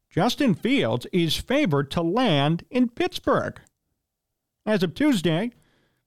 Justin 0.08 0.54
Fields 0.54 1.06
is 1.12 1.36
favored 1.36 1.90
to 1.90 2.00
land 2.00 2.64
in 2.70 2.88
Pittsburgh. 2.88 3.60
As 4.64 4.84
of 4.84 4.94
Tuesday, 4.94 5.50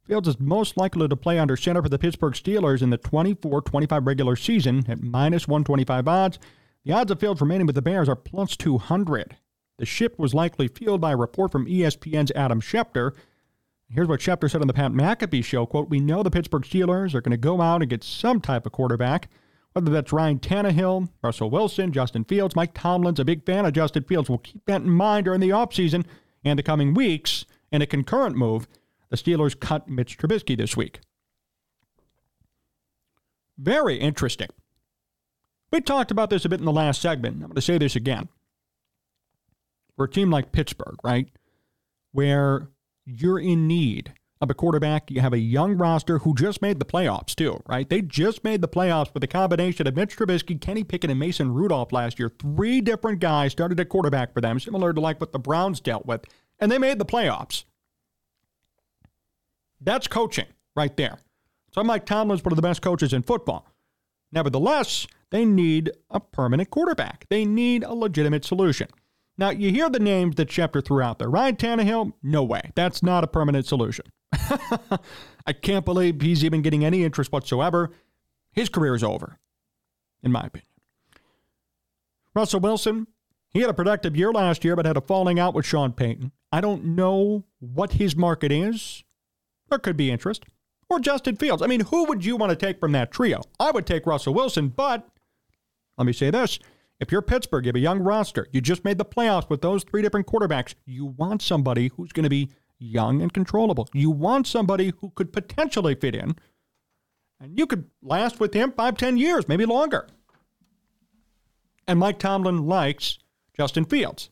Fields 0.08 0.28
is 0.28 0.39
most 0.39 0.78
likely 0.78 1.08
to 1.08 1.16
play 1.16 1.38
under 1.38 1.58
center 1.58 1.82
for 1.82 1.89
the 1.89 1.99
Pittsburgh 1.99 2.34
Steelers 2.34 2.82
in 2.82 2.89
the 2.89 2.97
24 2.97 3.62
25 3.62 4.08
regular 4.08 4.36
season 4.36 4.86
at 4.88 5.01
minus 5.01 5.47
125 5.47 6.08
odds. 6.08 6.39
The 6.86 6.93
odds 6.93 7.12
of 7.12 7.20
Fields 7.20 7.41
remaining 7.41 7.68
with 7.68 7.76
the 7.76 7.82
Bears 7.82 8.10
are 8.10 8.16
plus 8.16 8.55
200. 8.55 9.38
The 9.78 9.86
ship 9.86 10.18
was 10.18 10.34
likely 10.34 10.68
fueled 10.68 11.01
by 11.01 11.12
a 11.12 11.18
report 11.18 11.51
from 11.51 11.68
ESPN's 11.68 12.32
Adam 12.36 12.62
Schefter 12.62 13.14
Here's 13.89 14.08
what 14.10 14.20
Schefter 14.20 14.51
said 14.51 14.60
on 14.60 14.68
the 14.68 14.74
Pat 14.74 14.91
McAfee 14.91 15.45
show, 15.45 15.66
quote, 15.66 15.89
We 15.89 16.01
know 16.01 16.22
the 16.22 16.32
Pittsburgh 16.32 16.64
Steelers 16.64 17.14
are 17.14 17.22
going 17.22 17.32
to 17.32 17.38
go 17.38 17.62
out 17.62 17.82
and 17.82 17.89
get 17.89 18.03
some 18.03 18.41
type 18.41 18.66
of 18.66 18.74
quarterback, 18.74 19.30
whether 19.72 19.89
that's 19.89 20.12
Ryan 20.12 20.39
Tannehill, 20.39 21.10
Russell 21.24 21.49
Wilson, 21.49 21.93
Justin 21.93 22.26
Fields, 22.26 22.55
Mike 22.55 22.74
Tomlin's 22.74 23.20
a 23.20 23.26
big 23.26 23.45
fan 23.45 23.66
of 23.66 23.72
Justin 23.72 24.03
Fields. 24.03 24.30
We'll 24.30 24.39
keep 24.39 24.66
that 24.66 24.82
in 24.82 24.89
mind 24.89 25.26
during 25.26 25.39
the 25.39 25.51
offseason 25.51 26.05
and 26.43 26.60
the 26.60 26.64
coming 26.64 26.93
weeks. 26.93 27.45
In 27.72 27.82
a 27.82 27.86
concurrent 27.86 28.38
move, 28.38 28.68
the 29.10 29.18
Steelers 29.18 29.60
cut 29.60 29.88
Mitch 29.88 30.18
Trubisky 30.18 30.58
this 30.58 30.78
week. 30.78 30.99
Very 33.58 33.97
interesting. 33.97 34.49
We 35.72 35.82
talked 35.82 36.12
about 36.12 36.30
this 36.30 36.45
a 36.45 36.49
bit 36.49 36.60
in 36.60 36.66
the 36.66 36.72
last 36.72 37.01
segment. 37.01 37.36
I'm 37.36 37.41
going 37.41 37.55
to 37.55 37.62
say 37.62 37.78
this 37.78 37.95
again. 37.95 38.30
For 39.95 40.05
a 40.05 40.10
team 40.10 40.30
like 40.30 40.51
Pittsburgh, 40.51 40.97
right? 41.03 41.30
where 42.18 42.70
you're 43.05 43.39
in 43.39 43.68
need 43.68 44.12
of 44.41 44.49
a 44.49 44.53
quarterback. 44.55 45.12
You 45.12 45.22
have 45.22 45.34
a 45.34 45.39
young 45.39 45.78
roster 45.78 46.18
who 46.18 46.34
just 46.34 46.64
made 46.64 46.80
the 46.80 46.86
playoffs, 46.86 47.36
too, 47.36 47.62
right? 47.68 47.88
They 47.88 48.01
just 48.01 48.43
made 48.43 48.62
the 48.62 48.68
playoffs 48.68 49.14
with 49.14 49.24
a 49.24 49.28
combination 49.28 49.86
of 49.86 49.95
Mitch 49.95 50.18
Trubisky, 50.18 50.60
Kenny 50.60 50.84
Pickett, 50.84 51.12
and 51.12 51.20
Mason 51.20 51.53
Rudolph 51.53 51.91
last 51.91 52.18
year. 52.18 52.32
Three 52.39 52.82
different 52.82 53.20
guys 53.20 53.51
started 53.51 53.80
at 53.80 53.89
quarterback 53.89 54.34
for 54.34 54.41
them, 54.41 54.60
similar 54.60 54.93
to 54.93 54.99
like 54.99 55.20
what 55.20 55.32
the 55.32 55.38
Browns 55.38 55.80
dealt 55.80 56.08
with, 56.08 56.26
and 56.60 56.72
they 56.72 56.80
made 56.80 56.97
the 56.97 57.05
playoffs. 57.05 57.66
That's 59.82 60.07
coaching 60.07 60.47
right 60.75 60.95
there. 60.97 61.19
So 61.73 61.84
Mike 61.84 62.05
Tomlin's 62.05 62.43
one 62.43 62.51
of 62.51 62.55
the 62.55 62.61
best 62.61 62.82
coaches 62.82 63.13
in 63.13 63.23
football. 63.23 63.65
Nevertheless, 64.32 65.07
they 65.30 65.45
need 65.45 65.91
a 66.09 66.19
permanent 66.19 66.69
quarterback. 66.69 67.25
They 67.30 67.45
need 67.45 67.84
a 67.84 67.93
legitimate 67.93 68.45
solution. 68.45 68.88
Now, 69.38 69.51
you 69.51 69.71
hear 69.71 69.89
the 69.89 69.99
names 69.99 70.36
that 70.36 70.49
Schefter 70.49 70.84
threw 70.84 71.01
out 71.01 71.19
there. 71.19 71.30
Ryan 71.30 71.55
Tannehill, 71.55 72.13
no 72.23 72.43
way. 72.43 72.71
That's 72.75 73.03
not 73.03 73.23
a 73.23 73.28
permanent 73.28 73.67
solution. 73.67 74.05
I 75.45 75.53
can't 75.53 75.86
believe 75.86 76.21
he's 76.21 76.43
even 76.43 76.61
getting 76.61 76.84
any 76.84 77.03
interest 77.03 77.32
whatsoever. 77.32 77.91
His 78.51 78.69
career 78.69 78.95
is 78.95 79.03
over, 79.03 79.38
in 80.23 80.32
my 80.32 80.41
opinion. 80.41 80.67
Russell 82.34 82.59
Wilson, 82.59 83.07
he 83.49 83.61
had 83.61 83.69
a 83.69 83.73
productive 83.73 84.15
year 84.15 84.32
last 84.32 84.65
year, 84.65 84.75
but 84.75 84.86
had 84.86 84.97
a 84.97 85.01
falling 85.01 85.39
out 85.39 85.53
with 85.53 85.65
Sean 85.65 85.93
Payton. 85.93 86.32
I 86.51 86.61
don't 86.61 86.84
know 86.84 87.43
what 87.59 87.93
his 87.93 88.15
market 88.15 88.51
is. 88.51 89.03
There 89.70 89.80
could 89.80 89.97
be 89.97 90.11
interest. 90.11 90.45
Or 90.89 90.99
Justin 90.99 91.36
Fields. 91.36 91.61
I 91.61 91.68
mean, 91.68 91.82
who 91.82 92.05
would 92.05 92.24
you 92.24 92.38
want 92.38 92.51
to 92.51 92.55
take 92.55 92.80
from 92.80 92.93
that 92.93 93.11
trio? 93.11 93.41
I 93.59 93.72
would 93.72 93.86
take 93.86 94.05
Russell 94.05 94.34
Wilson, 94.34 94.70
but 94.70 95.07
let 95.97 96.05
me 96.05 96.13
say 96.13 96.30
this. 96.30 96.59
If 96.99 97.11
you're 97.11 97.22
Pittsburgh, 97.22 97.65
you 97.65 97.70
have 97.70 97.76
a 97.76 97.80
young 97.80 97.99
roster, 97.99 98.47
you 98.51 98.61
just 98.61 98.86
made 98.86 98.97
the 98.97 99.05
playoffs 99.05 99.49
with 99.49 99.61
those 99.61 99.84
three 99.84 100.01
different 100.01 100.28
quarterbacks, 100.28 100.74
you 100.86 101.05
want 101.05 101.41
somebody 101.41 101.91
who's 101.95 102.11
going 102.11 102.24
to 102.24 102.30
be 102.30 102.49
young 102.80 103.22
and 103.22 103.34
controllable. 103.34 103.88
You 103.93 104.09
want 104.09 104.47
somebody 104.47 104.93
who 104.99 105.11
could 105.11 105.32
potentially 105.32 105.93
fit 105.93 106.15
in, 106.15 106.36
and 107.39 107.57
you 107.57 107.68
could 107.68 107.89
last 108.01 108.39
with 108.39 108.53
him 108.53 108.72
five, 108.72 108.97
ten 108.97 109.18
years, 109.18 109.47
maybe 109.47 109.65
longer. 109.65 110.07
And 111.88 111.99
Mike 111.99 112.20
Tomlin 112.20 112.65
likes 112.65 113.20
Justin 113.55 113.86
Fields. 113.86 114.30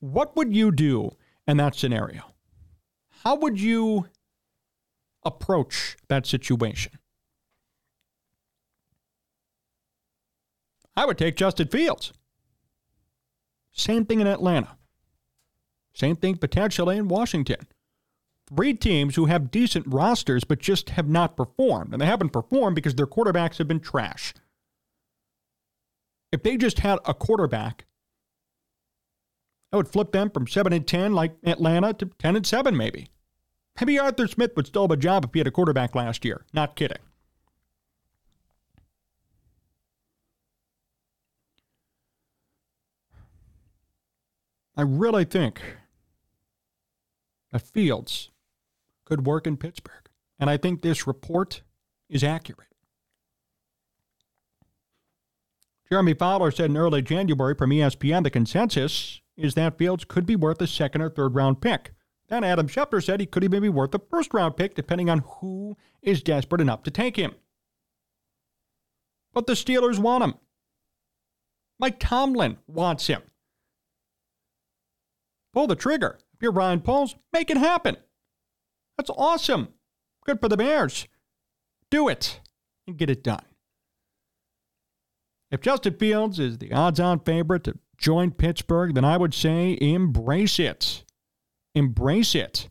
What 0.00 0.36
would 0.36 0.54
you 0.54 0.70
do 0.70 1.12
in 1.46 1.56
that 1.56 1.74
scenario? 1.74 2.22
How 3.24 3.36
would 3.36 3.58
you 3.58 4.06
approach 5.24 5.96
that 6.08 6.26
situation? 6.26 6.92
I 10.96 11.06
would 11.06 11.18
take 11.18 11.36
Justin 11.36 11.68
Fields. 11.68 12.12
Same 13.72 14.04
thing 14.04 14.20
in 14.20 14.26
Atlanta. 14.26 14.76
Same 15.92 16.16
thing 16.16 16.36
potentially 16.36 16.96
in 16.96 17.08
Washington. 17.08 17.66
Three 18.48 18.74
teams 18.74 19.16
who 19.16 19.26
have 19.26 19.50
decent 19.50 19.86
rosters 19.88 20.44
but 20.44 20.60
just 20.60 20.90
have 20.90 21.08
not 21.08 21.36
performed. 21.36 21.92
And 21.92 22.00
they 22.00 22.06
haven't 22.06 22.32
performed 22.32 22.76
because 22.76 22.94
their 22.94 23.06
quarterbacks 23.06 23.58
have 23.58 23.68
been 23.68 23.80
trash. 23.80 24.34
If 26.30 26.42
they 26.42 26.56
just 26.56 26.80
had 26.80 26.98
a 27.04 27.14
quarterback, 27.14 27.86
I 29.72 29.76
would 29.76 29.88
flip 29.88 30.12
them 30.12 30.30
from 30.30 30.46
7 30.46 30.72
and 30.72 30.86
10 30.86 31.14
like 31.14 31.32
Atlanta 31.44 31.94
to 31.94 32.06
10 32.18 32.36
and 32.36 32.46
7 32.46 32.76
maybe. 32.76 33.08
Maybe 33.80 33.98
Arthur 33.98 34.28
Smith 34.28 34.52
would 34.56 34.66
still 34.66 34.82
have 34.82 34.90
a 34.92 34.96
job 34.96 35.24
if 35.24 35.30
he 35.32 35.40
had 35.40 35.46
a 35.46 35.50
quarterback 35.50 35.94
last 35.94 36.24
year. 36.24 36.44
Not 36.52 36.76
kidding. 36.76 36.98
I 44.76 44.82
really 44.82 45.24
think 45.24 45.60
that 47.52 47.62
Fields 47.62 48.30
could 49.04 49.26
work 49.26 49.46
in 49.46 49.56
Pittsburgh. 49.56 50.08
And 50.38 50.50
I 50.50 50.56
think 50.56 50.82
this 50.82 51.06
report 51.06 51.62
is 52.08 52.24
accurate. 52.24 52.68
Jeremy 55.88 56.14
Fowler 56.14 56.50
said 56.50 56.70
in 56.70 56.76
early 56.76 57.02
January 57.02 57.54
from 57.54 57.70
ESPN 57.70 58.24
the 58.24 58.30
consensus 58.30 59.20
is 59.36 59.54
that 59.54 59.78
Fields 59.78 60.04
could 60.04 60.26
be 60.26 60.34
worth 60.34 60.60
a 60.60 60.66
second 60.66 61.02
or 61.02 61.10
third 61.10 61.34
round 61.34 61.60
pick. 61.60 61.92
Then 62.28 62.44
Adam 62.44 62.68
Schefter 62.68 63.04
said 63.04 63.20
he 63.20 63.26
could 63.26 63.44
even 63.44 63.62
be 63.62 63.68
worth 63.68 63.94
a 63.94 63.98
first 63.98 64.32
round 64.32 64.56
pick 64.56 64.74
depending 64.74 65.10
on 65.10 65.24
who 65.40 65.76
is 66.02 66.22
desperate 66.22 66.60
enough 66.60 66.82
to 66.84 66.90
take 66.90 67.16
him. 67.16 67.34
But 69.32 69.46
the 69.46 69.52
Steelers 69.54 69.98
want 69.98 70.24
him. 70.24 70.34
Mike 71.78 71.98
Tomlin 71.98 72.58
wants 72.66 73.08
him. 73.08 73.22
Pull 75.52 75.66
the 75.66 75.76
trigger. 75.76 76.18
If 76.34 76.42
you're 76.42 76.52
Ryan 76.52 76.80
Poles, 76.80 77.14
make 77.32 77.50
it 77.50 77.56
happen. 77.56 77.96
That's 78.96 79.10
awesome. 79.10 79.68
Good 80.24 80.40
for 80.40 80.48
the 80.48 80.56
Bears. 80.56 81.06
Do 81.90 82.08
it 82.08 82.40
and 82.86 82.96
get 82.96 83.10
it 83.10 83.22
done. 83.22 83.44
If 85.50 85.60
Justin 85.60 85.94
Fields 85.94 86.40
is 86.40 86.58
the 86.58 86.72
odds 86.72 86.98
on 86.98 87.20
favorite 87.20 87.64
to 87.64 87.78
join 87.96 88.32
Pittsburgh, 88.32 88.94
then 88.94 89.04
I 89.04 89.16
would 89.16 89.34
say 89.34 89.78
embrace 89.80 90.58
it. 90.58 91.03
Embrace 91.74 92.34
it. 92.34 92.68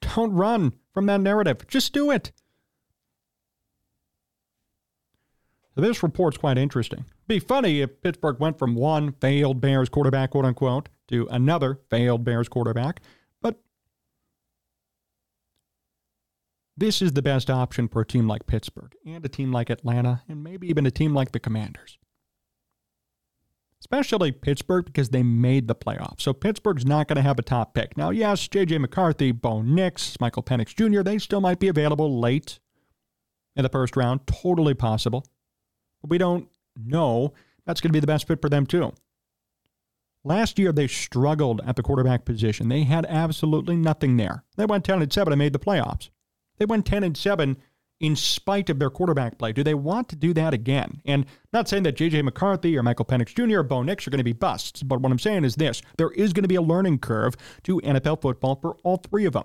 Don't 0.00 0.32
run 0.32 0.72
from 0.92 1.06
that 1.06 1.20
narrative. 1.20 1.66
Just 1.68 1.92
do 1.92 2.10
it. 2.10 2.32
This 5.78 6.02
report's 6.02 6.36
quite 6.36 6.58
interesting. 6.58 7.04
Be 7.28 7.38
funny 7.38 7.82
if 7.82 8.00
Pittsburgh 8.02 8.40
went 8.40 8.58
from 8.58 8.74
one 8.74 9.12
failed 9.12 9.60
Bears 9.60 9.88
quarterback, 9.88 10.30
quote 10.30 10.44
unquote, 10.44 10.88
to 11.06 11.28
another 11.30 11.78
failed 11.88 12.24
Bears 12.24 12.48
quarterback. 12.48 13.00
But 13.40 13.60
this 16.76 17.00
is 17.00 17.12
the 17.12 17.22
best 17.22 17.48
option 17.48 17.86
for 17.86 18.02
a 18.02 18.06
team 18.06 18.26
like 18.26 18.46
Pittsburgh 18.48 18.92
and 19.06 19.24
a 19.24 19.28
team 19.28 19.52
like 19.52 19.70
Atlanta 19.70 20.22
and 20.28 20.42
maybe 20.42 20.68
even 20.68 20.84
a 20.84 20.90
team 20.90 21.14
like 21.14 21.30
the 21.30 21.38
Commanders. 21.38 21.96
Especially 23.80 24.32
Pittsburgh 24.32 24.84
because 24.84 25.10
they 25.10 25.22
made 25.22 25.68
the 25.68 25.74
playoffs. 25.74 26.20
So 26.22 26.32
Pittsburgh's 26.32 26.84
not 26.84 27.06
going 27.06 27.16
to 27.16 27.22
have 27.22 27.38
a 27.38 27.42
top 27.42 27.74
pick. 27.74 27.96
Now, 27.96 28.10
yes, 28.10 28.48
J.J. 28.48 28.78
McCarthy, 28.78 29.30
Bo 29.32 29.62
Nix, 29.62 30.20
Michael 30.20 30.42
Penix 30.42 30.74
Jr., 30.74 31.02
they 31.02 31.18
still 31.18 31.40
might 31.40 31.60
be 31.60 31.68
available 31.68 32.18
late 32.18 32.58
in 33.54 33.62
the 33.62 33.68
first 33.68 33.96
round. 33.96 34.26
Totally 34.26 34.74
possible. 34.74 35.24
But 36.02 36.10
we 36.10 36.18
don't 36.18 36.48
know 36.76 37.32
that's 37.66 37.80
going 37.80 37.90
to 37.90 37.96
be 37.96 38.00
the 38.00 38.06
best 38.06 38.26
fit 38.26 38.40
for 38.40 38.48
them, 38.48 38.66
too. 38.66 38.92
Last 40.24 40.58
year, 40.58 40.72
they 40.72 40.88
struggled 40.88 41.60
at 41.64 41.76
the 41.76 41.82
quarterback 41.82 42.24
position. 42.24 42.68
They 42.68 42.82
had 42.82 43.06
absolutely 43.06 43.76
nothing 43.76 44.16
there. 44.16 44.44
They 44.56 44.66
went 44.66 44.84
10 44.84 45.02
and 45.02 45.12
7 45.12 45.32
and 45.32 45.38
made 45.38 45.52
the 45.52 45.58
playoffs. 45.58 46.10
They 46.58 46.64
went 46.64 46.86
10 46.86 47.04
and 47.04 47.16
7 47.16 47.56
in 48.00 48.14
spite 48.14 48.70
of 48.70 48.78
their 48.78 48.90
quarterback 48.90 49.38
play. 49.38 49.52
Do 49.52 49.64
they 49.64 49.74
want 49.74 50.08
to 50.08 50.16
do 50.16 50.32
that 50.34 50.54
again? 50.54 51.00
And 51.04 51.26
not 51.52 51.68
saying 51.68 51.82
that 51.82 51.96
J.J. 51.96 52.22
McCarthy 52.22 52.76
or 52.76 52.82
Michael 52.82 53.04
Penix 53.04 53.34
Jr. 53.34 53.60
or 53.60 53.62
Bo 53.62 53.82
Nix 53.82 54.06
are 54.06 54.10
going 54.10 54.18
to 54.18 54.24
be 54.24 54.32
busts, 54.32 54.82
but 54.82 55.00
what 55.00 55.10
I'm 55.10 55.18
saying 55.18 55.44
is 55.44 55.56
this 55.56 55.82
there 55.96 56.10
is 56.12 56.32
going 56.32 56.44
to 56.44 56.48
be 56.48 56.54
a 56.54 56.62
learning 56.62 56.98
curve 56.98 57.34
to 57.64 57.80
NFL 57.80 58.22
football 58.22 58.56
for 58.60 58.76
all 58.84 58.98
three 58.98 59.24
of 59.24 59.32
them. 59.32 59.44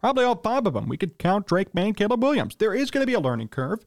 Probably 0.00 0.24
all 0.24 0.36
five 0.36 0.66
of 0.66 0.74
them. 0.74 0.88
We 0.88 0.96
could 0.96 1.18
count 1.18 1.46
Drake 1.46 1.74
Maye, 1.74 1.92
Caleb 1.92 2.22
Williams. 2.22 2.56
There 2.56 2.74
is 2.74 2.90
going 2.90 3.02
to 3.02 3.06
be 3.06 3.14
a 3.14 3.20
learning 3.20 3.48
curve 3.48 3.80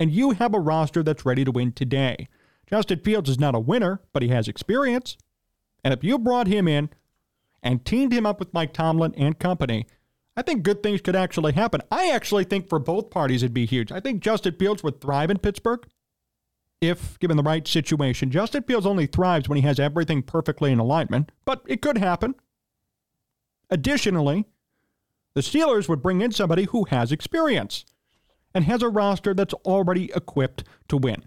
and 0.00 0.10
you 0.10 0.30
have 0.30 0.54
a 0.54 0.60
roster 0.60 1.02
that's 1.02 1.26
ready 1.26 1.44
to 1.44 1.52
win 1.52 1.72
today. 1.72 2.26
Justin 2.66 3.00
Fields 3.00 3.28
is 3.28 3.38
not 3.38 3.54
a 3.54 3.60
winner, 3.60 4.00
but 4.12 4.22
he 4.22 4.28
has 4.28 4.48
experience. 4.48 5.16
And 5.84 5.92
if 5.92 6.02
you 6.02 6.18
brought 6.18 6.46
him 6.46 6.66
in 6.66 6.90
and 7.62 7.84
teamed 7.84 8.12
him 8.12 8.24
up 8.24 8.40
with 8.40 8.54
Mike 8.54 8.72
Tomlin 8.72 9.14
and 9.16 9.38
company, 9.38 9.86
I 10.36 10.42
think 10.42 10.62
good 10.62 10.82
things 10.82 11.00
could 11.00 11.16
actually 11.16 11.52
happen. 11.52 11.82
I 11.90 12.10
actually 12.10 12.44
think 12.44 12.68
for 12.68 12.78
both 12.78 13.10
parties 13.10 13.42
it'd 13.42 13.52
be 13.52 13.66
huge. 13.66 13.92
I 13.92 14.00
think 14.00 14.22
Justin 14.22 14.54
Fields 14.54 14.82
would 14.82 15.00
thrive 15.00 15.30
in 15.30 15.38
Pittsburgh 15.38 15.86
if 16.80 17.18
given 17.18 17.36
the 17.36 17.42
right 17.42 17.66
situation. 17.66 18.30
Justin 18.30 18.62
Fields 18.62 18.86
only 18.86 19.06
thrives 19.06 19.48
when 19.48 19.56
he 19.56 19.62
has 19.62 19.78
everything 19.78 20.22
perfectly 20.22 20.72
in 20.72 20.78
alignment, 20.78 21.30
but 21.44 21.62
it 21.66 21.82
could 21.82 21.98
happen. 21.98 22.34
Additionally, 23.68 24.46
the 25.34 25.42
Steelers 25.42 25.88
would 25.88 26.02
bring 26.02 26.22
in 26.22 26.32
somebody 26.32 26.64
who 26.64 26.84
has 26.84 27.12
experience 27.12 27.84
and 28.54 28.64
has 28.64 28.82
a 28.82 28.88
roster 28.88 29.34
that's 29.34 29.54
already 29.54 30.10
equipped 30.14 30.64
to 30.88 30.96
win. 30.96 31.24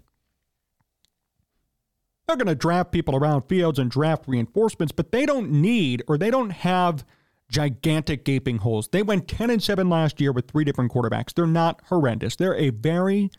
They're 2.26 2.36
going 2.36 2.46
to 2.46 2.54
draft 2.54 2.90
people 2.90 3.16
around 3.16 3.42
Fields 3.42 3.78
and 3.78 3.90
draft 3.90 4.24
reinforcements, 4.26 4.92
but 4.92 5.12
they 5.12 5.26
don't 5.26 5.50
need 5.50 6.02
or 6.08 6.18
they 6.18 6.30
don't 6.30 6.50
have 6.50 7.04
gigantic 7.54 8.24
gaping 8.24 8.58
holes. 8.58 8.88
They 8.88 9.02
went 9.02 9.28
10 9.28 9.48
and 9.48 9.62
7 9.62 9.88
last 9.88 10.20
year 10.20 10.32
with 10.32 10.50
three 10.50 10.64
different 10.64 10.90
quarterbacks. 10.90 11.32
They're 11.32 11.46
not 11.46 11.80
horrendous. 11.88 12.34
They're 12.34 12.56
a 12.56 12.70
very 12.70 13.30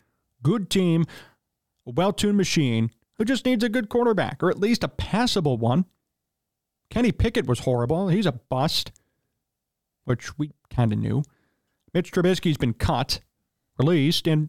good 0.42 0.70
team, 0.70 1.04
a 1.86 1.90
well-tuned 1.90 2.38
machine 2.38 2.90
who 3.18 3.26
just 3.26 3.44
needs 3.44 3.62
a 3.62 3.68
good 3.68 3.90
quarterback 3.90 4.42
or 4.42 4.48
at 4.48 4.58
least 4.58 4.82
a 4.82 4.88
passable 4.88 5.58
one. 5.58 5.84
Kenny 6.88 7.12
Pickett 7.12 7.46
was 7.46 7.60
horrible. 7.60 8.08
He's 8.08 8.24
a 8.24 8.32
bust, 8.32 8.90
which 10.04 10.38
we 10.38 10.52
kind 10.70 10.94
of 10.94 10.98
knew. 10.98 11.22
Mitch 11.92 12.10
Trubisky's 12.10 12.56
been 12.56 12.72
cut 12.72 13.20
released, 13.78 14.26
and 14.26 14.48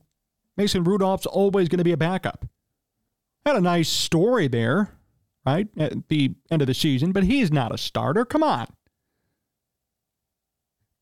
Mason 0.55 0.85
Rudolph's 0.85 1.25
always 1.25 1.67
going 1.67 1.79
to 1.79 1.83
be 1.83 1.91
a 1.91 1.97
backup. 1.97 2.45
Had 3.45 3.57
a 3.57 3.61
nice 3.61 3.89
story 3.89 4.47
there, 4.47 4.93
right, 5.45 5.67
at 5.77 6.07
the 6.07 6.35
end 6.49 6.61
of 6.61 6.67
the 6.67 6.73
season, 6.73 7.11
but 7.11 7.23
he's 7.23 7.51
not 7.51 7.73
a 7.73 7.77
starter. 7.77 8.23
Come 8.23 8.43
on. 8.43 8.67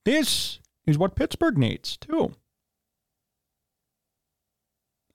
This 0.05 0.59
is 0.85 0.97
what 0.97 1.15
Pittsburgh 1.15 1.57
needs, 1.57 1.97
too. 1.97 2.33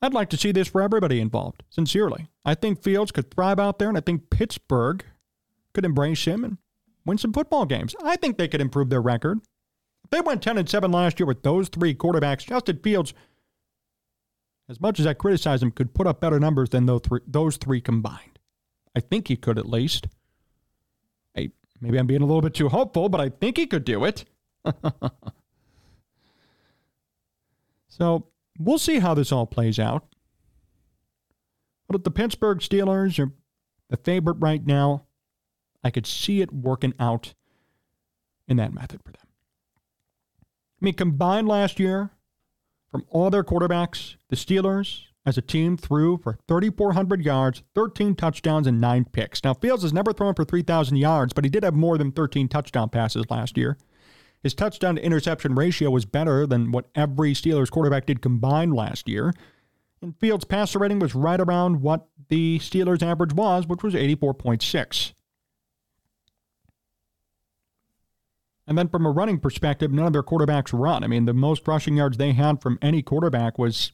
I'd 0.03 0.15
like 0.15 0.31
to 0.31 0.37
see 0.37 0.51
this 0.51 0.69
for 0.69 0.81
everybody 0.81 1.21
involved, 1.21 1.63
sincerely. 1.71 2.29
I 2.45 2.55
think 2.55 2.83
Fields 2.83 3.13
could 3.13 3.31
thrive 3.31 3.59
out 3.61 3.79
there, 3.79 3.89
and 3.89 3.99
I 3.99 4.01
think 4.01 4.31
Pittsburgh 4.31 5.05
could 5.75 5.85
embrace 5.85 6.25
him 6.25 6.45
and 6.45 6.59
win 7.05 7.19
some 7.19 7.33
football 7.33 7.67
games. 7.67 7.95
I 8.03 8.17
think 8.17 8.37
they 8.37 8.49
could 8.49 8.61
improve 8.61 8.91
their 8.91 9.03
record. 9.03 9.41
If 10.05 10.11
they 10.11 10.21
went 10.21 10.43
10 10.43 10.59
and 10.59 10.69
7 10.69 10.91
last 10.91 11.21
year 11.21 11.27
with 11.27 11.43
those 11.43 11.69
three 11.69 11.95
quarterbacks, 11.95 12.47
Justin 12.47 12.79
Fields, 12.79 13.13
as 14.69 14.81
much 14.81 14.99
as 14.99 15.07
I 15.07 15.15
criticize 15.15 15.63
him, 15.63 15.71
could 15.71 15.95
put 15.95 16.07
up 16.07 16.21
better 16.21 16.41
numbers 16.41 16.71
than 16.71 16.87
those 16.87 17.03
three, 17.05 17.21
those 17.27 17.59
three 17.59 17.81
combined. 17.81 18.39
I 18.97 19.01
think 19.01 19.29
he 19.29 19.37
could 19.37 19.59
at 19.59 19.69
least. 19.69 20.09
I, 21.37 21.51
maybe 21.81 21.99
I'm 21.99 22.07
being 22.07 22.23
a 22.23 22.27
little 22.27 22.41
bit 22.41 22.55
too 22.55 22.71
hopeful, 22.71 23.09
but 23.09 23.21
I 23.21 23.29
think 23.29 23.59
he 23.59 23.67
could 23.67 23.85
do 23.85 24.05
it. 24.05 24.25
so 27.89 28.27
we'll 28.59 28.79
see 28.79 28.99
how 28.99 29.15
this 29.15 29.33
all 29.33 29.47
plays 29.47 29.79
out. 29.79 30.07
But 31.89 32.05
the 32.05 32.11
Pittsburgh 32.11 32.59
Steelers 32.59 33.19
are 33.19 33.33
the 33.89 33.97
favorite 33.97 34.37
right 34.39 34.65
now. 34.65 35.07
I 35.83 35.91
could 35.91 36.07
see 36.07 36.41
it 36.41 36.53
working 36.53 36.95
out 37.01 37.35
in 38.47 38.59
that 38.59 38.73
method 38.73 39.03
for 39.05 39.13
them. 39.13 39.27
I 40.81 40.85
mean, 40.85 40.95
combined 40.95 41.49
last 41.49 41.81
year, 41.81 42.11
from 42.91 43.05
all 43.09 43.31
their 43.31 43.45
quarterbacks, 43.45 44.17
the 44.29 44.37
Steelers 44.37 45.05
as 45.27 45.37
a 45.37 45.43
team 45.43 45.77
threw 45.77 46.17
for 46.17 46.39
3,400 46.49 47.25
yards, 47.25 47.63
13 47.75 48.15
touchdowns, 48.15 48.67
and 48.67 48.81
nine 48.81 49.05
picks. 49.05 49.45
Now, 49.45 49.55
Fields 49.55 49.83
has 49.83 49.93
never 49.93 50.13
thrown 50.13 50.35
for 50.35 50.45
3,000 50.45 50.97
yards, 50.97 51.33
but 51.33 51.45
he 51.45 51.51
did 51.51 51.63
have 51.63 51.75
more 51.75 51.99
than 51.99 52.13
13 52.13 52.49
touchdown 52.49 52.89
passes 52.89 53.29
last 53.31 53.57
year. 53.57 53.77
His 54.43 54.55
touchdown 54.55 54.97
to 54.97 55.05
interception 55.05 55.55
ratio 55.55 55.91
was 55.91 56.05
better 56.05 56.47
than 56.47 56.73
what 56.73 56.89
every 56.95 57.35
Steelers 57.35 57.71
quarterback 57.71 58.07
did 58.07 58.23
combined 58.23 58.75
last 58.75 59.09
year. 59.09 59.35
And 60.01 60.17
Fields' 60.17 60.45
passer 60.45 60.79
rating 60.79 60.99
was 60.99 61.15
right 61.15 61.41
around 61.41 61.83
what 61.83 62.09
the 62.29 62.59
Steelers' 62.59 63.03
average 63.03 63.35
was, 63.35 63.67
which 63.67 63.83
was 63.83 63.95
84.6. 63.95 65.13
And 68.67 68.79
then 68.79 68.89
from 68.89 69.05
a 69.05 69.11
running 69.11 69.41
perspective, 69.41 69.93
none 69.93 70.07
of 70.07 70.13
their 70.13 70.23
quarterbacks 70.23 70.71
run. 70.73 71.03
I 71.05 71.09
mean, 71.09 71.27
the 71.27 71.35
most 71.35 71.67
rushing 71.67 71.97
yards 71.97 72.17
they 72.17 72.33
had 72.33 72.63
from 72.63 72.79
any 72.81 73.03
quarterback 73.03 73.59
was 73.59 73.93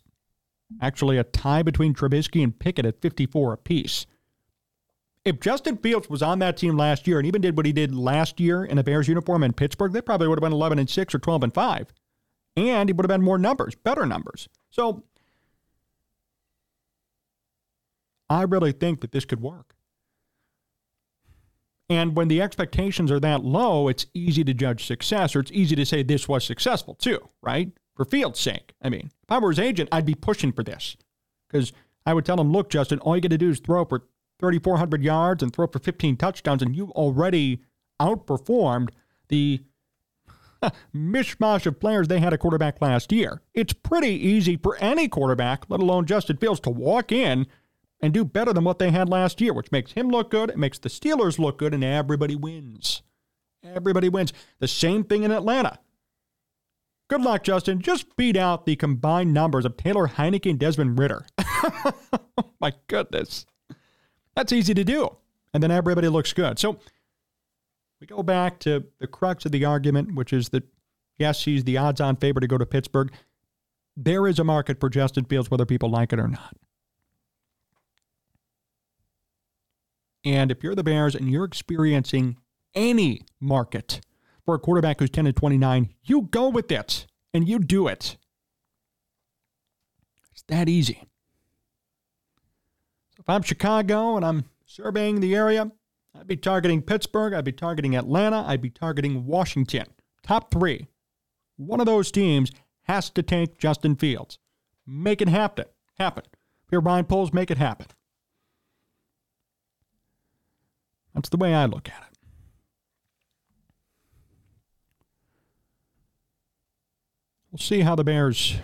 actually 0.81 1.17
a 1.17 1.25
tie 1.25 1.63
between 1.63 1.95
Trubisky 1.95 2.45
and 2.45 2.57
Pickett 2.57 2.87
at 2.87 3.01
54 3.01 3.55
apiece. 3.55 4.07
If 5.27 5.41
Justin 5.41 5.77
Fields 5.79 6.09
was 6.09 6.22
on 6.22 6.39
that 6.39 6.57
team 6.57 6.77
last 6.77 7.09
year 7.09 7.18
and 7.18 7.27
even 7.27 7.41
did 7.41 7.57
what 7.57 7.66
he 7.66 7.72
did 7.72 7.93
last 7.93 8.39
year 8.39 8.64
in 8.64 8.79
a 8.79 8.85
Bears 8.85 9.09
uniform 9.09 9.43
in 9.43 9.53
Pittsburgh, 9.53 9.93
they 9.93 10.01
probably 10.01 10.29
would 10.29 10.39
have 10.39 10.43
been 10.43 10.53
11 10.53 10.79
and 10.79 10.89
6 10.89 11.14
or 11.16 11.18
12 11.18 11.43
and 11.43 11.53
5. 11.53 11.93
And 12.57 12.89
he 12.89 12.93
would 12.93 13.05
have 13.05 13.11
had 13.11 13.20
more 13.20 13.37
numbers, 13.37 13.74
better 13.74 14.07
numbers. 14.07 14.49
So 14.70 15.03
I 18.31 18.43
really 18.43 18.70
think 18.70 19.01
that 19.01 19.11
this 19.11 19.24
could 19.24 19.43
work. 19.43 19.74
And 21.91 22.16
when 22.16 22.29
the 22.29 22.41
expectations 22.41 23.11
are 23.11 23.18
that 23.18 23.45
low, 23.45 23.89
it's 23.89 24.07
easy 24.14 24.45
to 24.45 24.55
judge 24.55 24.87
success, 24.87 25.35
or 25.35 25.41
it's 25.41 25.51
easy 25.51 25.74
to 25.74 25.85
say 25.85 26.05
this 26.05 26.29
was 26.29 26.45
successful 26.45 26.95
too, 26.95 27.31
right? 27.43 27.72
For 27.97 28.05
Fields' 28.05 28.39
sake. 28.39 28.74
I 28.81 28.91
mean, 28.91 29.11
if 29.24 29.31
I 29.31 29.39
were 29.39 29.51
his 29.51 29.59
agent, 29.59 29.89
I'd 29.91 30.07
be 30.07 30.14
pushing 30.14 30.53
for 30.53 30.62
this 30.62 30.97
because 31.49 31.72
I 32.05 32.14
would 32.14 32.24
tell 32.24 32.41
him, 32.41 32.53
look, 32.53 32.70
Justin, 32.70 33.01
all 33.01 33.16
you 33.16 33.22
got 33.22 33.31
to 33.31 33.39
do 33.39 33.51
is 33.51 33.59
throw 33.59 33.85
for 33.85 34.05
3,400 34.39 35.03
yards 35.03 35.43
and 35.43 35.53
throw 35.53 35.66
for 35.66 35.78
15 35.78 36.16
touchdowns, 36.16 36.62
and 36.62 36.76
you 36.76 36.91
already 36.91 37.62
outperformed 38.01 38.91
the 39.28 39.62
mishmash 40.95 41.66
of 41.66 41.80
players 41.80 42.09
they 42.09 42.20
had 42.20 42.32
a 42.32 42.39
quarterback 42.39 42.80
last 42.80 43.12
year. 43.12 43.43
It's 43.55 43.72
pretty 43.72 44.11
easy 44.11 44.57
for 44.57 44.76
any 44.76 45.09
quarterback, 45.09 45.64
let 45.68 45.80
alone 45.80 46.07
Justin 46.07 46.37
Fields, 46.37 46.61
to 46.61 46.70
walk 46.70 47.12
in 47.12 47.47
and 48.01 48.12
do 48.12 48.24
better 48.24 48.53
than 48.53 48.64
what 48.64 48.78
they 48.78 48.91
had 48.91 49.09
last 49.09 49.41
year, 49.41 49.53
which 49.53 49.72
makes 49.72 49.93
him 49.93 50.09
look 50.09 50.30
good, 50.30 50.51
it 50.51 50.59
makes 50.59 50.78
the 50.78 50.89
Steelers 50.89 51.39
look 51.39 51.59
good, 51.59 51.72
and 51.72 51.82
everybody 51.84 52.37
wins. 52.37 53.03
Everybody 53.64 54.09
wins. 54.09 54.32
The 54.59 54.68
same 54.68 55.05
thing 55.05 55.22
in 55.22 55.30
Atlanta. 55.30 55.78
Good 57.09 57.22
luck, 57.22 57.45
Justin. 57.45 57.80
Just 57.80 58.16
beat 58.16 58.37
out 58.37 58.66
the 58.66 58.76
combined 58.76 59.32
numbers 59.32 59.64
of 59.64 59.76
Taylor 59.76 60.09
Heinicke 60.09 60.51
and 60.51 60.59
Desmond 60.59 60.99
Ridder. 60.99 61.24
oh, 61.39 62.51
my 62.61 62.72
goodness. 62.89 63.47
That's 64.37 64.53
easy 64.53 64.74
to 64.74 64.84
do. 64.84 65.16
And 65.53 65.62
then 65.62 65.70
everybody 65.70 66.09
looks 66.09 66.32
good. 66.32 66.59
So 66.59 66.78
we 68.01 68.07
go 68.07 68.22
back 68.22 68.59
to 68.61 68.84
the 68.99 69.07
crux 69.07 69.47
of 69.47 69.53
the 69.53 69.64
argument, 69.64 70.14
which 70.14 70.32
is 70.32 70.51
that, 70.51 70.64
yes, 71.18 71.45
he's 71.45 71.64
the 71.64 71.78
odds 71.78 72.01
on 72.01 72.16
favorite 72.16 72.43
to 72.43 72.47
go 72.47 72.59
to 72.59 72.66
Pittsburgh. 72.66 73.11
There 73.97 74.26
is 74.26 74.39
a 74.39 74.45
market 74.45 74.78
for 74.78 74.91
Justin 74.91 75.24
Fields, 75.24 75.51
whether 75.51 75.64
people 75.64 75.91
like 75.91 76.12
it 76.12 76.20
or 76.20 76.28
not. 76.28 76.55
And 80.22 80.51
if 80.51 80.62
you're 80.62 80.74
the 80.74 80.84
Bears 80.84 81.14
and 81.14 81.30
you're 81.30 81.45
experiencing 81.45 82.37
any 82.74 83.22
market 83.41 84.01
for 84.45 84.57
a 84.57 84.59
quarterback 84.59 85.01
who's 85.01 85.09
10 85.09 85.26
and 85.26 85.37
29, 85.37 85.95
you 86.03 86.22
go 86.22 86.49
with 86.49 86.70
it 86.70 87.07
and 87.32 87.49
you 87.49 87.59
do 87.59 87.89
it. 87.89 88.18
It's 90.32 90.43
that 90.49 90.68
easy. 90.68 91.05
If 93.27 93.31
I'm 93.31 93.43
Chicago 93.43 94.14
and 94.14 94.24
I'm 94.24 94.45
surveying 94.66 95.18
the 95.18 95.35
area, 95.35 95.72
I'd 96.14 96.29
be 96.29 96.37
targeting 96.37 96.81
Pittsburgh, 96.81 97.35
I'd 97.35 97.45
be 97.45 97.51
targeting 97.51 97.97
Atlanta, 97.97 98.45
I'd 98.47 98.62
be 98.62 98.70
targeting 98.70 99.27
Washington. 99.27 99.87
Top 100.22 100.53
three. 100.53 100.87
One 101.57 101.81
of 101.81 101.87
those 101.87 102.12
teams 102.12 102.53
has 102.83 103.11
to 103.11 103.24
take 103.24 103.59
Justin 103.59 103.97
Fields. 103.97 104.39
Make 104.87 105.20
it 105.20 105.29
happen. 105.29 105.64
Happen. 105.99 106.22
If 106.27 106.70
you're 106.70 106.81
make 107.33 107.51
it 107.51 107.59
happen. 107.59 107.89
That's 111.12 111.29
the 111.29 111.37
way 111.37 111.53
I 111.53 111.64
look 111.66 111.89
at 111.89 112.03
it. 112.12 112.18
We'll 117.51 117.59
see 117.59 117.81
how 117.81 117.97
the 117.97 118.05
Bears 118.05 118.59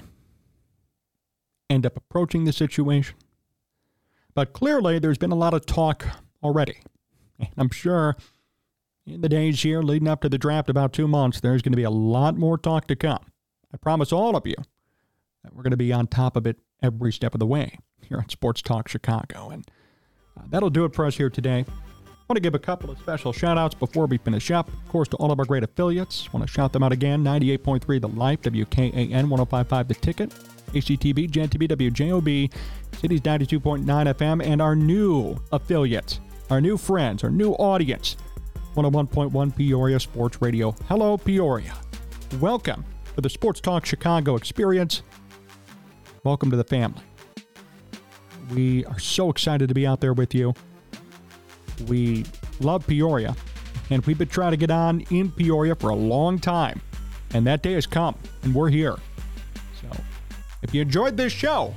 end 1.69 1.85
up 1.85 1.97
approaching 1.97 2.45
the 2.45 2.53
situation. 2.53 3.17
But 4.35 4.53
clearly, 4.53 4.99
there's 4.99 5.19
been 5.19 5.33
a 5.33 5.37
lot 5.37 5.55
of 5.55 5.67
talk 5.67 6.07
already. 6.43 6.79
And 7.39 7.51
I'm 7.57 7.71
sure 7.71 8.17
in 9.07 9.21
the 9.21 9.29
days 9.29 9.63
here 9.63 9.83
leading 9.83 10.09
up 10.09 10.21
to 10.23 10.29
the 10.29 10.39
draft, 10.39 10.71
about 10.71 10.93
two 10.93 11.09
months, 11.09 11.41
there's 11.41 11.63
going 11.63 11.73
to 11.73 11.77
be 11.77 11.83
a 11.83 11.91
lot 11.91 12.37
more 12.37 12.57
talk 12.57 12.87
to 12.87 12.97
come. 12.97 13.25
I 13.73 13.77
promise 13.77 14.13
all 14.13 14.37
of 14.37 14.47
you 14.47 14.57
that 15.43 15.55
we're 15.55 15.63
going 15.63 15.73
to 15.73 15.77
be 15.77 15.93
on 15.93 16.07
top 16.07 16.37
of 16.37 16.47
it 16.47 16.59
every 16.83 17.13
step 17.13 17.35
of 17.35 17.41
the 17.41 17.47
way 17.47 17.79
here 18.03 18.19
on 18.19 18.29
Sports 18.29 18.63
Talk 18.63 18.89
Chicago. 18.89 19.51
And 19.51 19.69
uh, 20.37 20.43
that'll 20.49 20.71
do 20.71 20.85
it 20.85 20.95
for 20.95 21.05
us 21.05 21.17
here 21.17 21.31
today 21.31 21.65
want 22.29 22.37
to 22.37 22.41
give 22.41 22.55
a 22.55 22.59
couple 22.59 22.91
of 22.91 22.99
special 22.99 23.33
shout 23.33 23.59
outs 23.59 23.75
before 23.75 24.07
we 24.07 24.19
finish 24.19 24.51
up. 24.51 24.69
Of 24.69 24.89
course, 24.89 25.09
to 25.09 25.17
all 25.17 25.33
of 25.33 25.39
our 25.39 25.45
great 25.45 25.63
affiliates. 25.63 26.33
Want 26.33 26.47
to 26.47 26.53
shout 26.53 26.73
them 26.73 26.83
out 26.83 26.93
again 26.93 27.23
98.3 27.25 28.01
The 28.01 28.09
Life, 28.09 28.41
WKAN 28.43 29.29
1055 29.29 29.89
The 29.89 29.95
Ticket, 29.95 30.31
HCTV, 30.73 31.31
GenTV, 31.31 31.69
WJOB, 31.69 32.53
Cities 32.99 33.21
92.9 33.21 33.85
FM, 33.85 34.45
and 34.45 34.63
our 34.63 34.77
new 34.77 35.37
affiliates, 35.53 36.21
our 36.51 36.61
new 36.61 36.77
friends, 36.77 37.25
our 37.25 37.31
new 37.31 37.53
audience, 37.53 38.17
101.1 38.77 39.57
Peoria 39.57 40.01
Sports 40.01 40.41
Radio. 40.41 40.75
Hello, 40.89 41.19
Peoria. 41.19 41.75
Welcome 42.41 42.85
to 43.15 43.21
the 43.21 43.29
Sports 43.29 43.61
Talk 43.61 43.85
Chicago 43.85 44.37
experience. 44.37 45.03
Welcome 46.25 46.51
to 46.51 46.57
the 46.57 46.65
family. 46.65 47.03
We 48.55 48.85
are 48.87 48.99
so 48.99 49.29
excited 49.29 49.69
to 49.69 49.75
be 49.75 49.87
out 49.87 50.01
there 50.01 50.15
with 50.15 50.35
you. 50.35 50.55
We 51.89 52.25
love 52.61 52.87
Peoria, 52.87 53.35
and 53.91 54.05
we've 54.07 54.19
been 54.19 54.29
trying 54.29 54.53
to 54.53 54.57
get 54.57 54.71
on 54.71 55.01
in 55.11 55.31
Peoria 55.31 55.75
for 55.75 55.91
a 55.91 55.95
long 55.95 56.39
time. 56.39 56.81
And 57.35 57.47
that 57.47 57.63
day 57.63 57.73
has 57.73 57.87
come, 57.87 58.17
and 58.43 58.55
we're 58.55 58.69
here. 58.69 58.97
So 59.81 59.89
if 60.63 60.75
you 60.75 60.83
enjoyed 60.83 61.17
this 61.17 61.33
show, 61.33 61.75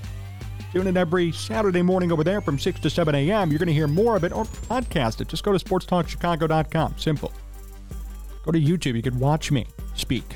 tune 0.73 0.87
in 0.87 0.97
every 0.97 1.31
Saturday 1.31 1.81
morning 1.81 2.11
over 2.11 2.23
there 2.23 2.41
from 2.41 2.59
6 2.59 2.79
to 2.81 2.89
7 2.89 3.15
a.m. 3.15 3.49
You're 3.49 3.59
going 3.59 3.67
to 3.67 3.73
hear 3.73 3.87
more 3.87 4.15
of 4.15 4.23
it 4.23 4.33
or 4.33 4.45
podcast 4.45 5.21
it. 5.21 5.27
Just 5.27 5.43
go 5.43 5.57
to 5.57 5.63
sportstalkchicago.com. 5.63 6.95
Simple. 6.97 7.31
Go 8.43 8.51
to 8.51 8.59
YouTube. 8.59 8.95
You 8.95 9.01
can 9.01 9.17
watch 9.17 9.51
me 9.51 9.65
speak. 9.95 10.35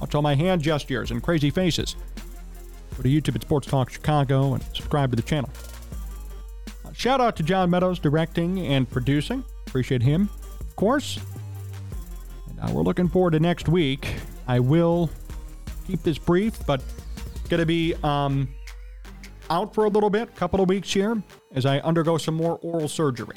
Watch 0.00 0.14
all 0.14 0.22
my 0.22 0.34
hand 0.34 0.62
gestures 0.62 1.10
and 1.10 1.22
crazy 1.22 1.50
faces. 1.50 1.96
Go 2.96 3.02
to 3.02 3.08
YouTube 3.08 3.36
at 3.36 3.42
Sports 3.42 3.66
Talk 3.66 3.90
Chicago 3.90 4.54
and 4.54 4.62
subscribe 4.74 5.10
to 5.10 5.16
the 5.16 5.22
channel. 5.22 5.50
Shout 6.96 7.20
out 7.20 7.36
to 7.36 7.42
John 7.42 7.68
Meadows 7.68 7.98
directing 7.98 8.66
and 8.66 8.88
producing. 8.88 9.44
Appreciate 9.66 10.02
him, 10.02 10.30
of 10.60 10.76
course. 10.76 11.20
And 12.48 12.58
uh, 12.58 12.72
we're 12.72 12.84
looking 12.84 13.06
forward 13.06 13.32
to 13.32 13.40
next 13.40 13.68
week. 13.68 14.14
I 14.48 14.60
will 14.60 15.10
keep 15.86 16.02
this 16.02 16.16
brief, 16.16 16.64
but 16.66 16.82
going 17.50 17.60
to 17.60 17.66
be 17.66 17.94
um, 18.02 18.48
out 19.50 19.74
for 19.74 19.84
a 19.84 19.88
little 19.88 20.08
bit, 20.08 20.34
couple 20.36 20.62
of 20.62 20.70
weeks 20.70 20.90
here, 20.90 21.22
as 21.54 21.66
I 21.66 21.80
undergo 21.80 22.16
some 22.16 22.34
more 22.34 22.58
oral 22.62 22.88
surgery. 22.88 23.36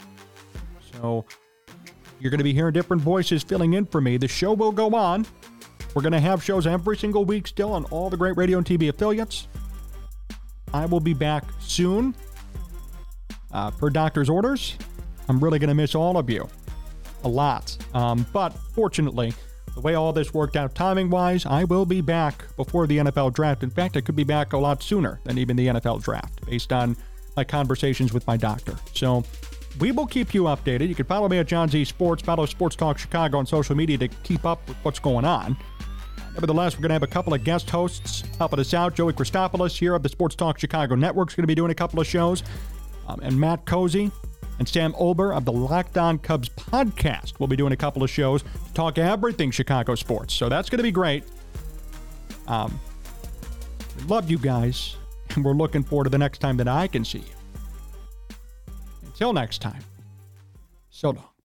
So 0.93 1.25
you're 2.17 2.31
going 2.31 2.37
to 2.37 2.45
be 2.45 2.53
hearing 2.53 2.71
different 2.71 3.01
voices 3.01 3.43
filling 3.43 3.73
in 3.73 3.85
for 3.85 3.99
me. 3.99 4.15
The 4.15 4.29
show 4.29 4.53
will 4.53 4.71
go 4.71 4.95
on. 4.95 5.25
We're 5.93 6.01
going 6.01 6.13
to 6.13 6.21
have 6.21 6.41
shows 6.41 6.65
every 6.65 6.95
single 6.95 7.25
week 7.25 7.45
still 7.45 7.73
on 7.73 7.83
all 7.85 8.09
the 8.09 8.17
great 8.17 8.37
radio 8.37 8.57
and 8.57 8.65
TV 8.65 8.87
affiliates. 8.87 9.49
I 10.73 10.85
will 10.85 11.01
be 11.01 11.13
back 11.13 11.43
soon 11.59 12.15
uh, 13.51 13.71
per 13.71 13.89
doctor's 13.89 14.29
orders. 14.29 14.77
I'm 15.27 15.39
really 15.39 15.59
going 15.59 15.69
to 15.69 15.75
miss 15.75 15.95
all 15.95 16.17
of 16.17 16.29
you 16.29 16.47
a 17.23 17.29
lot. 17.29 17.77
Um, 17.93 18.25
but 18.33 18.49
fortunately, 18.49 19.33
the 19.75 19.81
way 19.81 19.95
all 19.95 20.11
this 20.11 20.33
worked 20.33 20.55
out 20.55 20.73
timing 20.75 21.09
wise, 21.09 21.45
I 21.45 21.63
will 21.63 21.85
be 21.85 22.01
back 22.01 22.45
before 22.57 22.87
the 22.87 22.97
NFL 22.97 23.33
draft. 23.33 23.63
In 23.63 23.69
fact, 23.69 23.97
I 23.97 24.01
could 24.01 24.15
be 24.15 24.23
back 24.23 24.53
a 24.53 24.57
lot 24.57 24.81
sooner 24.81 25.19
than 25.23 25.37
even 25.37 25.55
the 25.55 25.67
NFL 25.67 26.03
draft 26.03 26.45
based 26.45 26.73
on 26.73 26.95
my 27.37 27.43
conversations 27.43 28.11
with 28.11 28.25
my 28.27 28.37
doctor. 28.37 28.75
So 28.93 29.23
we 29.79 29.91
will 29.91 30.07
keep 30.07 30.33
you 30.33 30.43
updated. 30.43 30.89
You 30.89 30.95
can 30.95 31.05
follow 31.05 31.29
me 31.29 31.37
at 31.37 31.47
John 31.47 31.69
Z 31.69 31.85
Sports, 31.85 32.21
follow 32.23 32.45
Sports 32.45 32.75
Talk 32.75 32.97
Chicago 32.97 33.37
on 33.37 33.45
social 33.45 33.75
media 33.75 33.97
to 33.99 34.07
keep 34.07 34.45
up 34.45 34.67
with 34.67 34.77
what's 34.83 34.99
going 34.99 35.25
on. 35.25 35.55
Nevertheless, 36.33 36.75
we're 36.75 36.81
going 36.81 36.89
to 36.89 36.93
have 36.93 37.03
a 37.03 37.07
couple 37.07 37.33
of 37.33 37.43
guest 37.43 37.69
hosts 37.69 38.23
helping 38.37 38.59
us 38.59 38.73
out. 38.73 38.95
Joey 38.95 39.13
Christopoulos 39.13 39.77
here 39.77 39.95
of 39.95 40.03
the 40.03 40.09
Sports 40.09 40.35
Talk 40.35 40.57
Chicago 40.59 40.95
Network 40.95 41.29
is 41.29 41.35
going 41.35 41.43
to 41.43 41.47
be 41.47 41.55
doing 41.55 41.71
a 41.71 41.75
couple 41.75 41.99
of 41.99 42.07
shows. 42.07 42.43
Um, 43.09 43.19
and 43.23 43.39
Matt 43.39 43.65
Cozy 43.65 44.11
and 44.59 44.69
Sam 44.69 44.93
Olber 44.93 45.35
of 45.35 45.43
the 45.45 45.51
Locked 45.51 45.97
On 45.97 46.19
Cubs 46.19 46.47
podcast 46.49 47.39
We'll 47.39 47.47
be 47.47 47.55
doing 47.55 47.73
a 47.73 47.77
couple 47.77 48.03
of 48.03 48.09
shows 48.09 48.43
to 48.43 48.73
talk 48.73 48.99
everything 48.99 49.49
Chicago 49.49 49.95
sports. 49.95 50.33
So 50.33 50.47
that's 50.47 50.69
going 50.69 50.77
to 50.77 50.83
be 50.83 50.91
great. 50.91 51.23
Um, 52.47 52.79
love 54.07 54.29
you 54.29 54.37
guys, 54.37 54.95
and 55.29 55.43
we're 55.43 55.53
looking 55.53 55.83
forward 55.83 56.03
to 56.03 56.09
the 56.11 56.17
next 56.17 56.37
time 56.37 56.57
that 56.57 56.67
I 56.67 56.87
can 56.87 57.03
see 57.03 57.19
you. 57.19 58.35
Until 59.05 59.33
next 59.33 59.59
time, 59.59 59.83
so 60.91 61.11
long. 61.11 61.28